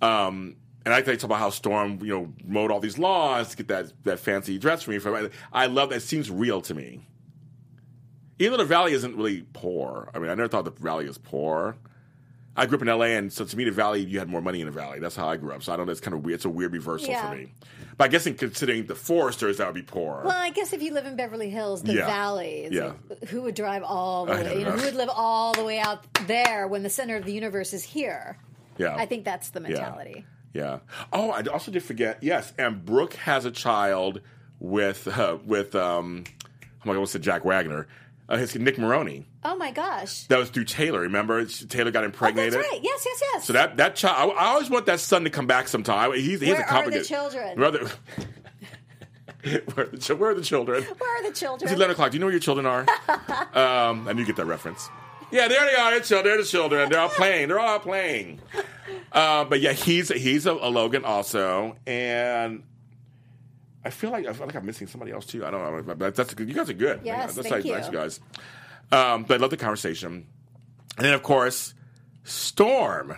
Um, 0.00 0.56
and 0.84 0.94
I 0.94 1.02
think 1.02 1.18
talk 1.18 1.28
about 1.28 1.40
how 1.40 1.50
Storm, 1.50 1.98
you 2.00 2.14
know, 2.14 2.32
mowed 2.44 2.70
all 2.70 2.78
these 2.78 2.96
lawns 2.98 3.48
to 3.48 3.56
get 3.56 3.68
that 3.68 3.92
that 4.04 4.20
fancy 4.20 4.56
dress 4.58 4.84
for 4.84 4.92
me. 4.92 5.30
I 5.52 5.66
love 5.66 5.90
that. 5.90 5.96
It 5.96 6.02
seems 6.02 6.30
real 6.30 6.60
to 6.62 6.74
me. 6.74 7.08
Even 8.38 8.52
though 8.52 8.58
the 8.58 8.68
valley 8.68 8.92
isn't 8.92 9.16
really 9.16 9.46
poor. 9.52 10.10
I 10.14 10.18
mean, 10.18 10.30
I 10.30 10.34
never 10.34 10.48
thought 10.48 10.64
the 10.64 10.70
valley 10.72 11.06
was 11.06 11.18
poor. 11.18 11.76
I 12.58 12.64
grew 12.64 12.76
up 12.78 12.82
in 12.82 12.88
LA, 12.88 13.06
and 13.16 13.30
so 13.30 13.44
to 13.44 13.56
me, 13.56 13.64
the 13.64 13.70
valley, 13.70 14.00
you 14.02 14.18
had 14.18 14.28
more 14.30 14.40
money 14.40 14.60
in 14.60 14.66
the 14.66 14.72
valley. 14.72 14.98
That's 14.98 15.14
how 15.14 15.28
I 15.28 15.36
grew 15.36 15.52
up. 15.52 15.62
So 15.62 15.74
I 15.74 15.76
don't 15.76 15.84
know. 15.86 15.92
It's 15.92 16.00
kind 16.00 16.14
of 16.14 16.24
weird. 16.24 16.36
It's 16.36 16.44
a 16.46 16.48
weird 16.50 16.72
reversal 16.72 17.10
Yeah. 17.10 17.30
for 17.30 17.36
me. 17.36 17.52
But 17.98 18.04
I 18.04 18.08
guess 18.08 18.26
in 18.26 18.34
considering 18.34 18.86
the 18.86 18.94
Forresters, 18.94 19.58
that 19.58 19.66
would 19.66 19.74
be 19.74 19.82
poor. 19.82 20.22
Well, 20.24 20.36
I 20.36 20.50
guess 20.50 20.72
if 20.72 20.80
you 20.82 20.92
live 20.94 21.04
in 21.04 21.16
Beverly 21.16 21.50
Hills, 21.50 21.82
the 21.82 21.92
Yeah. 21.94 22.06
valley, 22.06 22.68
Yeah. 22.70 22.92
like, 23.10 23.24
who 23.28 23.42
would 23.42 23.54
drive 23.54 23.82
all 23.82 24.24
the 24.26 24.32
way? 24.32 24.58
You 24.58 24.64
know, 24.64 24.70
who 24.72 24.84
would 24.84 24.94
live 24.94 25.10
all 25.14 25.52
the 25.52 25.64
way 25.64 25.78
out 25.78 26.04
there 26.26 26.66
when 26.66 26.82
the 26.82 26.88
center 26.90 27.16
of 27.16 27.24
the 27.26 27.32
universe 27.32 27.72
is 27.74 27.84
here? 27.84 28.38
yeah. 28.78 28.94
I 28.96 29.04
think 29.06 29.24
that's 29.26 29.50
the 29.50 29.60
mentality. 29.60 30.24
Yeah. 30.54 30.78
Oh, 31.12 31.30
I 31.32 31.42
also 31.44 31.70
did 31.70 31.82
forget. 31.82 32.22
Yes, 32.22 32.54
and 32.58 32.82
Brooke 32.84 33.14
has 33.14 33.44
a 33.44 33.50
child 33.50 34.22
with 34.60 35.06
uh, 35.08 35.36
with 35.44 35.74
um, 35.74 36.24
oh 36.26 36.64
my 36.86 36.94
god, 36.94 37.00
what's 37.00 37.14
it? 37.14 37.18
Jack 37.20 37.44
Wagner. 37.44 37.86
Uh, 38.28 38.36
his 38.36 38.56
Nick 38.56 38.76
Marone. 38.76 39.24
Oh 39.44 39.54
my 39.56 39.70
gosh! 39.70 40.24
That 40.24 40.38
was 40.38 40.50
through 40.50 40.64
Taylor. 40.64 41.00
Remember, 41.00 41.44
Taylor 41.44 41.92
got 41.92 42.02
Oh, 42.02 42.06
impregnated. 42.06 42.54
that's 42.54 42.72
right. 42.72 42.80
Yes, 42.82 43.04
yes, 43.06 43.20
yes. 43.32 43.44
So 43.44 43.52
that 43.52 43.76
that 43.76 43.94
child, 43.94 44.32
I, 44.36 44.42
I 44.42 44.46
always 44.48 44.68
want 44.68 44.86
that 44.86 44.98
son 44.98 45.22
to 45.24 45.30
come 45.30 45.46
back 45.46 45.68
sometime. 45.68 46.12
He's, 46.12 46.40
he's 46.40 46.50
Where 46.50 46.60
a 46.62 46.74
are 46.74 46.90
the 46.90 47.04
children? 47.04 47.56
Where 47.58 47.68
are 47.68 47.70
the, 47.70 47.78
where, 49.74 49.86
are 49.86 49.90
the, 49.90 50.16
where 50.16 50.30
are 50.30 50.34
the 50.34 50.42
children? 50.42 50.82
Where 50.82 51.20
are 51.20 51.22
the 51.28 51.34
children? 51.36 51.68
It's 51.70 51.76
eleven 51.76 51.92
o'clock. 51.92 52.10
Do 52.10 52.16
you 52.16 52.20
know 52.20 52.26
where 52.26 52.32
your 52.32 52.40
children 52.40 52.66
are? 52.66 52.84
um, 53.54 54.08
and 54.08 54.18
you 54.18 54.24
get 54.24 54.36
that 54.36 54.46
reference. 54.46 54.88
Yeah, 55.30 55.46
there 55.48 55.64
they 55.64 55.74
are. 55.76 55.90
They're 55.92 56.00
chil- 56.00 56.22
They're 56.22 56.36
the 56.38 56.44
children. 56.44 56.88
They're 56.90 57.00
all 57.00 57.08
playing. 57.08 57.48
They're 57.48 57.60
all 57.60 57.78
playing. 57.80 58.40
Uh, 59.12 59.44
but 59.44 59.60
yeah, 59.60 59.72
he's 59.72 60.08
he's 60.08 60.46
a, 60.46 60.52
a 60.52 60.70
Logan 60.70 61.04
also, 61.04 61.76
and 61.86 62.62
I 63.86 63.90
feel 63.90 64.10
like 64.10 64.26
I 64.26 64.32
feel 64.32 64.46
like 64.46 64.56
I'm 64.56 64.66
missing 64.66 64.86
somebody 64.86 65.12
else 65.12 65.24
too. 65.26 65.46
I 65.46 65.50
don't 65.50 65.86
know, 65.86 65.94
but 65.94 66.14
that's 66.16 66.34
good. 66.34 66.48
You 66.48 66.54
guys 66.54 66.68
are 66.68 66.74
good. 66.74 67.00
Yes, 67.04 67.34
that's 67.34 67.48
thank 67.48 67.64
like, 67.64 67.72
Thanks, 67.74 67.86
you. 67.88 67.92
guys. 67.92 68.20
Um, 68.92 69.22
but 69.24 69.34
I 69.34 69.36
love 69.38 69.50
the 69.50 69.56
conversation, 69.56 70.26
and 70.96 71.06
then 71.06 71.14
of 71.14 71.22
course, 71.22 71.72
Storm, 72.24 73.16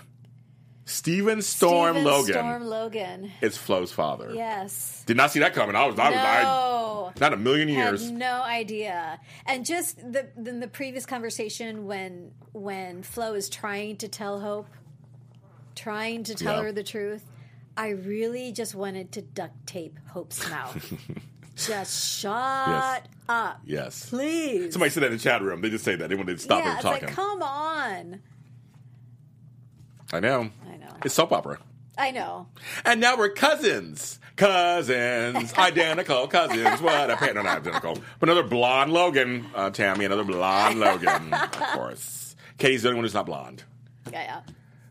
Steven 0.84 1.42
Storm 1.42 1.94
Steven 1.96 2.04
Logan 2.04 2.32
Storm 2.34 2.64
Logan. 2.64 3.30
is 3.40 3.56
Flo's 3.56 3.92
father. 3.92 4.32
Yes. 4.34 5.02
Did 5.06 5.16
not 5.16 5.30
see 5.30 5.40
that 5.40 5.54
coming. 5.54 5.74
I 5.76 5.86
was, 5.86 5.98
I 5.98 6.10
was, 6.10 6.18
I, 6.18 6.42
No. 6.42 7.12
not 7.20 7.32
a 7.32 7.36
million 7.36 7.68
Had 7.68 7.74
years. 7.90 8.10
no 8.10 8.42
idea. 8.42 9.18
And 9.46 9.64
just 9.66 9.96
the 9.96 10.28
in 10.36 10.60
the 10.60 10.68
previous 10.68 11.06
conversation 11.06 11.86
when 11.86 12.32
when 12.52 13.02
Flo 13.02 13.34
is 13.34 13.48
trying 13.48 13.96
to 13.98 14.08
tell 14.08 14.40
Hope 14.40 14.68
trying 15.74 16.24
to 16.24 16.34
tell 16.34 16.56
Yeah. 16.56 16.62
her 16.64 16.72
the 16.72 16.82
truth, 16.82 17.24
I 17.78 17.90
really 17.90 18.50
just 18.50 18.74
wanted 18.74 19.12
to 19.12 19.22
duct 19.22 19.64
tape 19.68 19.98
Hope's 20.08 20.50
mouth. 20.50 20.92
just 21.56 22.18
shut 22.18 23.06
up, 23.28 23.60
Yes. 23.64 24.10
please. 24.10 24.72
Somebody 24.72 24.90
said 24.90 25.04
that 25.04 25.12
in 25.12 25.12
the 25.12 25.18
chat 25.22 25.42
room. 25.42 25.60
They 25.60 25.70
just 25.70 25.84
say 25.84 25.94
that. 25.94 26.08
They 26.08 26.16
wanted 26.16 26.38
to 26.38 26.42
stop 26.42 26.64
yeah, 26.64 26.80
talking. 26.80 27.06
like, 27.06 27.14
come 27.14 27.40
on. 27.40 28.20
I 30.12 30.18
know. 30.18 30.50
I 30.68 30.76
know. 30.76 30.88
It's 31.04 31.14
soap 31.14 31.30
opera. 31.32 31.58
I 31.96 32.10
know. 32.10 32.48
And 32.84 33.00
now 33.00 33.16
we're 33.16 33.28
cousins. 33.28 34.18
Cousins. 34.34 35.54
identical 35.58 36.26
cousins. 36.26 36.82
What 36.82 37.10
a 37.10 37.16
pain. 37.16 37.34
No, 37.34 37.42
not 37.42 37.58
identical. 37.58 37.98
But 38.18 38.28
another 38.28 38.48
blonde 38.48 38.92
Logan, 38.92 39.46
uh, 39.54 39.70
Tami. 39.70 40.04
Another 40.04 40.24
blonde 40.24 40.80
Logan, 40.80 41.32
of 41.32 41.52
course. 41.74 42.34
Katie's 42.56 42.82
the 42.82 42.88
only 42.88 42.96
one 42.96 43.04
who's 43.04 43.14
not 43.14 43.26
blonde. 43.26 43.62
Yeah, 44.12 44.22
yeah. 44.22 44.40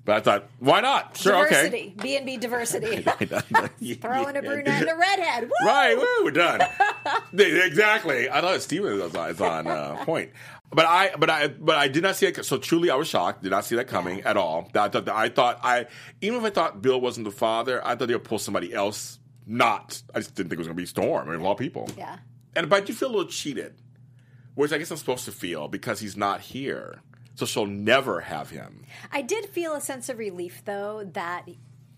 But 0.07 0.15
I 0.15 0.19
thought, 0.21 0.49
why 0.59 0.79
not? 0.79 1.17
Sure, 1.17 1.43
diversity. 1.43 1.93
B 2.01 2.15
and 2.15 2.25
B 2.25 2.37
diversity. 2.37 3.03
okay. 3.07 3.25
Throwing 3.95 4.37
a 4.37 4.41
brunette 4.41 4.83
and 4.83 4.89
a 4.89 4.95
redhead. 4.95 5.43
Woo! 5.43 5.67
Right, 5.67 5.97
woo, 5.97 6.23
we're 6.23 6.31
done. 6.31 6.61
exactly. 7.33 8.29
I 8.29 8.39
thought 8.39 8.61
Steven 8.61 8.97
was 8.99 9.13
on, 9.13 9.41
on 9.41 9.67
uh, 9.67 10.05
point. 10.05 10.31
But 10.69 10.85
I, 10.85 11.11
but 11.17 11.29
I, 11.29 11.49
but 11.49 11.75
I 11.75 11.89
did 11.89 12.03
not 12.03 12.15
see 12.15 12.27
it. 12.27 12.45
So 12.45 12.57
truly, 12.57 12.89
I 12.89 12.95
was 12.95 13.09
shocked. 13.09 13.43
Did 13.43 13.49
not 13.49 13.65
see 13.65 13.75
that 13.75 13.89
coming 13.89 14.21
at 14.21 14.37
all. 14.37 14.71
I 14.73 14.87
thought, 14.87 15.09
I 15.09 15.27
thought, 15.27 15.59
I 15.61 15.87
even 16.21 16.39
if 16.39 16.45
I 16.45 16.51
thought 16.51 16.81
Bill 16.81 17.01
wasn't 17.01 17.25
the 17.25 17.31
father, 17.31 17.85
I 17.85 17.95
thought 17.95 18.07
they 18.07 18.15
would 18.15 18.23
pull 18.23 18.39
somebody 18.39 18.73
else. 18.73 19.19
Not, 19.45 20.01
I 20.15 20.19
just 20.19 20.35
didn't 20.35 20.49
think 20.49 20.59
it 20.59 20.59
was 20.59 20.67
going 20.67 20.77
to 20.77 20.81
be 20.81 20.85
Storm. 20.85 21.27
I 21.27 21.31
mean, 21.31 21.41
a 21.41 21.43
lot 21.43 21.51
of 21.51 21.57
people. 21.57 21.89
Yeah. 21.97 22.19
And 22.55 22.69
but 22.69 22.83
I 22.83 22.85
do 22.85 22.93
feel 22.93 23.09
a 23.09 23.11
little 23.11 23.29
cheated, 23.29 23.73
which 24.55 24.71
I 24.71 24.77
guess 24.77 24.89
I'm 24.89 24.95
supposed 24.95 25.25
to 25.25 25.33
feel 25.33 25.67
because 25.67 25.99
he's 25.99 26.15
not 26.15 26.39
here. 26.39 27.01
So 27.37 27.45
she'll 27.45 27.67
never 27.67 28.19
have 28.19 28.49
him. 28.49 28.83
I 29.11 29.21
did 29.21 29.45
feel 29.45 29.75
a 29.75 29.79
sense 29.81 30.09
of 30.09 30.17
relief, 30.17 30.63
though, 30.65 31.07
that 31.13 31.47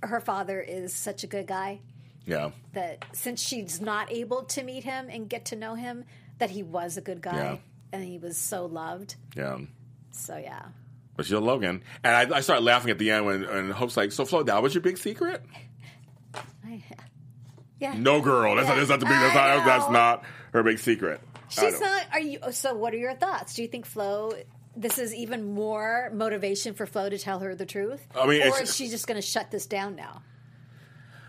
her 0.03 0.19
father 0.19 0.59
is 0.59 0.93
such 0.93 1.23
a 1.23 1.27
good 1.27 1.47
guy. 1.47 1.79
Yeah. 2.25 2.51
That 2.73 3.05
since 3.13 3.41
she's 3.41 3.79
not 3.79 4.11
able 4.11 4.43
to 4.43 4.63
meet 4.63 4.83
him 4.83 5.07
and 5.09 5.29
get 5.29 5.45
to 5.45 5.55
know 5.55 5.75
him, 5.75 6.03
that 6.39 6.49
he 6.49 6.61
was 6.61 6.97
a 6.97 7.01
good 7.01 7.21
guy 7.21 7.35
Yeah. 7.37 7.57
and 7.93 8.03
he 8.03 8.17
was 8.17 8.37
so 8.37 8.65
loved. 8.65 9.15
Yeah. 9.35 9.59
So 10.11 10.35
yeah, 10.35 10.65
But 11.15 11.25
she's 11.25 11.31
a 11.33 11.39
Logan. 11.39 11.83
And 12.03 12.33
I, 12.33 12.37
I 12.37 12.41
started 12.41 12.65
laughing 12.65 12.91
at 12.91 12.97
the 12.99 13.09
end 13.11 13.25
when, 13.25 13.47
when 13.47 13.69
Hope's 13.71 13.95
like, 13.95 14.11
So, 14.11 14.25
Flo, 14.25 14.43
that 14.43 14.61
was 14.61 14.73
your 14.73 14.81
big 14.81 14.97
secret? 14.97 15.41
I, 16.35 16.83
yeah. 17.79 17.93
No, 17.97 18.19
girl. 18.19 18.57
That's, 18.57 18.67
not, 18.67 18.75
that's 18.75 18.89
not 18.89 18.99
the 18.99 19.05
big. 19.05 19.15
That's 19.15 19.35
not, 19.35 19.65
that's 19.65 19.89
not 19.89 20.23
her 20.51 20.63
big 20.63 20.79
secret. 20.79 21.21
She's 21.47 21.79
not. 21.79 22.05
Are 22.11 22.19
you? 22.19 22.39
So, 22.51 22.73
what 22.75 22.93
are 22.93 22.97
your 22.97 23.15
thoughts? 23.15 23.53
Do 23.55 23.61
you 23.61 23.69
think 23.69 23.85
Flo? 23.85 24.33
This 24.79 24.97
is 24.97 25.13
even 25.13 25.53
more 25.53 26.09
motivation 26.13 26.73
for 26.73 26.85
Flo 26.85 27.09
to 27.09 27.17
tell 27.17 27.39
her 27.39 27.53
the 27.53 27.65
truth, 27.65 28.07
I 28.15 28.25
mean, 28.25 28.41
or 28.47 28.61
is 28.61 28.73
she 28.73 28.87
just 28.87 29.07
going 29.07 29.19
to 29.19 29.25
shut 29.27 29.51
this 29.51 29.65
down 29.65 29.95
now? 29.97 30.21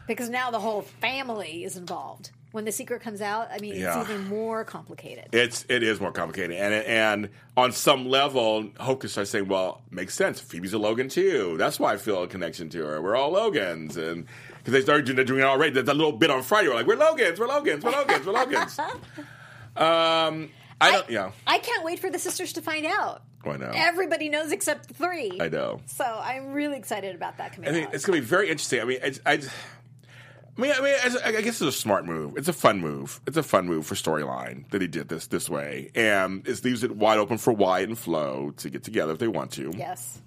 Because 0.07 0.29
now 0.31 0.53
the 0.53 0.61
whole 0.61 0.83
family 0.83 1.65
is 1.65 1.77
involved. 1.77 2.31
When 2.53 2.65
the 2.65 2.71
secret 2.73 3.03
comes 3.03 3.21
out, 3.21 3.49
I 3.53 3.59
mean, 3.59 3.75
Yeah. 3.77 4.01
it's 4.01 4.09
even 4.11 4.29
more 4.29 4.65
complicated. 4.65 5.29
It's 5.33 5.65
it 5.69 5.83
is 5.85 6.01
more 6.01 6.11
complicated, 6.13 6.57
and 6.57 6.75
and 6.75 7.29
on 7.57 7.71
some 7.73 8.09
level, 8.09 8.71
Hope 8.81 9.01
can 9.01 9.09
start 9.11 9.27
saying, 9.29 9.47
"Well, 9.49 9.83
makes 9.91 10.15
sense. 10.15 10.41
Phoebe's 10.41 10.73
a 10.73 10.79
Logan 10.79 11.09
too. 11.09 11.57
That's 11.59 11.79
why 11.81 11.93
I 11.93 11.97
feel 11.97 12.23
a 12.25 12.29
connection 12.29 12.69
to 12.71 12.85
her. 12.87 13.01
We're 13.03 13.15
all 13.17 13.31
Logans." 13.33 13.97
And 13.97 14.27
because 14.59 14.73
they 14.73 14.81
started 14.83 15.07
doing, 15.07 15.15
they're 15.17 15.25
doing 15.25 15.41
it 15.41 15.45
already. 15.45 15.73
That, 15.75 15.87
that 15.87 15.97
little 15.97 16.13
bit 16.13 16.31
on 16.31 16.43
Friday, 16.43 16.69
we're 16.69 16.75
like, 16.75 16.87
"We're 16.89 16.97
Logans. 16.97 17.39
We're 17.39 17.47
Logans. 17.47 17.85
We're 17.85 17.93
Logans. 17.93 18.27
We're 18.27 18.33
Logans." 18.33 18.79
um, 19.77 20.51
I 20.81 20.91
don't. 20.93 21.11
yeah, 21.11 21.31
I 21.47 21.59
can't 21.59 21.85
wait 21.85 21.99
for 22.01 22.11
the 22.11 22.19
sisters 22.19 22.53
to 22.55 22.63
find 22.63 22.85
out. 22.87 23.23
I 23.45 23.57
know. 23.57 23.73
Everybody 23.75 24.29
knows 24.29 24.53
except 24.53 24.91
three. 24.95 25.39
I 25.41 25.49
know. 25.49 25.81
So 25.87 26.05
I'm 26.05 26.53
really 26.53 26.77
excited 26.77 27.15
about 27.15 27.39
that 27.39 27.55
coming 27.55 27.71
I 27.71 27.73
mean, 27.73 27.85
out. 27.85 27.95
it's 27.95 28.05
going 28.05 28.19
to 28.19 28.23
be 28.23 28.27
very 28.29 28.51
interesting. 28.51 28.81
I 28.81 28.85
mean, 28.85 28.99
it's, 29.03 29.21
I, 29.25 29.33
I 29.33 30.61
mean, 30.61 30.73
I 30.73 30.81
mean, 30.81 30.95
I 31.25 31.41
guess 31.41 31.61
it's 31.61 31.63
a 31.63 31.73
smart 31.73 32.05
move. 32.05 32.37
It's 32.37 32.49
a 32.49 32.53
fun 32.53 32.81
move. 32.81 33.21
It's 33.27 33.39
a 33.39 33.43
fun 33.43 33.67
move 33.67 33.87
for 33.87 33.95
storyline 33.95 34.69
that 34.71 34.83
he 34.83 34.89
did 34.89 35.09
this 35.09 35.27
this 35.29 35.49
way, 35.49 35.91
and 35.95 36.47
it 36.47 36.63
leaves 36.65 36.85
it 36.85 36.95
wide 36.95 37.19
open 37.19 37.39
for 37.39 37.53
Wyatt 37.53 37.89
and 37.89 37.99
Flo 37.99 38.53
to 38.59 38.69
get 38.69 38.85
together 38.85 39.13
if 39.13 39.19
they 39.19 39.29
want 39.29 39.53
to. 39.53 39.73
yes. 39.77 40.21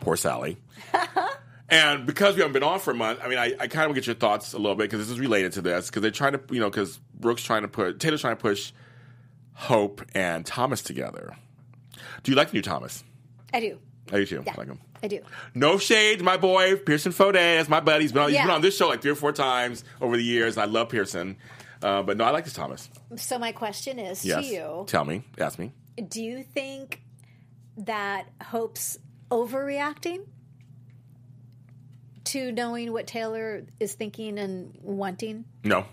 Poor 0.00 0.16
Sally. 0.16 0.56
and 1.68 2.04
because 2.06 2.34
we 2.34 2.40
haven't 2.40 2.52
been 2.52 2.62
on 2.62 2.78
for 2.78 2.90
a 2.90 2.94
month, 2.94 3.20
I 3.22 3.28
mean, 3.28 3.38
I, 3.38 3.54
I 3.58 3.68
kind 3.68 3.88
of 3.88 3.94
get 3.94 4.06
your 4.06 4.14
thoughts 4.16 4.52
a 4.52 4.58
little 4.58 4.74
bit 4.74 4.84
because 4.90 5.00
this 5.00 5.10
is 5.10 5.20
related 5.20 5.52
to 5.52 5.62
this 5.62 5.86
because 5.86 6.02
they're 6.02 6.10
trying 6.10 6.32
to, 6.32 6.40
you 6.50 6.60
know, 6.60 6.68
because 6.68 6.98
Brooke's 7.18 7.42
trying 7.42 7.62
to 7.62 7.68
put 7.68 8.00
Taylor's 8.00 8.20
trying 8.20 8.36
to 8.36 8.40
push 8.42 8.72
Hope 9.54 10.02
and 10.14 10.44
Thomas 10.44 10.82
together. 10.82 11.36
Do 12.22 12.30
you 12.32 12.36
like 12.36 12.50
the 12.50 12.54
new 12.54 12.62
Thomas? 12.62 13.04
I 13.52 13.60
do. 13.60 13.78
I 14.12 14.16
do 14.16 14.26
too. 14.26 14.42
Yeah. 14.46 14.52
I 14.54 14.58
like 14.58 14.68
him. 14.68 14.80
I 15.02 15.08
do. 15.08 15.20
No 15.54 15.78
shade, 15.78 16.22
my 16.22 16.36
boy 16.36 16.76
Pearson 16.76 17.12
Fode. 17.12 17.34
That's 17.34 17.68
my 17.68 17.80
buddy. 17.80 18.04
He's 18.04 18.12
been 18.12 18.22
on, 18.22 18.28
he's 18.28 18.36
Yeah. 18.36 18.46
been 18.46 18.54
on 18.54 18.62
this 18.62 18.76
show 18.76 18.88
like 18.88 19.02
three 19.02 19.10
or 19.12 19.16
four 19.16 19.32
times 19.32 19.84
over 20.00 20.16
the 20.16 20.24
years. 20.24 20.56
I 20.58 20.64
love 20.64 20.88
Pearson, 20.88 21.36
uh, 21.82 22.02
but 22.02 22.16
no, 22.16 22.24
I 22.24 22.30
like 22.30 22.44
this 22.44 22.52
Thomas. 22.54 22.88
So 23.16 23.38
my 23.38 23.52
question 23.52 23.98
is 23.98 24.24
Yes. 24.24 24.46
to 24.46 24.54
you: 24.54 24.84
Tell 24.86 25.04
me, 25.04 25.22
ask 25.38 25.58
me. 25.58 25.72
Do 26.08 26.22
you 26.22 26.42
think 26.42 27.02
that 27.76 28.26
Hope's 28.42 28.98
overreacting 29.30 30.20
to 32.24 32.52
knowing 32.52 32.92
what 32.92 33.06
Taylor 33.06 33.64
is 33.80 33.94
thinking 33.94 34.38
and 34.38 34.76
wanting? 34.82 35.44
No, 35.62 35.84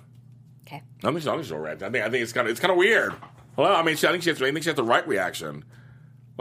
Okay. 0.66 0.78
I 0.78 0.82
don't 1.02 1.14
think 1.14 1.20
she's, 1.20 1.28
I 1.28 1.32
don't 1.32 1.44
think 1.44 1.46
she's 1.46 1.52
overreacting. 1.54 1.84
I 1.84 1.90
think 1.92 2.06
I 2.06 2.10
think 2.10 2.24
it's 2.24 2.34
kind 2.34 2.48
of 2.48 2.52
it's 2.52 2.60
kind 2.60 2.72
of 2.72 2.78
weird. 2.78 3.14
Well, 3.58 3.76
I 3.76 3.84
mean, 3.84 3.98
she, 3.98 4.08
I 4.08 4.12
think 4.12 4.24
she 4.24 4.30
has. 4.30 4.42
I 4.42 4.46
think 4.52 4.64
she 4.64 4.70
has 4.70 4.76
the 4.78 4.84
right 4.84 5.06
reaction. 5.08 5.66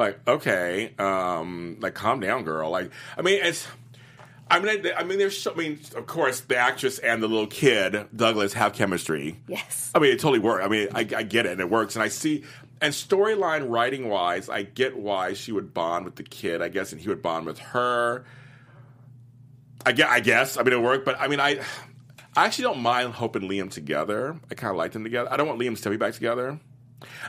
Like, 0.00 0.26
okay, 0.26 0.94
um, 0.98 1.76
like 1.78 1.92
calm 1.92 2.20
down, 2.20 2.44
girl. 2.44 2.70
Like, 2.70 2.90
I 3.18 3.20
mean, 3.20 3.38
it's. 3.42 3.68
I 4.50 4.58
mean, 4.58 4.86
I, 4.86 4.92
I 5.00 5.04
mean, 5.04 5.18
there's. 5.18 5.36
So, 5.36 5.52
I 5.52 5.54
mean, 5.54 5.78
of 5.94 6.06
course, 6.06 6.40
the 6.40 6.56
actress 6.56 6.98
and 6.98 7.22
the 7.22 7.28
little 7.28 7.46
kid 7.46 8.06
Douglas 8.16 8.54
have 8.54 8.72
chemistry. 8.72 9.38
Yes. 9.46 9.92
I 9.94 9.98
mean, 9.98 10.12
it 10.12 10.18
totally 10.18 10.38
works. 10.38 10.64
I 10.64 10.68
mean, 10.68 10.88
I, 10.94 11.00
I 11.00 11.22
get 11.22 11.44
it, 11.44 11.52
and 11.52 11.60
it 11.60 11.68
works. 11.68 11.96
And 11.96 12.02
I 12.02 12.08
see, 12.08 12.44
and 12.80 12.94
storyline 12.94 13.68
writing 13.68 14.08
wise, 14.08 14.48
I 14.48 14.62
get 14.62 14.96
why 14.96 15.34
she 15.34 15.52
would 15.52 15.74
bond 15.74 16.06
with 16.06 16.16
the 16.16 16.22
kid, 16.22 16.62
I 16.62 16.70
guess, 16.70 16.92
and 16.92 17.00
he 17.00 17.10
would 17.10 17.20
bond 17.20 17.44
with 17.44 17.58
her. 17.58 18.24
I 19.84 19.92
guess, 19.92 20.08
I 20.10 20.20
guess. 20.20 20.56
I 20.56 20.62
mean, 20.62 20.72
it 20.72 20.80
worked, 20.80 21.04
but 21.04 21.20
I 21.20 21.28
mean, 21.28 21.40
I, 21.40 21.60
I 22.34 22.46
actually 22.46 22.64
don't 22.64 22.80
mind 22.80 23.12
Hope 23.12 23.36
and 23.36 23.50
Liam 23.50 23.70
together. 23.70 24.40
I 24.50 24.54
kind 24.54 24.70
of 24.70 24.78
like 24.78 24.92
them 24.92 25.04
together. 25.04 25.30
I 25.30 25.36
don't 25.36 25.46
want 25.46 25.60
Liam 25.60 25.68
and 25.68 25.76
Steffy 25.76 25.98
back 25.98 26.14
together. 26.14 26.58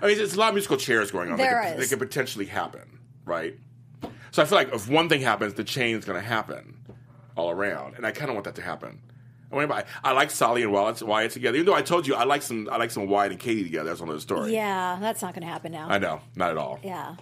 I 0.02 0.08
mean, 0.08 0.18
there's 0.18 0.34
a 0.34 0.40
lot 0.40 0.50
of 0.50 0.56
musical 0.56 0.78
chairs 0.78 1.12
going 1.12 1.32
on. 1.32 1.38
There 1.38 1.52
that, 1.52 1.74
could, 1.74 1.84
is. 1.84 1.90
that 1.90 1.96
could 1.96 2.08
potentially 2.08 2.46
happen, 2.46 3.00
right? 3.26 3.58
So 4.32 4.42
I 4.42 4.46
feel 4.46 4.58
like 4.58 4.74
if 4.74 4.90
one 4.90 5.10
thing 5.10 5.22
happens, 5.22 5.54
the 5.54 5.64
chain's 5.64 6.06
going 6.06 6.20
to 6.20 6.26
happen 6.26 6.78
all 7.36 7.50
around, 7.50 7.96
and 7.96 8.06
I 8.06 8.12
kind 8.12 8.30
of 8.30 8.36
want 8.36 8.46
that 8.46 8.56
to 8.56 8.62
happen. 8.62 9.02
I, 9.52 9.60
mean, 9.60 9.72
I, 9.72 9.84
I 10.04 10.14
like 10.14 10.32
Sally 10.32 10.64
and 10.64 10.72
Wyatt, 10.72 11.02
Wyatt 11.02 11.32
together. 11.32 11.58
Even 11.58 11.66
though 11.66 11.74
I 11.74 11.82
told 11.82 12.08
you 12.08 12.16
I 12.16 12.24
like 12.24 12.42
some, 12.42 12.70
I 12.72 12.78
like 12.78 12.92
some 12.92 13.08
Wyatt 13.08 13.32
and 13.32 13.40
Katie 13.40 13.64
together. 13.64 13.90
That's 13.90 14.00
another 14.00 14.20
story. 14.20 14.54
Yeah, 14.54 14.98
that's 15.02 15.22
not 15.22 15.34
going 15.34 15.46
to 15.46 15.52
happen 15.52 15.72
now. 15.74 15.90
I 15.90 15.98
know, 15.98 16.22
not 16.36 16.52
at 16.52 16.58
all. 16.58 16.80
Yeah. 16.84 17.16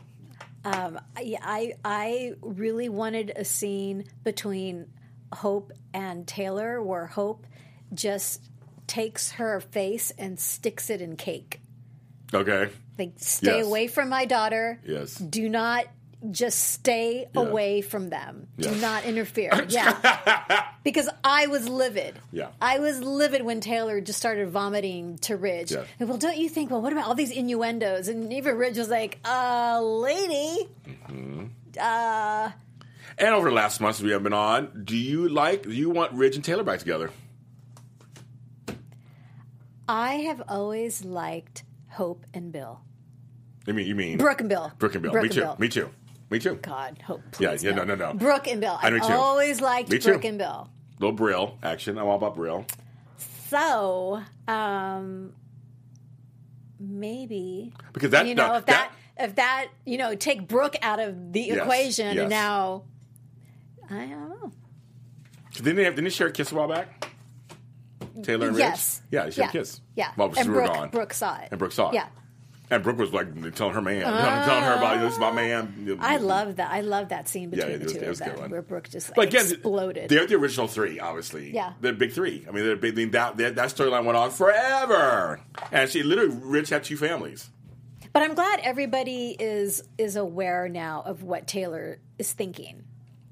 Um, 0.65 0.99
I, 1.15 1.37
I 1.41 1.73
I 1.85 2.33
really 2.41 2.89
wanted 2.89 3.31
a 3.35 3.45
scene 3.45 4.05
between 4.23 4.87
Hope 5.33 5.71
and 5.93 6.27
Taylor 6.27 6.83
where 6.83 7.07
Hope 7.07 7.47
just 7.93 8.49
takes 8.85 9.31
her 9.31 9.61
face 9.61 10.11
and 10.17 10.39
sticks 10.39 10.89
it 10.89 11.01
in 11.01 11.15
cake. 11.15 11.58
Okay. 12.33 12.69
Like, 12.97 13.13
stay 13.17 13.57
Yes. 13.57 13.65
away 13.65 13.87
from 13.87 14.09
my 14.09 14.25
daughter. 14.25 14.79
Yes. 14.85 15.15
Do 15.15 15.47
not 15.49 15.85
just 16.31 16.59
stay 16.71 17.27
Yeah. 17.33 17.41
away 17.41 17.81
from 17.81 18.09
them. 18.09 18.47
Do 18.59 18.69
not 18.75 19.05
interfere. 19.05 19.65
yeah. 19.69 20.65
because 20.83 21.07
I 21.23 21.47
was 21.47 21.67
livid. 21.69 22.19
Yeah. 22.33 22.49
I 22.61 22.79
was 22.79 22.99
livid 23.01 23.43
when 23.43 23.61
Taylor 23.61 24.01
just 24.01 24.19
started 24.19 24.49
vomiting 24.49 25.17
to 25.19 25.37
Ridge. 25.37 25.71
Yeah. 25.71 25.85
And, 25.99 26.09
well, 26.09 26.17
don't 26.17 26.35
you 26.37 26.49
think, 26.49 26.71
well, 26.71 26.81
what 26.81 26.91
about 26.91 27.07
all 27.07 27.15
these 27.15 27.31
innuendos? 27.31 28.09
And 28.09 28.33
even 28.33 28.57
Ridge 28.57 28.77
was 28.77 28.89
like, 28.89 29.17
uh, 29.23 29.79
lady. 29.81 30.67
Mhm. 31.07 31.49
Uh, 31.79 32.51
And 33.17 33.29
over 33.33 33.49
the 33.49 33.55
last 33.55 33.79
months 33.81 34.01
we 34.01 34.11
have 34.11 34.21
been 34.23 34.33
on, 34.33 34.83
do 34.85 34.95
you 34.97 35.27
like? 35.29 35.63
Do 35.63 35.71
you 35.71 35.89
want 35.89 36.11
Ridge 36.13 36.35
and 36.35 36.43
Taylor 36.43 36.63
back 36.63 36.79
together? 36.79 37.11
I 39.87 40.15
have 40.27 40.43
always 40.47 41.03
liked 41.03 41.63
Hope 41.89 42.25
and 42.33 42.51
Bill. 42.51 42.79
I 43.67 43.71
mean, 43.71 43.85
you 43.87 43.95
mean 43.95 44.17
Brooke 44.17 44.39
and 44.39 44.49
Bill. 44.49 44.71
Brooke 44.79 44.95
and 44.95 45.03
Bill? 45.03 45.11
Brooke 45.11 45.23
me 45.23 45.27
and 45.27 45.33
too. 45.35 45.41
Bill. 45.41 45.55
Me 45.59 45.67
too. 45.69 45.89
Me 46.29 46.39
too. 46.39 46.55
God, 46.61 47.01
Hope, 47.05 47.21
Yeah, 47.39 47.49
please. 47.51 47.63
yeah, 47.63 47.71
no, 47.71 47.83
no, 47.83 47.95
no. 47.95 48.13
Brooke 48.13 48.47
and 48.47 48.61
Bill. 48.61 48.77
I 48.81 48.87
I 48.87 48.99
too. 48.99 49.13
always 49.13 49.61
liked 49.61 49.89
Me 49.89 49.97
too. 49.99 50.11
Brooke 50.11 50.25
and 50.25 50.37
Bill. 50.37 50.69
Little 50.99 51.15
Brill 51.15 51.57
action. 51.63 51.97
I'm 51.97 52.05
all 52.07 52.15
about 52.17 52.35
Brill. 52.35 52.65
So, 53.49 54.21
um, 54.47 55.33
maybe 56.79 57.73
Because 57.93 58.11
that- 58.11 58.27
you 58.27 58.35
know 58.35 58.47
no, 58.49 58.55
if 58.57 58.65
that, 58.67 58.91
if 59.17 59.35
that 59.35 59.69
you 59.85 59.97
know 59.97 60.15
take 60.15 60.47
Brooke 60.47 60.75
out 60.81 60.99
of 60.99 61.33
the 61.33 61.41
Yes, 61.41 61.57
equation 61.57 62.13
yes. 62.15 62.21
and 62.21 62.29
now 62.29 62.83
I 63.89 64.05
don't 64.05 64.29
know. 64.29 64.51
Didn't 65.53 65.75
they 65.77 65.83
have? 65.85 65.95
Didn't 65.95 66.05
they 66.05 66.09
share 66.11 66.27
a 66.27 66.31
kiss 66.31 66.51
a 66.51 66.55
while 66.55 66.67
back? 66.67 67.08
Taylor 68.23 68.47
and. 68.49 68.57
Yes. 68.57 69.01
Yeah, 69.11 69.25
they 69.25 69.31
shared 69.31 69.37
Yeah. 69.53 69.59
a 69.59 69.63
kiss. 69.63 69.81
Yeah. 69.95 70.11
Well, 70.17 70.33
and 70.37 70.47
we 70.49 70.55
were 70.55 70.61
Brooke, 70.61 70.73
gone. 70.73 70.89
Brooke 70.89 71.13
saw 71.13 71.37
it. 71.39 71.47
And 71.51 71.59
Brooke 71.59 71.71
saw 71.71 71.89
it. 71.89 71.95
Yeah. 71.95 72.07
And 72.71 72.83
Brooke 72.83 72.99
was 72.99 73.11
like 73.11 73.27
telling 73.55 73.73
her 73.73 73.81
man, 73.81 74.03
telling 74.03 74.63
her 74.63 74.75
about 74.75 74.99
this 74.99 75.13
is 75.13 75.19
my 75.19 75.31
man. 75.31 75.97
I 75.99 76.17
love 76.17 76.57
that. 76.57 76.69
I 76.71 76.81
love 76.81 77.09
that 77.09 77.27
scene 77.27 77.49
between 77.49 77.71
it 77.71 77.77
the 77.79 77.83
was- 77.85 77.93
two 77.93 77.99
of 78.01 78.07
was 78.09 78.21
a 78.21 78.23
good 78.25 78.33
them, 78.33 78.41
one. 78.41 78.51
where 78.51 78.61
Brooke 78.61 78.89
just 78.89 79.09
like, 79.09 79.15
But 79.15 79.27
again, 79.29 79.45
exploded. 79.51 80.09
they're 80.09 80.27
the 80.27 80.35
original 80.35 80.67
three, 80.67 80.99
obviously. 80.99 81.51
Yeah. 81.51 81.73
the 81.81 81.93
big 81.93 82.11
three. 82.11 82.45
I 82.47 82.51
mean, 82.51 82.63
they're 82.63 82.75
big. 82.75 82.93
I 82.93 82.95
mean, 82.97 83.11
that 83.11 83.37
that, 83.37 83.55
that 83.55 83.69
storyline 83.69 84.05
went 84.05 84.17
on 84.17 84.29
forever, 84.29 85.39
and 85.71 85.89
she 85.89 86.03
literally 86.03 86.35
Ridge 86.43 86.69
had 86.69 86.83
two 86.83 86.95
families. 86.97 87.49
But 88.13 88.21
I'm 88.21 88.35
glad 88.35 88.59
everybody 88.61 89.35
is 89.39 89.83
is 89.97 90.15
aware 90.15 90.69
now 90.69 91.01
of 91.07 91.23
what 91.23 91.47
Taylor 91.47 91.97
is 92.19 92.33
thinking, 92.33 92.83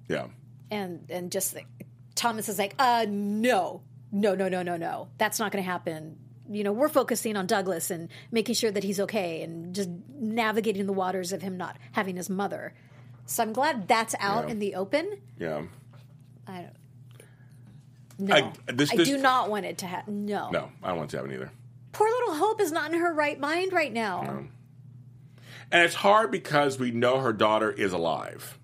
Yeah, 0.07 0.27
and 0.71 1.05
and 1.11 1.31
just 1.31 1.53
like, 1.53 1.67
Thomas 2.15 2.49
is 2.49 2.57
like, 2.57 2.73
uh, 2.79 3.05
no, 3.07 3.81
no, 4.11 4.35
no, 4.35 4.47
no, 4.49 4.63
no, 4.63 4.77
no, 4.77 5.07
that's 5.17 5.39
not 5.39 5.51
going 5.51 5.63
to 5.63 5.69
happen. 5.69 6.17
You 6.49 6.63
know, 6.63 6.71
we're 6.71 6.87
focusing 6.89 7.35
on 7.35 7.45
Douglas 7.45 7.91
and 7.91 8.07
making 8.31 8.55
sure 8.55 8.71
that 8.71 8.83
he's 8.83 8.99
okay, 9.01 9.41
and 9.41 9.75
just 9.75 9.89
navigating 10.17 10.85
the 10.85 10.93
waters 10.93 11.33
of 11.33 11.41
him 11.41 11.57
not 11.57 11.77
having 11.91 12.15
his 12.15 12.29
mother. 12.29 12.73
So 13.25 13.43
I'm 13.43 13.51
glad 13.53 13.87
that's 13.89 14.15
out 14.19 14.45
Yeah. 14.45 14.51
in 14.51 14.59
the 14.59 14.75
open. 14.75 15.17
yeah. 15.37 15.63
I 16.47 16.61
don't. 16.61 16.73
No, 18.19 18.35
I- 18.35 18.39
I, 18.67 18.71
this- 18.71 18.91
this- 18.91 19.07
do 19.07 19.17
not 19.17 19.49
want 19.49 19.65
it 19.65 19.79
to 19.79 19.85
happen. 19.87 20.25
No. 20.25 20.49
No, 20.49 20.71
I 20.81 20.87
don't 20.89 20.97
want 20.97 21.09
to 21.11 21.17
have 21.17 21.25
it 21.25 21.33
either. 21.33 21.51
Poor 21.91 22.07
little 22.09 22.35
Hope 22.35 22.61
is 22.61 22.71
not 22.71 22.93
in 22.93 22.99
her 22.99 23.13
right 23.13 23.39
mind 23.39 23.73
right 23.73 23.91
now. 23.91 24.45
And 25.71 25.83
it's 25.83 25.95
hard 25.95 26.31
because 26.31 26.79
we 26.79 26.91
know 26.91 27.19
her 27.19 27.33
daughter 27.33 27.69
is 27.71 27.91
alive. 27.91 28.56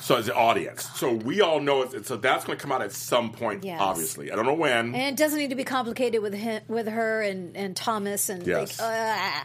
So 0.00 0.16
as 0.16 0.26
the 0.26 0.34
audience, 0.34 0.88
so 0.96 1.12
we 1.12 1.40
all 1.40 1.60
know 1.60 1.82
it. 1.82 2.06
So 2.06 2.16
that's 2.16 2.44
going 2.44 2.58
to 2.58 2.62
come 2.62 2.72
out 2.72 2.82
at 2.82 2.92
some 2.92 3.30
point. 3.32 3.64
Yes. 3.64 3.80
Obviously, 3.80 4.32
I 4.32 4.36
don't 4.36 4.46
know 4.46 4.54
when. 4.54 4.94
And 4.94 5.14
it 5.14 5.16
doesn't 5.16 5.38
need 5.38 5.50
to 5.50 5.56
be 5.56 5.64
complicated 5.64 6.22
with 6.22 6.34
him, 6.34 6.62
with 6.68 6.88
her 6.88 7.22
and, 7.22 7.56
and 7.56 7.76
Thomas 7.76 8.28
and 8.28 8.46
Yes. 8.46 8.80
like, 8.80 9.44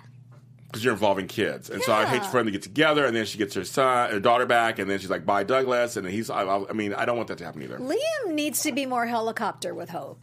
because 0.67 0.83
you're 0.83 0.93
involving 0.93 1.27
kids, 1.27 1.69
and 1.69 1.81
so 1.83 1.93
I 1.93 2.05
hate 2.05 2.25
for 2.25 2.37
them 2.37 2.47
to 2.47 2.51
get 2.51 2.61
together, 2.61 3.05
and 3.05 3.15
then 3.15 3.25
she 3.25 3.37
gets 3.37 3.53
her 3.55 3.63
son, 3.63 4.11
her 4.11 4.19
daughter 4.19 4.45
back, 4.45 4.79
and 4.79 4.89
then 4.89 4.99
she's 4.99 5.09
like, 5.09 5.25
"Bye, 5.25 5.43
Douglas," 5.43 5.95
and 5.95 6.05
he's. 6.07 6.29
I, 6.29 6.43
I 6.43 6.73
mean, 6.73 6.93
I 6.93 7.05
don't 7.05 7.15
want 7.15 7.29
that 7.29 7.37
to 7.37 7.45
happen 7.45 7.61
either. 7.63 7.77
Liam 7.79 8.33
needs 8.33 8.63
to 8.63 8.73
be 8.73 8.85
more 8.85 9.05
helicopter 9.05 9.73
with 9.73 9.89
Hope. 9.89 10.19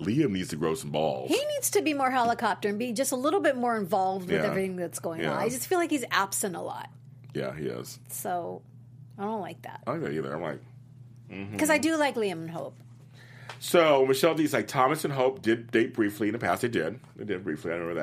Liam 0.00 0.30
needs 0.30 0.48
to 0.48 0.56
grow 0.56 0.74
some 0.74 0.90
balls. 0.90 1.28
He 1.28 1.36
needs 1.54 1.70
to 1.70 1.82
be 1.82 1.94
more 1.94 2.10
helicopter 2.10 2.68
and 2.68 2.78
be 2.78 2.92
just 2.92 3.12
a 3.12 3.16
little 3.16 3.40
bit 3.40 3.56
more 3.56 3.76
involved 3.76 4.26
with 4.28 4.40
Yeah. 4.40 4.46
everything 4.46 4.76
that's 4.76 4.98
going 4.98 5.24
on. 5.24 5.36
I 5.36 5.48
just 5.48 5.66
feel 5.68 5.78
like 5.78 5.90
he's 5.90 6.04
absent 6.10 6.56
a 6.56 6.60
lot. 6.60 6.88
Yeah, 7.34 7.54
he 7.54 7.66
is. 7.66 8.00
So 8.08 8.62
I 9.18 9.22
don't 9.24 9.40
like 9.40 9.62
that. 9.62 9.82
I 9.86 9.92
don't 9.92 10.02
like 10.02 10.10
that 10.12 10.16
either. 10.18 10.34
I'm 10.34 10.42
like, 10.42 10.60
Because 11.52 11.70
I 11.70 11.78
do 11.78 11.96
like 11.96 12.14
Liam 12.14 12.32
and 12.32 12.50
Hope. 12.50 12.76
so 13.58 14.06
Michelle 14.06 14.34
D's 14.34 14.52
like 14.52 14.68
Thomas 14.68 15.04
and 15.04 15.12
Hope 15.12 15.42
did 15.42 15.70
date 15.70 15.92
briefly 15.94 16.28
in 16.28 16.32
the 16.32 16.38
past. 16.38 16.62
They 16.62 16.68
did. 16.68 17.00
They 17.16 17.24
did 17.24 17.42
briefly. 17.44 17.72
I 17.72 17.76
remember 17.76 18.00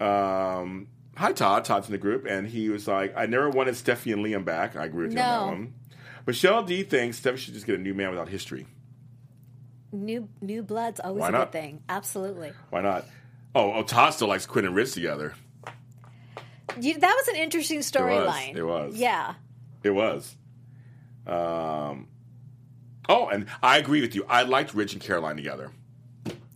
that. 0.00 0.04
Um, 0.04 0.88
hi 1.16 1.32
Todd. 1.32 1.64
Todd's 1.64 1.86
in 1.86 1.92
the 1.92 1.98
group, 1.98 2.26
and 2.26 2.46
he 2.46 2.68
was 2.70 2.88
like, 2.88 3.12
I 3.16 3.26
never 3.26 3.50
wanted 3.50 3.74
Steffy 3.74 4.12
and 4.12 4.24
Liam 4.24 4.44
back. 4.44 4.74
I 4.76 4.84
agree 4.86 5.06
with 5.06 5.14
you 5.14 5.20
on 5.20 5.46
that 5.46 5.52
one. 5.52 5.74
Michelle 6.26 6.62
D 6.62 6.82
thinks 6.82 7.20
Steffy 7.20 7.36
should 7.36 7.54
just 7.54 7.66
get 7.66 7.74
a 7.78 7.82
new 7.82 7.94
man 7.94 8.10
without 8.10 8.28
history. 8.28 8.66
New 9.92 10.28
new 10.40 10.62
blood's 10.62 11.00
always 11.00 11.20
Why 11.20 11.28
a 11.28 11.32
not? 11.32 11.52
good 11.52 11.60
thing. 11.60 11.82
Absolutely. 11.88 12.52
Why 12.70 12.80
not? 12.80 13.04
Oh, 13.54 13.72
oh, 13.74 13.82
Todd 13.82 14.14
still 14.14 14.28
likes 14.28 14.46
Quinn 14.46 14.64
and 14.64 14.74
Ridge 14.74 14.92
together. 14.94 15.34
You, 16.80 16.98
that 16.98 17.14
was 17.14 17.28
an 17.28 17.36
interesting 17.36 17.80
storyline. 17.80 18.56
It 18.56 18.62
was. 18.64 18.96
Yeah. 18.96 19.34
It 19.82 19.90
was. 19.90 20.36
Um. 21.26 22.08
Oh, 23.08 23.28
and 23.28 23.46
I 23.62 23.78
agree 23.78 24.00
with 24.00 24.14
you. 24.14 24.24
I 24.28 24.42
liked 24.42 24.74
Ridge 24.74 24.92
and 24.92 25.02
Caroline 25.02 25.36
together. 25.36 25.72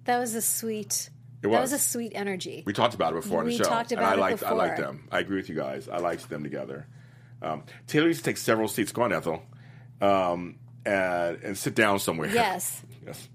That 0.04 0.18
was 0.18 0.34
a 0.34 0.42
sweet. 0.42 1.10
It 1.42 1.48
was. 1.48 1.54
That 1.56 1.60
was. 1.62 1.72
a 1.72 1.78
sweet 1.78 2.12
energy. 2.14 2.62
We 2.66 2.72
talked 2.72 2.94
about 2.94 3.12
it 3.12 3.16
before 3.16 3.40
on 3.40 3.46
We 3.46 3.56
the 3.56 3.64
show. 3.64 3.68
talked 3.70 3.92
and 3.92 4.00
about 4.00 4.12
I 4.12 4.16
it 4.16 4.20
liked, 4.20 4.42
I 4.44 4.52
liked 4.52 4.78
them. 4.78 5.08
I 5.10 5.18
agree 5.18 5.36
with 5.36 5.48
you 5.48 5.56
guys. 5.56 5.88
I 5.88 5.98
liked 5.98 6.28
them 6.28 6.42
together. 6.42 6.86
Um, 7.42 7.64
Taylor 7.86 8.06
needs 8.06 8.18
to 8.18 8.24
take 8.24 8.36
several 8.38 8.68
seats. 8.68 8.92
Go 8.92 9.02
on, 9.02 9.12
Ethel. 9.12 9.42
Um, 10.00 10.56
and, 10.84 11.42
and 11.42 11.58
sit 11.58 11.74
down 11.74 11.98
somewhere. 11.98 12.28
Yes. 12.28 12.82
yes. 13.06 13.28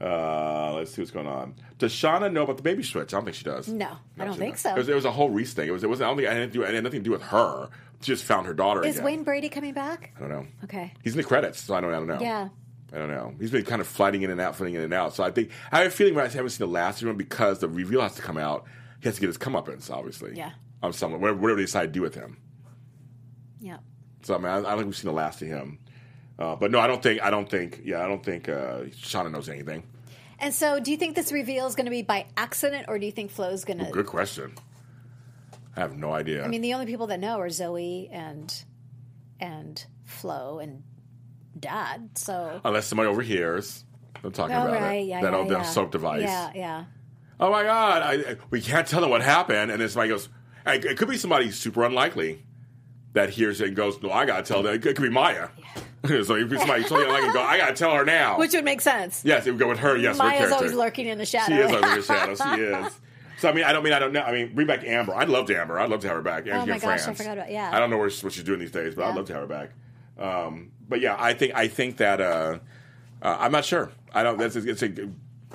Uh, 0.00 0.74
let's 0.74 0.94
see 0.94 1.02
what's 1.02 1.10
going 1.10 1.26
on. 1.26 1.56
Does 1.78 1.92
Shauna 1.92 2.32
know 2.32 2.44
about 2.44 2.56
the 2.56 2.62
baby 2.62 2.84
switch? 2.84 3.12
I 3.12 3.16
don't 3.16 3.24
think 3.24 3.36
she 3.36 3.44
does. 3.44 3.66
No, 3.68 3.96
I 4.18 4.24
don't 4.24 4.38
think 4.38 4.54
doesn't. 4.54 4.70
so. 4.70 4.74
It 4.76 4.78
was, 4.78 4.88
it 4.88 4.94
was 4.94 5.04
a 5.04 5.10
whole 5.10 5.28
Reese 5.30 5.54
thing. 5.54 5.66
It 5.68 5.72
was. 5.72 5.82
It 5.82 5.90
was. 5.90 6.00
I 6.00 6.06
don't 6.06 6.16
think 6.16 6.28
I 6.28 6.34
didn't 6.34 6.52
do. 6.52 6.62
It 6.62 6.72
had 6.72 6.84
nothing 6.84 7.00
to 7.00 7.04
do 7.04 7.10
with 7.10 7.22
her. 7.22 7.68
Just 8.00 8.24
found 8.24 8.46
her 8.46 8.54
daughter. 8.54 8.84
Is 8.84 8.96
again. 8.96 9.04
Wayne 9.04 9.22
Brady 9.24 9.48
coming 9.48 9.74
back? 9.74 10.12
I 10.16 10.20
don't 10.20 10.28
know. 10.28 10.46
Okay. 10.64 10.92
He's 11.02 11.14
in 11.14 11.18
the 11.18 11.24
credits, 11.24 11.60
so 11.62 11.74
I 11.74 11.80
don't. 11.80 11.92
I 11.92 11.96
don't 11.96 12.06
know. 12.06 12.20
Yeah. 12.20 12.48
I 12.92 12.98
don't 12.98 13.10
know. 13.10 13.34
He's 13.38 13.50
been 13.50 13.64
kind 13.64 13.80
of 13.80 13.86
flying 13.86 14.22
in 14.22 14.30
and 14.30 14.40
out, 14.40 14.56
flying 14.56 14.74
in 14.74 14.80
and 14.80 14.94
out. 14.94 15.14
So 15.14 15.22
I 15.22 15.30
think 15.30 15.50
I 15.70 15.78
have 15.78 15.88
a 15.88 15.90
feeling 15.90 16.14
when 16.14 16.24
I 16.24 16.28
haven't 16.28 16.50
seen 16.50 16.66
the 16.66 16.72
last 16.72 17.02
one 17.02 17.16
because 17.16 17.58
the 17.58 17.68
reveal 17.68 18.00
has 18.00 18.14
to 18.14 18.22
come 18.22 18.38
out. 18.38 18.64
He 19.00 19.08
has 19.08 19.16
to 19.16 19.20
get 19.20 19.26
his 19.26 19.38
comeuppance, 19.38 19.90
obviously. 19.90 20.36
Yeah. 20.36 20.52
On 20.82 20.92
someone, 20.92 21.20
whatever, 21.20 21.38
whatever 21.40 21.56
they 21.56 21.64
decide 21.64 21.86
to 21.86 21.92
do 21.92 22.00
with 22.02 22.14
him. 22.14 22.38
Yeah. 23.60 23.78
So 24.22 24.34
I 24.34 24.38
mean, 24.38 24.46
I, 24.46 24.58
I 24.58 24.60
don't 24.62 24.76
think 24.76 24.86
we've 24.86 24.96
seen 24.96 25.10
the 25.10 25.16
last 25.16 25.42
of 25.42 25.48
him. 25.48 25.78
Uh, 26.38 26.54
but 26.54 26.70
no, 26.70 26.78
I 26.78 26.86
don't 26.86 27.02
think. 27.02 27.20
I 27.22 27.30
don't 27.30 27.50
think. 27.50 27.80
Yeah, 27.84 28.02
I 28.02 28.06
don't 28.06 28.24
think 28.24 28.48
uh, 28.48 28.84
Shauna 29.02 29.30
knows 29.30 29.48
anything. 29.48 29.82
And 30.38 30.54
so, 30.54 30.78
do 30.78 30.92
you 30.92 30.96
think 30.96 31.16
this 31.16 31.32
reveal 31.32 31.66
is 31.66 31.74
going 31.74 31.86
to 31.86 31.90
be 31.90 32.02
by 32.02 32.26
accident, 32.36 32.86
or 32.88 32.98
do 32.98 33.06
you 33.06 33.12
think 33.12 33.32
Flo's 33.32 33.64
going 33.64 33.78
to? 33.78 33.90
Good 33.90 34.06
question. 34.06 34.54
I 35.78 35.82
have 35.82 35.96
no 35.96 36.12
idea. 36.12 36.44
I 36.44 36.48
mean, 36.48 36.60
the 36.60 36.74
only 36.74 36.86
people 36.86 37.06
that 37.06 37.20
know 37.20 37.38
are 37.38 37.50
Zoe 37.50 38.08
and 38.10 38.52
and 39.38 39.86
Flo 40.04 40.58
and 40.58 40.82
Dad. 41.58 42.10
So. 42.18 42.60
unless 42.64 42.86
somebody 42.88 43.08
overhears 43.08 43.84
them 44.22 44.32
talking 44.32 44.56
Oh, 44.56 44.62
about 44.66 44.80
right. 44.80 44.94
it, 44.94 45.04
Yeah. 45.06 45.20
that 45.22 45.32
yeah, 45.32 45.38
old 45.38 45.48
yeah. 45.50 45.62
soap 45.62 45.92
device. 45.92 46.22
Yeah. 46.22 46.50
Yeah. 46.52 46.84
oh 47.38 47.52
my 47.52 47.62
god, 47.62 48.02
I, 48.02 48.36
we 48.50 48.60
can't 48.60 48.88
tell 48.88 49.00
them 49.00 49.10
what 49.10 49.22
happened. 49.22 49.70
And 49.70 49.80
then 49.80 49.88
somebody 49.88 50.10
goes, 50.10 50.28
it, 50.66 50.84
it 50.84 50.98
could 50.98 51.08
be 51.08 51.16
somebody 51.16 51.52
super 51.52 51.84
unlikely 51.84 52.44
that 53.12 53.30
hears 53.30 53.60
it 53.60 53.68
and 53.68 53.76
goes, 53.76 54.02
no, 54.02 54.10
I 54.10 54.26
gotta 54.26 54.42
tell 54.42 54.64
them. 54.64 54.74
It 54.74 54.82
could, 54.82 54.96
be 55.00 55.08
Maya. 55.08 55.48
so 56.04 56.34
it 56.34 56.48
could 56.48 56.58
somebody 56.58 56.82
totally 56.82 57.04
unlikely 57.04 57.26
and 57.26 57.34
go, 57.34 57.42
I 57.42 57.56
gotta 57.56 57.74
tell 57.74 57.94
her 57.94 58.04
now. 58.04 58.36
Which 58.36 58.52
would 58.52 58.64
make 58.64 58.80
sense. 58.80 59.22
yes, 59.24 59.46
it 59.46 59.52
would 59.52 59.60
go 59.60 59.68
with 59.68 59.78
her. 59.78 59.96
Yes, 59.96 60.18
her 60.18 60.24
Maya's 60.24 60.38
character. 60.38 60.56
always 60.56 60.74
lurking 60.74 61.06
in 61.06 61.18
the 61.18 61.26
shadows. 61.26 61.56
She 61.56 61.62
is 61.62 61.70
under 61.72 62.00
the 62.00 62.02
shadow. 62.02 62.34
She 62.34 62.62
is. 62.62 63.00
So 63.38 63.48
I 63.48 63.52
mean, 63.52 63.64
I 63.64 63.72
don't 63.72 63.82
mean 63.84 63.92
I 63.92 63.98
don't 63.98 64.12
know. 64.12 64.22
I 64.22 64.32
mean, 64.32 64.54
bring 64.54 64.66
back 64.66 64.84
Amber. 64.84 65.14
I'd 65.14 65.28
love 65.28 65.46
to 65.46 65.56
Amber. 65.60 65.78
I'd 65.78 65.90
love 65.90 66.00
to 66.00 66.08
have 66.08 66.16
her 66.16 66.22
back. 66.22 66.46
Amber 66.46 66.56
Oh 66.62 66.66
my 66.66 66.78
gosh, 66.78 67.00
I 67.00 67.04
Frantz. 67.04 67.18
forgot 67.20 67.38
about- 67.38 67.50
yeah. 67.52 67.70
I 67.72 67.78
don't 67.78 67.90
know 67.90 67.98
where, 67.98 68.10
what 68.10 68.32
she's 68.32 68.42
doing 68.44 68.58
these 68.58 68.72
days, 68.72 68.94
but 68.94 69.04
I'd 69.04 69.14
love 69.16 69.26
to 69.26 69.32
have 69.34 69.42
her 69.42 69.46
back. 69.48 69.70
Um, 70.18 70.72
but 70.88 71.00
yeah, 71.00 71.16
I 71.18 71.34
think 71.34 71.54
I 71.54 71.68
think 71.68 71.98
that 71.98 72.20
uh, 72.20 72.58
uh, 73.22 73.36
I'm 73.38 73.52
not 73.52 73.64
sure. 73.64 73.90
I 74.12 74.22
don't. 74.22 74.38
That's 74.38 74.56
it's 74.56 74.82
a 74.82 74.88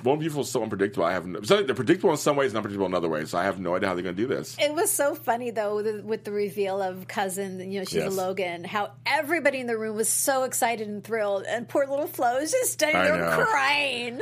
Bone 0.02 0.20
Beautiful 0.20 0.42
is 0.42 0.50
so 0.50 0.62
unpredictable. 0.64 1.06
I 1.06 1.14
have 1.14 1.26
no, 1.26 1.42
so 1.44 1.62
they're 1.64 1.76
predictable 1.76 2.12
in 2.12 2.18
some 2.18 2.36
ways 2.36 2.52
and 2.52 2.58
unpredictable 2.58 2.86
in 2.88 2.94
other 2.94 3.08
ways. 3.10 3.30
So 3.30 3.38
I 3.38 3.44
have 3.44 3.60
no 3.60 3.76
idea 3.76 3.88
how 3.90 3.94
they're 3.96 4.04
going 4.04 4.16
to 4.16 4.22
do 4.22 4.28
this. 4.28 4.58
It 4.60 4.74
was 4.74 4.90
so 4.92 5.16
funny 5.16 5.52
though 5.52 5.76
with 5.76 5.86
the, 5.86 6.02
with 6.04 6.24
the 6.24 6.32
reveal 6.32 6.82
of 6.82 7.08
cousin. 7.08 7.60
You 7.72 7.80
know, 7.80 7.86
she's 7.86 7.96
Yes. 7.96 8.14
a 8.14 8.16
Logan. 8.16 8.64
How 8.64 8.92
everybody 9.06 9.60
in 9.60 9.68
the 9.68 9.78
room 9.78 9.96
was 9.96 10.10
so 10.10 10.44
excited 10.44 10.88
and 10.88 11.04
thrilled, 11.04 11.46
and 11.48 11.68
poor 11.70 11.86
little 11.88 12.08
Flo 12.08 12.38
is 12.38 12.52
just 12.52 12.74
standing 12.74 13.00
I 13.02 13.06
there 13.06 13.18
know. 13.38 13.46
crying. 13.46 14.20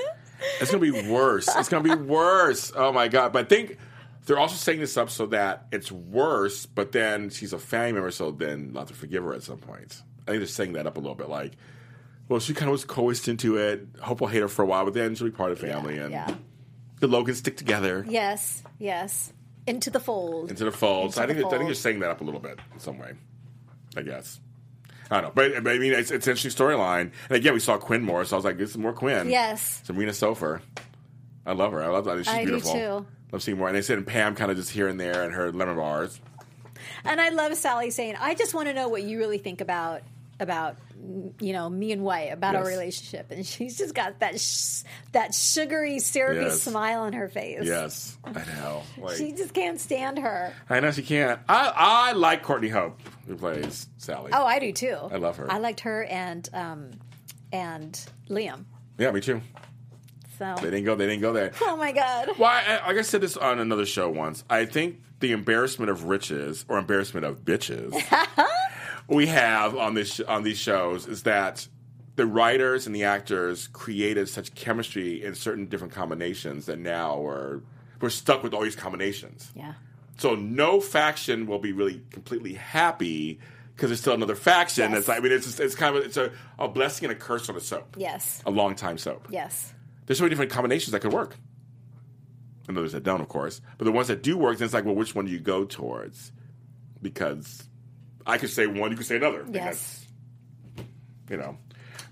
It's 0.62 0.72
going 0.72 0.84
to 0.84 0.92
be 1.04 1.10
worse. 1.12 1.48
It's 1.56 1.70
going 1.70 1.84
to 1.84 1.96
be 1.98 2.02
worse. 2.04 2.72
Oh 2.76 2.92
my 2.92 3.08
god! 3.08 3.34
But 3.34 3.46
I 3.46 3.48
think 3.50 3.78
they're 4.26 4.38
also 4.40 4.56
setting 4.56 4.80
this 4.82 4.96
up 4.98 5.10
so 5.10 5.26
that 5.28 5.66
it's 5.72 5.92
worse. 5.92 6.66
But 6.66 6.92
then 6.92 7.30
she's 7.30 7.54
a 7.54 7.60
family 7.60 7.94
member, 7.94 8.12
so 8.12 8.32
then 8.32 8.72
not 8.74 8.88
to 8.90 8.94
forgive 8.94 9.24
her 9.24 9.34
at 9.34 9.44
some 9.44 9.58
point. 9.58 10.02
I 10.28 10.32
think 10.32 10.40
they're 10.40 10.46
setting 10.48 10.74
that 10.74 10.86
up 10.88 10.98
a 10.98 11.00
little 11.00 11.16
bit. 11.16 11.30
Like, 11.30 11.54
well, 12.30 12.40
she 12.40 12.54
kind 12.54 12.70
of 12.70 12.74
was 12.74 12.86
coerced 12.86 13.28
into 13.28 13.58
it. 13.58 13.88
Hope 14.02 14.22
will 14.22 14.28
hate 14.28 14.42
her 14.42 14.48
for 14.48 14.62
a 14.62 14.66
while, 14.66 14.86
but 14.86 14.94
then 14.94 15.16
she'll 15.16 15.28
be 15.28 15.32
part 15.32 15.52
of 15.52 15.60
the 15.60 15.68
family, 15.68 15.98
and 15.98 16.12
Yeah. 16.12 16.34
the 17.00 17.08
Logans 17.08 17.40
stick 17.40 17.58
together 17.58 18.06
Yes. 18.08 18.64
Yes. 18.80 19.34
Into 19.68 19.90
the 19.90 20.00
fold. 20.00 20.50
into 20.50 20.64
the 20.66 20.72
fold. 20.72 21.14
So 21.14 21.22
I 21.22 21.24
Into 21.26 21.36
think 21.36 21.44
the 21.44 21.48
I 21.48 21.50
think 21.50 21.60
fold. 21.62 21.68
they're 21.70 21.76
setting 21.76 22.00
that 22.00 22.10
up 22.12 22.22
a 22.22 22.24
little 22.24 22.40
bit 22.40 22.60
in 22.74 22.80
some 22.80 22.98
way. 23.00 23.14
I 23.98 24.02
guess. 24.04 24.40
I 25.12 25.22
don't 25.22 25.24
know, 25.24 25.32
but, 25.36 25.64
but 25.64 25.74
I 25.74 25.78
mean, 25.78 25.92
it's, 25.92 26.10
it's 26.10 26.26
an 26.26 26.32
interesting 26.32 26.52
storyline. 26.52 27.12
And 27.30 27.38
again, 27.38 27.54
we 27.54 27.60
saw 27.60 27.78
Quinn 27.78 28.02
more, 28.02 28.24
so 28.24 28.36
I 28.36 28.38
was 28.38 28.46
like, 28.46 28.58
"This 28.58 28.70
is 28.72 28.78
more 28.78 28.94
Quinn." 28.94 29.30
Yes. 29.30 29.82
Sabrina 29.84 30.12
Sofer. 30.12 30.62
I 31.46 31.52
love 31.52 31.74
her. 31.74 31.84
I 31.84 31.88
love 31.88 32.06
that. 32.06 32.18
She's 32.18 32.28
I 32.30 32.46
do 32.46 32.52
beautiful. 32.52 32.74
too. 32.74 33.06
Love 33.32 33.44
seeing 33.44 33.58
more. 33.58 33.68
And 33.68 33.76
they 33.76 33.82
said 33.82 34.06
Pam 34.08 34.36
kind 34.36 34.50
of 34.50 34.58
just 34.58 34.70
here 34.70 34.88
and 34.88 35.00
there 35.00 35.24
and 35.24 35.34
her 35.34 35.52
lemon 35.52 35.76
bars. 35.76 36.20
And 37.04 37.20
I 37.20 37.30
love 37.30 37.56
Sally 37.56 37.90
saying, 37.90 38.16
"I 38.20 38.36
just 38.36 38.54
want 38.54 38.68
to 38.70 38.74
know 38.74 38.88
what 38.88 39.04
you 39.04 39.18
really 39.18 39.38
think 39.38 39.60
about 39.60 40.02
about 40.40 40.78
you 41.40 41.54
know 41.54 41.70
me 41.70 41.92
and 41.92 42.04
Wyatt 42.04 42.34
about 42.34 42.56
our 42.56 42.66
relationship." 42.66 43.32
And 43.32 43.46
she's 43.46 43.78
just 43.78 43.94
got 43.96 44.20
that 44.20 44.40
sh- 44.40 44.84
that 45.14 45.34
sugary, 45.34 46.00
syrupy 46.00 46.42
Yes. 46.46 46.62
smile 46.62 47.02
on 47.02 47.14
her 47.14 47.28
face. 47.30 47.62
Yes, 47.64 48.18
I 48.24 48.32
know. 48.32 48.84
Like, 48.98 49.18
She 49.18 49.32
just 49.34 49.54
can't 49.54 49.80
stand 49.80 50.20
her. 50.20 50.54
I 50.70 50.80
know 50.80 50.92
she 50.92 51.04
can't. 51.04 51.40
I 51.50 51.72
I 51.76 52.12
like 52.14 52.44
Courtney 52.44 52.70
Hope 52.70 53.00
who 53.28 53.36
plays 53.36 53.88
Sally. 53.98 54.32
Oh, 54.34 54.46
I 54.46 54.60
do 54.60 54.72
too. 54.72 54.98
I 55.12 55.18
love 55.18 55.38
her. 55.38 55.52
I 55.52 55.58
liked 55.60 55.82
her 55.82 56.04
and 56.06 56.48
um 56.54 56.92
and 57.54 58.00
Liam. 58.30 58.66
yeah, 58.98 59.12
me 59.12 59.20
too. 59.22 59.42
So 60.38 60.56
They 60.58 60.72
didn't 60.72 60.86
go. 60.86 60.96
They 60.96 61.06
didn't 61.08 61.22
go 61.22 61.34
there. 61.34 61.52
Oh 61.62 61.78
my 61.78 61.92
god. 61.92 62.30
Well, 62.40 62.50
I, 62.50 62.88
like 62.88 62.98
I 62.98 63.02
said 63.04 63.22
this 63.22 63.38
on 63.38 63.60
another 63.60 63.86
show 63.86 64.10
once. 64.10 64.44
I 64.50 64.66
think 64.66 65.02
the 65.20 65.34
embarrassment 65.34 65.92
of 65.92 66.06
riches 66.06 66.66
or 66.68 66.80
embarrassment 66.80 67.26
of 67.28 67.46
bitches 67.46 67.92
we 69.08 69.28
have 69.28 69.76
on 69.76 69.94
this 69.94 70.20
on 70.22 70.44
these 70.44 70.58
shows 70.58 71.08
is 71.08 71.24
that 71.24 71.68
the 72.16 72.26
writers 72.26 72.86
and 72.86 72.96
the 72.96 73.04
actors 73.04 73.68
created 73.68 74.30
such 74.30 74.54
chemistry 74.54 75.24
in 75.24 75.36
certain 75.36 75.68
different 75.68 75.94
combinations 75.94 76.66
that 76.66 76.80
now 76.80 77.20
we're 77.20 77.62
we're 78.00 78.10
stuck 78.10 78.44
with 78.44 78.54
all 78.54 78.62
these 78.62 78.76
combinations. 78.76 79.52
Yeah. 79.56 79.74
So 80.18 80.36
no 80.36 80.82
faction 80.82 81.48
will 81.48 81.60
be 81.60 81.72
really 81.72 82.04
completely 82.12 82.54
happy 82.54 83.40
because 83.76 83.90
there's 83.90 84.02
still 84.02 84.14
another 84.14 84.36
faction. 84.36 84.92
Yes. 84.92 85.00
It's 85.00 85.08
like, 85.08 85.18
I 85.18 85.22
mean, 85.22 85.32
it's 85.32 85.46
just, 85.46 85.60
it's 85.60 85.76
kind 85.76 85.96
of 85.96 86.04
it's 86.04 86.18
a, 86.18 86.32
a 86.60 86.68
blessing 86.68 87.10
and 87.10 87.18
a 87.18 87.20
curse 87.20 87.50
on 87.50 87.56
a 87.56 87.60
soap. 87.60 87.96
Yes. 87.98 88.44
A 88.46 88.52
long 88.52 88.76
time 88.76 88.98
soap. 88.98 89.28
Yes. 89.30 89.74
There's 90.06 90.18
so 90.20 90.24
many 90.24 90.32
different 90.32 90.52
combinations 90.52 90.92
that 90.92 91.00
could 91.00 91.14
work. 91.14 91.38
And 92.68 92.78
others 92.78 92.92
that 92.92 93.04
don't, 93.04 93.22
of 93.22 93.28
course. 93.28 93.62
But 93.78 93.86
the 93.86 93.92
ones 93.92 94.10
that 94.10 94.22
do 94.22 94.38
work, 94.38 94.58
then 94.60 94.66
it's 94.66 94.74
like, 94.74 94.86
well, 94.86 94.96
which 94.96 95.16
one 95.16 95.26
do 95.26 95.32
you 95.32 95.40
go 95.40 95.66
towards? 95.66 96.32
Because 97.02 97.64
I 98.26 98.38
could 98.38 98.50
say 98.50 98.68
one, 98.68 98.92
you 98.92 98.98
could 98.98 99.06
say 99.06 99.18
another. 99.18 99.46
Yes. 99.52 100.06
You 101.30 101.38
know, 101.38 101.58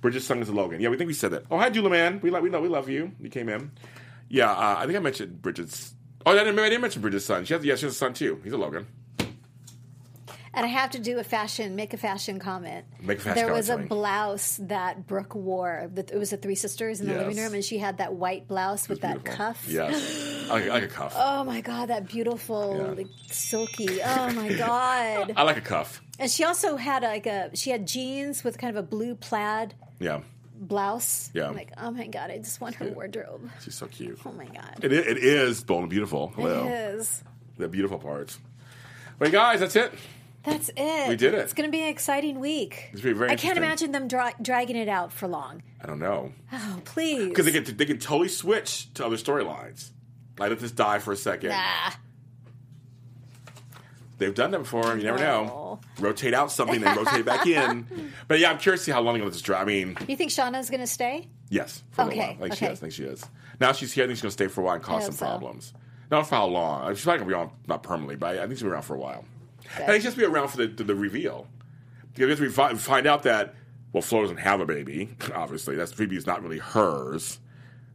Bridget's 0.02 0.26
son 0.26 0.42
is 0.42 0.50
a 0.50 0.54
Logan. 0.54 0.80
Yeah, 0.82 0.90
we 0.90 0.98
think 0.98 1.08
we 1.08 1.14
said 1.14 1.32
that. 1.32 1.44
Oh, 1.52 1.58
hi, 1.58 1.70
Dula 1.70 1.90
Man. 1.90 2.20
We, 2.22 2.30
lo- 2.30 2.40
we 2.42 2.50
know 2.50 2.62
we 2.62 2.70
love 2.70 2.90
you. 2.90 3.12
You 3.20 3.30
came 3.30 3.50
in. 3.50 3.72
Yeah, 4.30 4.52
uh, 4.52 4.76
I 4.80 4.86
think 4.86 4.96
I 4.98 5.00
mentioned 5.02 5.42
Bridget's. 5.42 5.94
Oh, 6.26 6.32
I 6.32 6.44
didn't, 6.44 6.58
I 6.60 6.70
didn't 6.70 6.82
mention 6.82 7.02
Bridget's 7.02 7.26
son. 7.26 7.46
She 7.46 7.54
has, 7.54 7.64
yeah, 7.66 7.76
she 7.76 7.86
has 7.86 7.94
a 7.94 7.98
son 7.98 8.14
too. 8.14 8.40
He's 8.44 8.54
a 8.54 8.58
Logan. 8.58 8.88
And 10.52 10.66
I 10.66 10.70
have 10.70 10.90
to 10.92 11.00
do 11.00 11.20
a 11.20 11.24
fashion, 11.24 11.76
make 11.76 11.94
a 11.94 11.98
fashion 11.98 12.40
comment. 12.40 12.86
Make 13.02 13.20
a 13.20 13.22
fashion 13.22 13.46
there 13.46 13.54
was 13.54 13.70
a 13.70 13.78
blouse 13.78 14.60
that 14.64 15.06
Brooke 15.06 15.36
wore. 15.36 15.90
It 15.96 16.18
was 16.18 16.32
the 16.32 16.38
three 16.38 16.56
sisters 16.56 17.00
in 17.00 17.08
the 17.08 17.14
Yes. 17.14 17.22
living 17.28 17.44
room, 17.44 17.54
and 17.54 17.64
she 17.64 17.78
had 17.78 18.00
that 18.00 18.14
white 18.16 18.48
blouse 18.48 18.90
with 18.90 19.02
that 19.02 19.24
Beautiful. 19.24 19.38
cuff. 19.46 19.66
Yes. 19.70 20.36
I 20.52 20.68
like, 20.68 20.84
a 20.84 20.88
cuff. 20.88 21.14
Oh 21.18 21.44
my 21.44 21.62
god, 21.62 21.90
that 21.90 22.08
beautiful, 22.08 22.78
Yeah. 22.78 22.92
like, 22.94 23.08
silky. 23.32 24.02
Oh 24.04 24.32
my 24.34 24.54
god. 24.58 25.34
I 25.36 25.44
like 25.44 25.58
a 25.58 25.62
cuff. 25.62 26.02
and 26.20 26.30
she 26.30 26.44
also 26.44 26.76
had 26.76 27.04
like 27.04 27.26
a 27.26 27.52
she 27.56 27.70
had 27.70 27.88
jeans 27.88 28.44
with 28.44 28.58
kind 28.58 28.76
of 28.76 28.84
a 28.84 28.88
blue 28.88 29.16
plaid 29.16 29.74
Yeah. 30.00 30.22
blouse. 30.56 31.30
Yeah. 31.34 31.48
I'm 31.50 31.56
like, 31.56 31.72
oh 31.78 31.92
my 31.92 32.08
god, 32.08 32.32
I 32.32 32.38
just 32.38 32.60
want 32.62 32.76
her 32.76 32.88
wardrobe. 32.88 33.50
She's 33.64 33.76
so 33.76 33.88
cute. 33.88 34.20
Oh 34.26 34.32
my 34.32 34.46
god. 34.46 34.80
It, 34.84 34.92
it 34.94 35.18
is 35.18 35.64
bold 35.64 35.82
and 35.82 35.90
beautiful. 35.90 36.30
Hello. 36.36 36.66
It 36.68 36.72
is. 36.96 37.24
The 37.58 37.68
beautiful 37.68 38.00
parts. 38.00 38.40
Wait, 39.20 39.32
guys, 39.32 39.60
that's 39.60 39.76
it. 39.76 39.92
That's 40.46 40.72
it. 40.78 41.10
We 41.10 41.18
did 41.18 41.34
it. 41.34 41.40
It's 41.40 41.52
going 41.54 41.68
to 41.68 41.72
be 41.72 41.82
an 41.82 41.90
exciting 41.90 42.40
week. 42.40 42.90
It's 42.94 43.02
be 43.02 43.12
very 43.12 43.30
I 43.30 43.36
can't 43.36 43.58
imagine 43.58 43.92
them 43.92 44.08
dra- 44.08 44.34
dragging 44.42 44.78
it 44.78 44.88
out 44.88 45.12
for 45.12 45.28
long. 45.28 45.62
I 45.84 45.88
don't 45.88 46.00
know. 46.00 46.32
Oh, 46.54 46.80
please. 46.86 47.28
Because 47.28 47.46
they 47.46 47.52
can, 47.52 47.76
they 47.76 47.86
can 47.86 48.00
totally 48.00 48.30
switch 48.30 48.94
to 48.94 49.06
other 49.06 49.18
storylines. 49.18 49.90
Let 50.40 50.60
this 50.60 50.72
die 50.72 51.00
for 51.00 51.12
a 51.12 51.18
second. 51.18 51.50
Nah. 51.50 51.92
They've 54.18 54.36
done 54.36 54.52
that 54.52 54.60
before. 54.60 54.98
You 54.98 55.04
never 55.04 55.18
No. 55.18 55.44
know. 55.46 55.80
Rotate 56.00 56.34
out 56.34 56.52
something, 56.52 56.82
then 56.82 56.98
rotate 56.98 57.24
back 57.26 57.48
in. 57.48 58.12
But 58.28 58.40
yeah, 58.40 58.52
I'm 58.52 58.58
curious 58.58 58.82
to 58.82 58.86
see 58.86 58.92
how 58.92 59.00
long 59.02 59.16
it'll 59.16 59.30
just 59.30 59.46
to 59.46 59.52
let 59.54 59.66
this 59.66 59.66
drag. 59.68 59.86
I 59.86 59.94
mean, 59.96 59.98
You 60.10 60.18
think 60.18 60.32
Shauna's 60.32 60.70
going 60.70 60.82
to 60.82 60.88
stay? 60.88 61.28
yes, 61.50 61.84
for 61.92 62.02
a 62.02 62.06
Okay, 62.08 62.18
while. 62.18 62.30
I 62.30 62.36
think 62.50 62.56
she 62.56 62.66
is. 62.66 62.72
I 62.72 62.82
think 62.82 62.94
she 62.94 63.04
is. 63.04 63.26
Now 63.62 63.72
she's 63.72 63.94
here. 63.94 64.04
I 64.04 64.08
think 64.08 64.18
she's 64.18 64.22
going 64.24 64.30
to 64.30 64.34
stay 64.34 64.48
for 64.48 64.62
a 64.62 64.64
while 64.66 64.76
and 64.76 64.84
cause 64.84 65.06
some 65.06 65.14
so. 65.14 65.26
problems. 65.26 65.74
Not 66.12 66.28
for 66.28 66.36
how 66.36 66.46
long. 66.48 66.94
She's 66.96 67.04
probably 67.06 67.20
going 67.20 67.30
to 67.30 67.36
be 67.36 67.42
on, 67.42 67.52
not 67.68 67.84
permanently, 67.84 68.16
but 68.18 68.38
I 68.40 68.46
think 68.48 68.58
she'll 68.60 68.68
be 68.68 68.72
around 68.74 68.82
for 68.84 68.96
a 68.96 69.00
while. 69.00 69.24
And 69.76 69.84
I 69.86 69.88
think 69.88 70.02
she'll 70.02 70.10
just 70.12 70.18
be 70.18 70.26
around 70.26 70.50
for 70.50 70.58
the, 70.58 70.68
the, 70.68 70.84
the 70.84 70.96
reveal. 70.96 71.48
Because 72.14 72.40
we 72.42 72.50
fi- 72.50 72.74
find 72.74 73.08
out 73.08 73.24
that, 73.24 73.54
well, 73.94 74.02
Flo 74.02 74.22
doesn't 74.24 74.38
have 74.38 74.60
a 74.60 74.66
baby, 74.66 75.10
obviously. 75.34 75.76
That's 75.78 75.94
Phoebe 75.94 76.18
is 76.18 76.26
not 76.28 76.44
really 76.44 76.58
hers. 76.58 77.40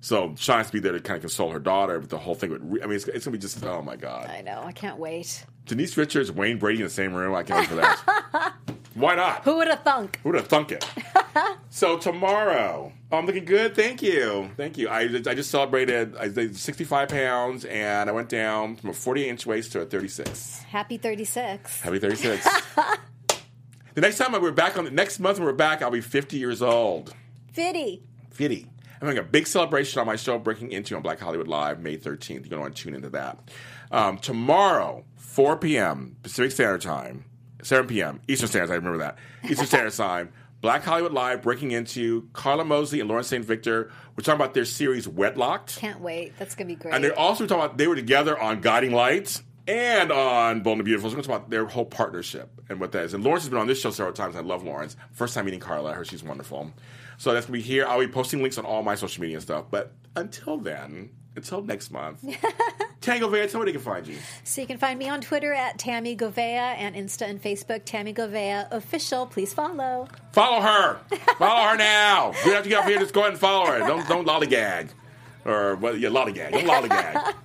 So 0.05 0.35
she 0.37 0.53
has 0.53 0.67
to 0.67 0.73
be 0.75 0.81
there 0.81 0.93
to 0.93 1.01
kind 1.01 1.17
of 1.17 1.23
console 1.23 1.51
her 1.51 1.59
daughter, 1.59 1.99
but 1.99 2.11
the 2.11 2.19
whole 2.19 2.35
thing 2.35 2.51
would, 2.51 2.73
re- 2.73 2.83
I 2.83 2.87
mean, 2.87 2.97
it's, 2.97 3.09
it's 3.09 3.25
going 3.25 3.33
to 3.33 3.39
be 3.39 3.39
just, 3.39 3.65
oh 3.65 3.81
my 3.81 3.97
God. 3.97 4.29
I 4.29 4.43
know. 4.43 4.63
I 4.63 4.71
can't 4.71 4.99
wait. 4.99 5.47
Denise 5.65 5.97
Richards, 5.97 6.31
Wayne 6.31 6.59
Brady 6.59 6.81
in 6.81 6.85
the 6.85 6.91
same 6.91 7.15
room. 7.15 7.35
I 7.35 7.43
can't 7.43 7.61
wait 7.61 7.69
for 7.71 7.77
that. 7.77 8.53
Why 8.95 9.15
not? 9.15 9.45
Who 9.45 9.57
would 9.57 9.69
have 9.69 9.83
thunk? 9.83 10.21
Who 10.23 10.29
would 10.29 10.37
have 10.37 10.49
thunk 10.49 10.73
it? 10.73 10.87
so 11.71 11.97
tomorrow, 11.97 12.93
oh, 13.11 13.17
I'm 13.17 13.25
looking 13.25 13.47
good. 13.47 13.75
Thank 13.75 14.03
you, 14.03 14.51
thank 14.59 14.77
you. 14.77 14.91
I, 14.91 15.05
I 15.05 15.35
just 15.35 15.51
celebrated. 15.51 16.15
I 16.19 16.29
did 16.29 16.55
65 16.55 17.09
pounds, 17.09 17.65
and 17.65 18.11
I 18.11 18.13
went 18.13 18.29
down 18.29 18.77
from 18.77 18.91
a 18.91 18.93
48 18.93 19.27
inch 19.27 19.47
waist 19.47 19.73
to 19.73 19.81
a 19.81 19.87
36. 19.87 20.65
Happy 20.65 20.99
36. 20.99 21.81
Happy 21.81 21.99
36. 21.99 22.45
the 23.95 24.03
next 24.03 24.19
time 24.19 24.33
we're 24.33 24.53
back 24.53 24.77
on 24.77 24.85
the 24.85 24.91
next 24.91 25.19
month, 25.19 25.39
when 25.39 25.47
we're 25.47 25.55
back, 25.55 25.81
I'll 25.81 25.91
be 25.91 26.03
50 26.03 26.37
years 26.37 26.61
old. 26.61 27.15
Fitty. 27.55 28.03
50. 28.33 28.69
I'm 29.01 29.09
having 29.09 29.19
a 29.19 29.23
big 29.23 29.47
celebration 29.47 30.01
on 30.01 30.07
my 30.07 30.17
show, 30.17 30.39
Breaking 30.39 30.73
Into 30.73 30.97
on 30.97 31.03
Black 31.03 31.21
Hollywood 31.21 31.49
Live, 31.49 31.81
May 31.81 31.97
13th. 31.97 32.29
You're 32.29 32.41
going 32.41 32.51
to 32.51 32.59
want 32.61 32.77
to 32.77 32.83
tune 32.83 32.95
into 32.95 33.11
that. 33.11 33.39
Um, 33.91 34.19
tomorrow, 34.19 35.05
4 35.17 35.57
p.m. 35.59 36.17
Pacific 36.23 36.53
Standard 36.53 36.81
Time, 36.81 37.25
7 37.63 37.87
p.m. 37.87 38.21
Eastern 38.29 38.49
Standard 38.49 38.69
Time, 38.69 38.77
remember 38.85 38.99
that. 38.99 39.19
Eastern 39.49 39.67
Standard 39.67 39.93
Time, 39.93 40.33
Black 40.61 40.83
Hollywood 40.83 41.13
Live, 41.13 41.43
Breaking 41.43 41.73
Into, 41.73 42.29
Karla 42.33 42.65
Mosley 42.65 43.01
and 43.01 43.09
Lawrence 43.09 43.29
Saint-Victor. 43.29 43.91
We're 44.17 44.23
talking 44.23 44.41
about 44.41 44.55
their 44.55 44.65
series 44.65 45.07
Wedlocked. 45.07 45.77
Can't 45.77 46.01
wait. 46.01 46.33
That's 46.39 46.55
going 46.55 46.69
to 46.69 46.75
be 46.75 46.81
great. 46.81 46.95
And 46.95 47.05
they're 47.05 47.19
also 47.19 47.47
talking 47.47 47.65
about 47.65 47.77
they 47.77 47.87
were 47.87 47.97
together 47.97 48.39
on 48.41 48.61
Guiding 48.61 48.93
Lights 48.93 49.43
and 49.67 50.11
on 50.11 50.63
Bold 50.63 50.79
and 50.79 50.85
Beautiful. 50.85 51.11
So 51.11 51.17
we're 51.17 51.23
going 51.23 51.25
to 51.25 51.29
talk 51.29 51.39
about 51.41 51.51
their 51.51 51.67
whole 51.67 51.85
partnership 51.85 52.51
and 52.69 52.81
what 52.81 52.93
that 52.93 53.05
is. 53.05 53.15
And 53.15 53.25
Lawrence 53.25 53.45
has 53.45 53.51
been 53.51 53.59
on 53.59 53.67
this 53.67 53.81
show 53.81 53.91
several 53.91 54.15
times. 54.15 54.37
I 54.37 54.41
love 54.41 54.63
Lawrence. 54.63 54.97
First 55.13 55.35
time 55.35 55.45
meeting 55.45 55.61
Karla. 55.61 55.91
I 55.91 55.95
heard 55.95 56.07
she's 56.07 56.23
wonderful. 56.25 56.73
So 57.19 57.33
that's 57.33 57.47
to 57.47 57.53
be 57.53 57.61
here. 57.61 57.87
I'll 57.87 58.01
be 58.01 58.09
posting 58.09 58.43
links 58.43 58.59
on 58.59 58.65
all 58.65 58.83
my 58.83 58.95
social 58.95 59.21
media 59.23 59.37
and 59.37 59.43
stuff. 59.43 59.67
But 59.71 59.93
until 60.17 60.59
then, 60.59 61.11
until 61.37 61.63
next 61.63 61.91
month, 61.91 62.23
Tango 63.01 63.29
Van, 63.29 63.49
tell 63.49 63.61
me 63.61 63.65
where 63.65 63.67
they 63.67 63.73
can 63.73 63.81
find 63.81 64.07
you. 64.07 64.17
so 64.45 64.61
you 64.61 64.67
can 64.67 64.79
find 64.79 64.99
me 64.99 65.09
on 65.09 65.21
Twitter 65.21 65.53
at 65.53 65.79
Tami 65.79 66.17
Goveia 66.17 66.75
and 66.79 66.95
Insta 66.95 67.29
and 67.29 67.43
Facebook, 67.43 67.85
Tami 67.85 68.15
Goveia 68.15 68.71
Official. 68.71 69.27
Please 69.27 69.53
follow. 69.53 70.09
Follow 70.33 70.61
her. 70.61 71.01
Follow 71.39 71.69
her 71.71 71.77
now. 71.77 72.29
You 72.29 72.45
don't 72.45 72.55
have 72.55 72.63
to 72.65 72.69
get 72.69 72.79
up 72.83 72.89
here. 72.89 72.99
Just 72.99 73.13
go 73.15 73.21
ahead 73.21 73.33
and 73.33 73.41
follow 73.41 73.67
her. 73.67 73.79
Don't 73.81 74.09
don't 74.09 74.27
lollygag. 74.27 74.89
Or, 75.45 75.77
well, 75.77 75.95
yeah, 75.95 76.09
lollygag. 76.09 76.53
Don't 76.53 76.65
lollygag. 76.65 77.35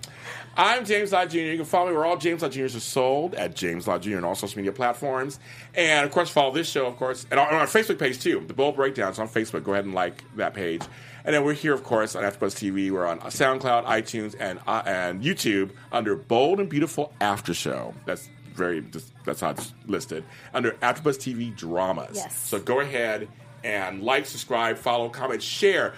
I'm 0.59 0.83
James 0.83 1.13
Lott 1.13 1.29
Jr. 1.29 1.37
You 1.37 1.55
can 1.55 1.65
follow 1.65 1.89
me 1.89 1.95
where 1.95 2.05
all 2.05 2.17
James 2.17 2.41
Lott 2.41 2.51
Jr.'s 2.51 2.75
are 2.75 2.81
sold 2.81 3.33
at 3.33 3.55
James 3.55 3.87
Lott 3.87 4.01
Jr. 4.01 4.17
on 4.17 4.25
all 4.25 4.35
social 4.35 4.57
media 4.57 4.73
platforms. 4.73 5.39
And, 5.73 6.05
of 6.05 6.11
course, 6.11 6.29
follow 6.29 6.51
this 6.51 6.69
show, 6.69 6.85
of 6.85 6.97
course, 6.97 7.25
and 7.31 7.39
on 7.39 7.53
our 7.53 7.65
Facebook 7.65 7.97
page, 7.97 8.19
too. 8.19 8.43
The 8.45 8.53
Bold 8.53 8.75
Breakdowns 8.75 9.19
on 9.19 9.29
Facebook. 9.29 9.63
Go 9.63 9.71
ahead 9.71 9.85
and 9.85 9.93
like 9.93 10.21
that 10.35 10.53
page. 10.53 10.81
And 11.23 11.33
then 11.33 11.45
we're 11.45 11.53
here, 11.53 11.73
of 11.73 11.85
course, 11.85 12.13
on 12.13 12.23
AfterBuzz 12.23 12.57
TV. 12.57 12.91
We're 12.91 13.07
on 13.07 13.21
SoundCloud, 13.21 13.85
iTunes, 13.85 14.35
and 14.37 14.59
uh, 14.67 14.83
and 14.85 15.23
YouTube 15.23 15.71
under 15.93 16.17
Bold 16.17 16.59
and 16.59 16.67
Beautiful 16.67 17.13
After 17.21 17.53
Show. 17.53 17.93
That's 18.05 18.27
very 18.53 18.81
just, 18.81 19.13
that's 19.23 19.39
how 19.39 19.51
it's 19.51 19.73
listed 19.87 20.25
under 20.53 20.71
AfterBuzz 20.71 21.19
TV 21.19 21.55
Dramas. 21.55 22.17
Yes. 22.17 22.37
So 22.37 22.59
go 22.59 22.81
ahead 22.81 23.29
and 23.63 24.03
like, 24.03 24.25
subscribe, 24.25 24.77
follow, 24.77 25.07
comment, 25.07 25.41
share. 25.41 25.93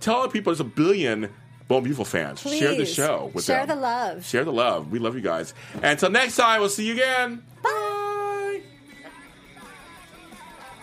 Tell 0.00 0.20
other 0.20 0.32
people 0.32 0.52
there's 0.52 0.60
a 0.60 0.64
billion 0.64 1.34
Bold 1.68 1.78
and 1.80 1.84
Beautiful 1.84 2.04
fans. 2.04 2.40
Share 2.40 2.74
the 2.74 2.86
show 2.86 3.30
with 3.34 3.42
us. 3.42 3.46
Share 3.46 3.66
them. 3.66 3.76
the 3.76 3.82
love. 3.82 4.24
Share 4.24 4.44
the 4.44 4.52
love. 4.52 4.90
We 4.90 4.98
love 4.98 5.14
you 5.16 5.20
guys. 5.20 5.52
And 5.74 5.84
until 5.84 6.10
next 6.10 6.36
time, 6.36 6.60
we'll 6.60 6.68
see 6.68 6.86
you 6.86 6.92
again. 6.94 7.42
Bye. 7.62 8.60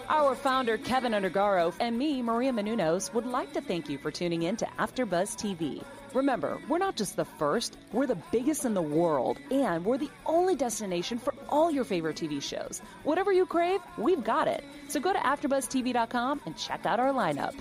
Our 0.09 0.35
founder, 0.35 0.77
Kevin 0.77 1.13
Undergaro, 1.13 1.73
and 1.79 1.97
me, 1.97 2.21
Maria 2.21 2.51
Menounos, 2.51 3.13
would 3.13 3.25
like 3.25 3.53
to 3.53 3.61
thank 3.61 3.89
you 3.89 3.97
for 3.97 4.11
tuning 4.11 4.43
in 4.43 4.57
to 4.57 4.65
AfterBuzz 4.77 5.37
TV. 5.37 5.83
Remember, 6.13 6.59
we're 6.67 6.77
not 6.77 6.95
just 6.95 7.15
the 7.15 7.25
first, 7.25 7.77
we're 7.91 8.05
the 8.05 8.17
biggest 8.31 8.65
in 8.65 8.73
the 8.75 8.81
world, 8.81 9.39
and 9.49 9.83
we're 9.83 9.97
the 9.97 10.11
only 10.25 10.55
destination 10.55 11.17
for 11.17 11.33
all 11.49 11.71
your 11.71 11.83
favorite 11.83 12.17
TV 12.17 12.41
shows. 12.41 12.81
Whatever 13.03 13.31
you 13.31 13.45
crave, 13.45 13.79
we've 13.97 14.23
got 14.23 14.47
it. 14.47 14.63
So 14.89 14.99
go 14.99 15.13
to 15.13 15.19
AfterBuzzTV.com 15.19 16.41
and 16.45 16.55
check 16.57 16.85
out 16.85 16.99
our 16.99 17.11
lineup. 17.11 17.55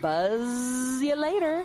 Buzz 0.00 1.02
you 1.02 1.16
later. 1.16 1.64